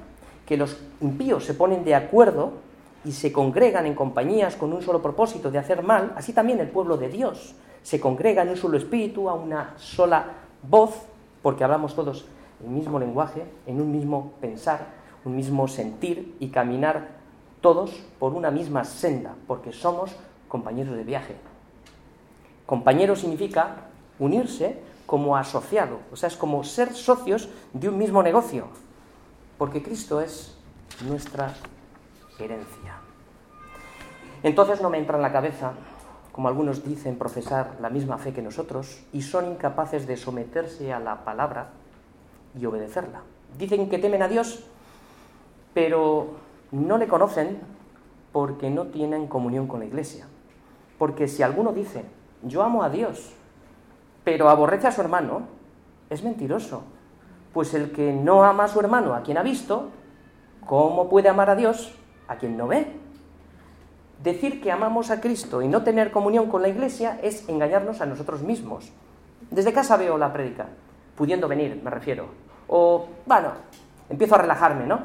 que 0.46 0.56
los 0.56 0.76
impíos 1.00 1.44
se 1.44 1.54
ponen 1.54 1.84
de 1.84 1.94
acuerdo 1.94 2.54
y 3.04 3.12
se 3.12 3.32
congregan 3.32 3.86
en 3.86 3.94
compañías 3.94 4.56
con 4.56 4.72
un 4.72 4.82
solo 4.82 5.00
propósito 5.00 5.50
de 5.50 5.58
hacer 5.58 5.82
mal, 5.82 6.12
así 6.16 6.32
también 6.32 6.58
el 6.60 6.68
pueblo 6.68 6.96
de 6.96 7.08
Dios 7.08 7.54
se 7.82 8.00
congrega 8.00 8.42
en 8.42 8.50
un 8.50 8.56
solo 8.56 8.76
espíritu, 8.76 9.28
a 9.28 9.34
una 9.34 9.74
sola 9.76 10.26
voz, 10.68 11.02
porque 11.42 11.64
hablamos 11.64 11.94
todos 11.94 12.26
el 12.62 12.70
mismo 12.70 12.98
lenguaje, 12.98 13.44
en 13.66 13.80
un 13.80 13.90
mismo 13.90 14.32
pensar, 14.40 14.86
un 15.24 15.34
mismo 15.34 15.66
sentir 15.66 16.36
y 16.38 16.48
caminar 16.48 17.08
todos 17.60 17.90
por 18.18 18.34
una 18.34 18.50
misma 18.50 18.84
senda, 18.84 19.34
porque 19.46 19.72
somos 19.72 20.14
compañeros 20.48 20.96
de 20.96 21.04
viaje. 21.04 21.34
Compañero 22.66 23.16
significa 23.16 23.76
unirse 24.18 24.78
como 25.12 25.36
asociado, 25.36 25.98
o 26.10 26.16
sea, 26.16 26.28
es 26.28 26.38
como 26.38 26.64
ser 26.64 26.94
socios 26.94 27.50
de 27.74 27.90
un 27.90 27.98
mismo 27.98 28.22
negocio, 28.22 28.68
porque 29.58 29.82
Cristo 29.82 30.22
es 30.22 30.56
nuestra 31.06 31.52
herencia. 32.38 32.94
Entonces 34.42 34.80
no 34.80 34.88
me 34.88 34.96
entra 34.96 35.16
en 35.16 35.22
la 35.22 35.30
cabeza, 35.30 35.74
como 36.32 36.48
algunos 36.48 36.82
dicen 36.82 37.18
profesar 37.18 37.76
la 37.82 37.90
misma 37.90 38.16
fe 38.16 38.32
que 38.32 38.40
nosotros 38.40 39.04
y 39.12 39.20
son 39.20 39.50
incapaces 39.50 40.06
de 40.06 40.16
someterse 40.16 40.94
a 40.94 40.98
la 40.98 41.26
palabra 41.26 41.72
y 42.58 42.64
obedecerla. 42.64 43.20
Dicen 43.58 43.90
que 43.90 43.98
temen 43.98 44.22
a 44.22 44.28
Dios, 44.28 44.64
pero 45.74 46.36
no 46.70 46.96
le 46.96 47.06
conocen 47.06 47.58
porque 48.32 48.70
no 48.70 48.86
tienen 48.86 49.26
comunión 49.26 49.66
con 49.66 49.80
la 49.80 49.84
iglesia. 49.84 50.26
Porque 50.96 51.28
si 51.28 51.42
alguno 51.42 51.74
dice, 51.74 52.02
yo 52.42 52.62
amo 52.62 52.82
a 52.82 52.88
Dios, 52.88 53.34
pero 54.24 54.48
aborrece 54.48 54.86
a 54.86 54.92
su 54.92 55.00
hermano, 55.00 55.42
es 56.10 56.22
mentiroso. 56.22 56.84
Pues 57.52 57.74
el 57.74 57.92
que 57.92 58.12
no 58.12 58.44
ama 58.44 58.64
a 58.64 58.68
su 58.68 58.80
hermano, 58.80 59.14
a 59.14 59.22
quien 59.22 59.38
ha 59.38 59.42
visto, 59.42 59.90
¿cómo 60.66 61.08
puede 61.08 61.28
amar 61.28 61.50
a 61.50 61.56
Dios 61.56 61.94
a 62.28 62.36
quien 62.36 62.56
no 62.56 62.66
ve? 62.66 62.86
Decir 64.22 64.62
que 64.62 64.70
amamos 64.70 65.10
a 65.10 65.20
Cristo 65.20 65.62
y 65.62 65.68
no 65.68 65.82
tener 65.82 66.12
comunión 66.12 66.48
con 66.48 66.62
la 66.62 66.68
iglesia 66.68 67.18
es 67.22 67.48
engañarnos 67.48 68.00
a 68.00 68.06
nosotros 68.06 68.42
mismos. 68.42 68.92
Desde 69.50 69.72
casa 69.72 69.96
veo 69.96 70.16
la 70.16 70.32
prédica, 70.32 70.68
pudiendo 71.16 71.48
venir, 71.48 71.80
me 71.82 71.90
refiero. 71.90 72.26
O, 72.68 73.08
bueno, 73.26 73.48
empiezo 74.08 74.36
a 74.36 74.38
relajarme, 74.38 74.86
¿no? 74.86 75.00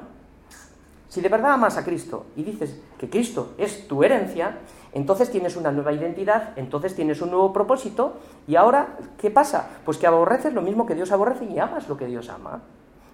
Si 1.09 1.21
de 1.21 1.29
verdad 1.29 1.53
amas 1.53 1.77
a 1.77 1.83
Cristo 1.83 2.27
y 2.35 2.43
dices 2.43 2.79
que 2.97 3.09
Cristo 3.09 3.55
es 3.57 3.87
tu 3.87 4.03
herencia, 4.03 4.59
entonces 4.97 5.29
tienes 5.29 5.55
una 5.55 5.71
nueva 5.71 5.93
identidad, 5.93 6.57
entonces 6.57 6.95
tienes 6.95 7.21
un 7.21 7.29
nuevo 7.29 7.53
propósito, 7.53 8.15
y 8.47 8.55
ahora, 8.55 8.97
¿qué 9.19 9.29
pasa? 9.29 9.69
Pues 9.85 9.99
que 9.99 10.07
aborreces 10.07 10.55
lo 10.55 10.63
mismo 10.63 10.87
que 10.87 10.95
Dios 10.95 11.11
aborrece 11.11 11.45
y 11.45 11.59
amas 11.59 11.87
lo 11.87 11.97
que 11.97 12.07
Dios 12.07 12.29
ama. 12.29 12.61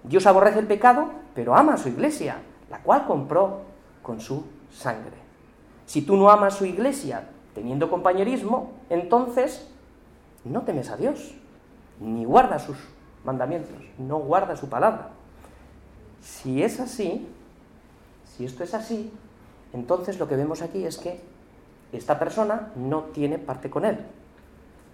Dios 0.02 0.26
aborrece 0.26 0.60
el 0.60 0.66
pecado, 0.66 1.10
pero 1.36 1.58
ama 1.58 1.74
a 1.74 1.78
su 1.78 1.90
iglesia, 1.90 2.38
la 2.70 2.80
cual 2.80 3.06
compró 3.06 3.64
con 4.02 4.22
su 4.22 4.46
sangre. 4.72 5.18
Si 5.86 6.04
tú 6.04 6.16
no 6.16 6.30
amas 6.30 6.54
su 6.54 6.64
iglesia 6.64 7.28
teniendo 7.54 7.90
compañerismo, 7.90 8.72
entonces 8.90 9.70
no 10.46 10.62
temes 10.62 10.90
a 10.90 10.96
Dios, 10.96 11.36
ni 12.00 12.24
guardas 12.24 12.64
sus 12.64 12.78
mandamientos, 13.26 13.76
no 13.98 14.20
guarda 14.20 14.56
su 14.56 14.70
palabra. 14.70 15.10
Si 16.22 16.64
es 16.64 16.80
así, 16.80 17.28
si 18.24 18.46
esto 18.46 18.64
es 18.64 18.74
así, 18.74 19.12
entonces 19.74 20.18
lo 20.18 20.30
que 20.30 20.38
vemos 20.38 20.62
aquí 20.62 20.86
es 20.86 20.98
que 20.98 21.33
esta 21.94 22.20
persona 22.20 22.72
no 22.76 23.02
tiene 23.14 23.38
parte 23.38 23.70
con 23.70 23.86
él. 23.86 24.00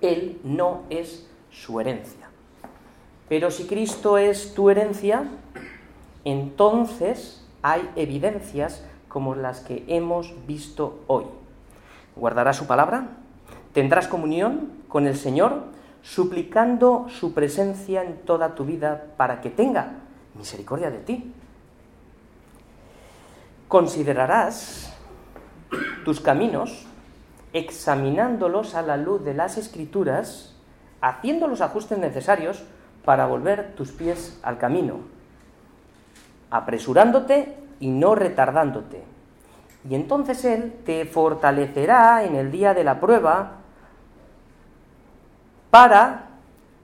Él 0.01 0.39
no 0.43 0.83
es 0.89 1.27
su 1.51 1.79
herencia. 1.79 2.29
Pero 3.27 3.51
si 3.51 3.65
Cristo 3.67 4.17
es 4.17 4.53
tu 4.53 4.69
herencia, 4.69 5.23
entonces 6.25 7.45
hay 7.61 7.89
evidencias 7.95 8.83
como 9.07 9.35
las 9.35 9.61
que 9.61 9.83
hemos 9.87 10.33
visto 10.47 10.99
hoy. 11.07 11.25
Guardarás 12.15 12.57
su 12.57 12.67
palabra, 12.67 13.07
tendrás 13.73 14.07
comunión 14.07 14.71
con 14.87 15.07
el 15.07 15.15
Señor, 15.15 15.63
suplicando 16.01 17.07
su 17.09 17.33
presencia 17.33 18.03
en 18.03 18.17
toda 18.17 18.55
tu 18.55 18.65
vida 18.65 19.05
para 19.17 19.41
que 19.41 19.49
tenga 19.49 19.93
misericordia 20.35 20.89
de 20.89 20.99
ti. 20.99 21.33
Considerarás 23.67 24.93
tus 26.03 26.19
caminos 26.19 26.87
examinándolos 27.53 28.75
a 28.75 28.81
la 28.81 28.97
luz 28.97 29.23
de 29.23 29.33
las 29.33 29.57
escrituras, 29.57 30.55
haciendo 31.01 31.47
los 31.47 31.61
ajustes 31.61 31.97
necesarios 31.97 32.63
para 33.05 33.25
volver 33.25 33.73
tus 33.75 33.91
pies 33.91 34.39
al 34.43 34.57
camino, 34.57 34.97
apresurándote 36.51 37.55
y 37.79 37.89
no 37.89 38.15
retardándote. 38.15 39.03
Y 39.89 39.95
entonces 39.95 40.43
Él 40.45 40.73
te 40.85 41.05
fortalecerá 41.05 42.23
en 42.23 42.35
el 42.35 42.51
día 42.51 42.73
de 42.73 42.83
la 42.83 42.99
prueba 42.99 43.53
para 45.71 46.29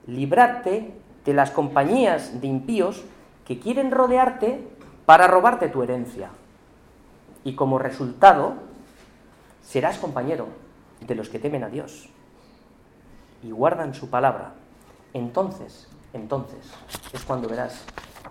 librarte 0.06 0.94
de 1.24 1.34
las 1.34 1.50
compañías 1.50 2.40
de 2.40 2.46
impíos 2.46 3.04
que 3.44 3.58
quieren 3.58 3.90
rodearte 3.90 4.66
para 5.04 5.26
robarte 5.26 5.68
tu 5.68 5.82
herencia. 5.82 6.30
Y 7.44 7.54
como 7.54 7.78
resultado, 7.78 8.54
serás 9.66 9.98
compañero 9.98 10.46
de 11.00 11.14
los 11.14 11.28
que 11.28 11.38
temen 11.38 11.64
a 11.64 11.68
Dios 11.68 12.08
y 13.42 13.50
guardan 13.50 13.94
su 13.94 14.08
palabra. 14.08 14.54
Entonces, 15.12 15.88
entonces 16.12 16.70
es 17.12 17.24
cuando 17.24 17.48
verás 17.48 17.84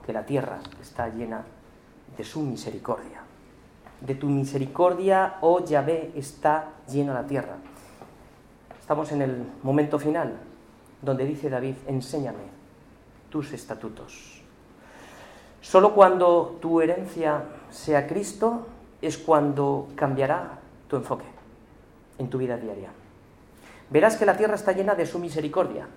que 0.06 0.14
la 0.14 0.26
tierra 0.26 0.60
está 0.82 1.10
llena 1.10 1.44
de 2.18 2.24
su 2.24 2.42
misericordia. 2.42 3.22
De 4.00 4.16
tu 4.16 4.28
misericordia, 4.28 5.38
oh 5.42 5.64
Yahvé, 5.64 6.14
está 6.16 6.70
llena 6.88 7.14
la 7.14 7.28
tierra. 7.28 7.58
Estamos 8.80 9.12
en 9.12 9.22
el 9.22 9.46
momento 9.64 10.00
final, 10.00 10.38
donde 11.02 11.26
dice 11.26 11.50
David, 11.50 11.76
enséñame 11.88 12.44
tus 13.30 13.52
estatutos. 13.52 14.42
Solo 15.60 15.94
cuando 15.94 16.58
tu 16.62 16.82
herencia 16.82 17.44
sea 17.72 18.08
Cristo 18.08 18.68
es 19.02 19.18
cuando 19.18 19.90
cambiará 19.96 20.60
tu 20.96 21.00
enfoque 21.00 21.26
en 22.18 22.30
tu 22.30 22.38
vida 22.38 22.56
diaria. 22.56 22.90
Verás 23.90 24.16
que 24.16 24.26
la 24.26 24.38
tierra 24.38 24.56
está 24.56 24.72
llena 24.72 24.96
de 24.96 25.06
su 25.06 25.20
misericordia. 25.20 25.88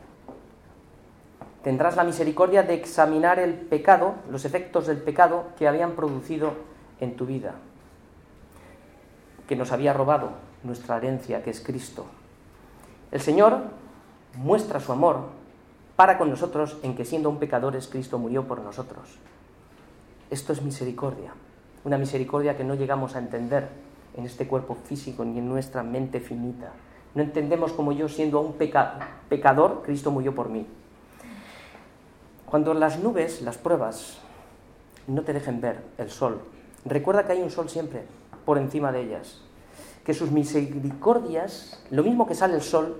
Tendrás 1.62 1.94
la 1.94 2.02
misericordia 2.02 2.64
de 2.64 2.74
examinar 2.74 3.38
el 3.38 3.54
pecado, 3.54 4.16
los 4.28 4.44
efectos 4.44 4.88
del 4.88 4.98
pecado 4.98 5.44
que 5.56 5.68
habían 5.68 5.92
producido 5.92 6.54
en 6.98 7.14
tu 7.16 7.26
vida, 7.26 7.54
que 9.46 9.54
nos 9.54 9.70
había 9.70 9.92
robado 9.92 10.30
nuestra 10.64 10.96
herencia, 10.96 11.44
que 11.44 11.50
es 11.50 11.60
Cristo. 11.60 12.06
El 13.12 13.20
Señor 13.20 13.60
muestra 14.34 14.80
su 14.80 14.90
amor 14.90 15.26
para 15.94 16.18
con 16.18 16.28
nosotros 16.28 16.76
en 16.82 16.96
que 16.96 17.04
siendo 17.04 17.30
un 17.30 17.38
pecadores 17.38 17.86
Cristo 17.86 18.18
murió 18.18 18.48
por 18.48 18.60
nosotros. 18.60 19.18
Esto 20.30 20.52
es 20.52 20.60
misericordia, 20.60 21.32
una 21.84 21.98
misericordia 21.98 22.56
que 22.56 22.64
no 22.64 22.74
llegamos 22.74 23.14
a 23.14 23.20
entender 23.20 23.87
en 24.18 24.26
este 24.26 24.46
cuerpo 24.46 24.74
físico 24.74 25.24
ni 25.24 25.38
en 25.38 25.48
nuestra 25.48 25.82
mente 25.82 26.20
finita. 26.20 26.72
No 27.14 27.22
entendemos 27.22 27.72
como 27.72 27.92
yo 27.92 28.08
siendo 28.08 28.40
un 28.40 28.52
pecador, 28.52 29.82
Cristo 29.82 30.10
murió 30.10 30.34
por 30.34 30.50
mí. 30.50 30.66
Cuando 32.44 32.74
las 32.74 32.98
nubes, 32.98 33.40
las 33.40 33.56
pruebas, 33.56 34.18
no 35.06 35.22
te 35.22 35.32
dejen 35.32 35.62
ver 35.62 35.82
el 35.96 36.10
sol, 36.10 36.42
recuerda 36.84 37.24
que 37.24 37.32
hay 37.32 37.40
un 37.40 37.50
sol 37.50 37.70
siempre 37.70 38.02
por 38.44 38.58
encima 38.58 38.92
de 38.92 39.02
ellas 39.02 39.40
que 40.08 40.14
sus 40.14 40.30
misericordias, 40.30 41.84
lo 41.90 42.02
mismo 42.02 42.26
que 42.26 42.34
sale 42.34 42.54
el 42.54 42.62
sol, 42.62 42.96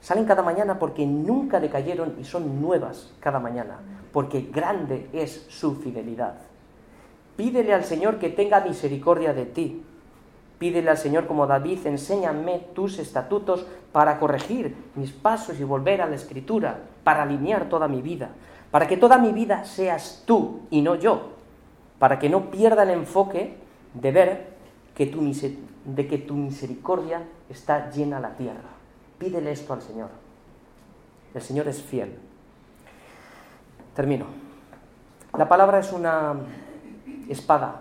salen 0.00 0.26
cada 0.26 0.44
mañana 0.44 0.78
porque 0.78 1.04
nunca 1.04 1.58
decayeron 1.58 2.14
y 2.20 2.24
son 2.24 2.62
nuevas 2.62 3.10
cada 3.18 3.40
mañana, 3.40 3.80
porque 4.12 4.42
grande 4.42 5.08
es 5.12 5.46
su 5.48 5.74
fidelidad. 5.74 6.36
Pídele 7.36 7.74
al 7.74 7.82
Señor 7.82 8.20
que 8.20 8.28
tenga 8.28 8.60
misericordia 8.60 9.34
de 9.34 9.44
ti. 9.44 9.82
Pídele 10.60 10.90
al 10.90 10.98
Señor 10.98 11.26
como 11.26 11.46
David, 11.46 11.86
enséñame 11.86 12.58
tus 12.74 12.98
estatutos 12.98 13.64
para 13.92 14.18
corregir 14.18 14.76
mis 14.94 15.10
pasos 15.10 15.58
y 15.58 15.64
volver 15.64 16.02
a 16.02 16.06
la 16.06 16.16
escritura, 16.16 16.80
para 17.02 17.22
alinear 17.22 17.70
toda 17.70 17.88
mi 17.88 18.02
vida, 18.02 18.28
para 18.70 18.86
que 18.86 18.98
toda 18.98 19.16
mi 19.16 19.32
vida 19.32 19.64
seas 19.64 20.22
tú 20.26 20.60
y 20.68 20.82
no 20.82 20.96
yo, 20.96 21.30
para 21.98 22.18
que 22.18 22.28
no 22.28 22.50
pierda 22.50 22.82
el 22.82 22.90
enfoque 22.90 23.56
de 23.94 24.12
ver 24.12 24.48
que 24.94 25.06
tu, 25.06 25.22
de 25.86 26.06
que 26.06 26.18
tu 26.18 26.34
misericordia 26.34 27.22
está 27.48 27.88
llena 27.88 28.20
la 28.20 28.36
tierra. 28.36 28.68
Pídele 29.18 29.52
esto 29.52 29.72
al 29.72 29.80
Señor. 29.80 30.10
El 31.32 31.40
Señor 31.40 31.68
es 31.68 31.80
fiel. 31.80 32.18
Termino. 33.94 34.26
La 35.38 35.48
palabra 35.48 35.78
es 35.78 35.90
una 35.90 36.34
espada 37.30 37.80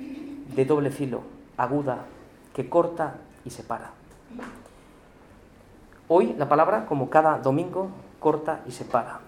de 0.00 0.64
doble 0.64 0.90
filo, 0.90 1.37
aguda, 1.58 2.06
que 2.54 2.70
corta 2.70 3.16
y 3.44 3.50
separa. 3.50 3.90
Hoy 6.08 6.34
la 6.38 6.48
palabra, 6.48 6.86
como 6.86 7.10
cada 7.10 7.38
domingo, 7.38 7.90
corta 8.18 8.60
y 8.66 8.72
separa. 8.72 9.20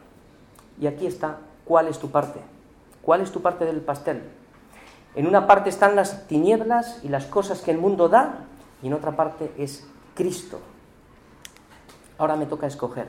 Y 0.81 0.87
aquí 0.87 1.07
está, 1.07 1.39
¿cuál 1.67 1.89
es 1.89 1.99
tu 1.99 2.11
parte? 2.11 2.41
¿Cuál 3.03 3.21
es 3.21 3.31
tu 3.31 3.43
parte 3.43 3.67
del 3.67 3.83
pastel? 3.83 4.23
En 5.15 5.27
una 5.27 5.47
parte 5.47 5.69
están 5.69 5.97
las 5.97 6.27
tinieblas 6.27 7.01
y 7.03 7.09
las 7.09 7.27
cosas 7.27 7.61
que 7.61 7.73
el 7.73 7.79
mundo 7.79 8.09
da, 8.09 8.47
y 8.83 8.87
en 8.87 8.95
otra 8.95 9.17
parte 9.17 9.53
es 9.59 9.87
Cristo. 10.15 10.61
Ahora 12.17 12.37
me 12.37 12.47
toca 12.47 12.67
escoger. 12.67 13.09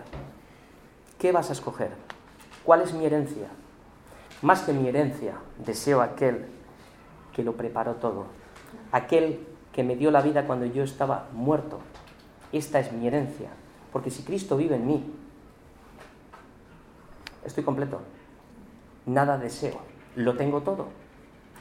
¿Qué 1.19 1.31
vas 1.31 1.49
a 1.49 1.53
escoger? 1.53 1.91
¿Cuál 2.65 2.81
es 2.81 2.93
mi 2.93 3.05
herencia? 3.05 3.47
Más 4.41 4.61
que 4.61 4.73
mi 4.73 4.87
herencia, 4.87 5.35
deseo 5.63 6.01
aquel 6.01 6.47
que 7.33 7.43
lo 7.43 7.53
preparó 7.53 7.95
todo, 7.95 8.25
aquel 8.91 9.45
que 9.71 9.83
me 9.83 9.95
dio 9.95 10.11
la 10.11 10.21
vida 10.21 10.45
cuando 10.45 10.65
yo 10.65 10.83
estaba 10.83 11.29
muerto. 11.33 11.79
Esta 12.51 12.79
es 12.79 12.91
mi 12.91 13.07
herencia, 13.07 13.49
porque 13.91 14.09
si 14.09 14.23
Cristo 14.23 14.57
vive 14.57 14.75
en 14.75 14.87
mí, 14.87 15.13
estoy 17.45 17.63
completo. 17.63 18.01
Nada 19.05 19.37
deseo, 19.37 19.79
lo 20.15 20.35
tengo 20.35 20.61
todo. 20.61 20.87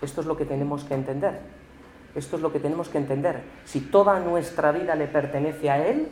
Esto 0.02 0.20
es 0.20 0.26
lo 0.26 0.36
que 0.36 0.44
tenemos 0.44 0.84
que 0.84 0.94
entender. 0.94 1.40
Esto 2.14 2.36
es 2.36 2.42
lo 2.42 2.52
que 2.52 2.58
tenemos 2.58 2.88
que 2.88 2.98
entender. 2.98 3.42
Si 3.64 3.80
toda 3.80 4.18
nuestra 4.18 4.72
vida 4.72 4.94
le 4.96 5.06
pertenece 5.06 5.70
a 5.70 5.86
Él, 5.86 6.08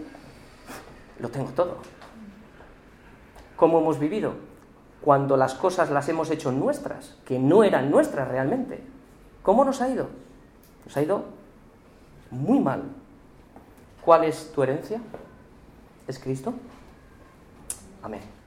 lo 1.19 1.29
tengo 1.31 1.51
todo. 1.51 1.79
¿Cómo 3.57 3.81
hemos 3.81 3.99
vivido? 3.99 4.35
Cuando 5.01 5.37
las 5.37 5.55
cosas 5.55 5.91
las 5.91 6.09
hemos 6.09 6.31
hecho 6.31 6.53
nuestras, 6.53 7.17
que 7.25 7.39
no 7.39 7.65
eran 7.65 7.91
nuestras 7.91 8.29
realmente. 8.29 8.81
¿Cómo 9.43 9.65
nos 9.65 9.81
ha 9.81 9.89
ido? 9.89 10.09
Nos 10.89 10.97
ha 10.97 11.03
ido 11.03 11.23
muy 12.31 12.59
mal. 12.61 12.83
¿Cuál 14.03 14.25
es 14.25 14.51
tu 14.55 14.63
herencia? 14.63 15.03
¿Es 16.07 16.19
Cristo? 16.19 16.55
Amén. 18.03 18.38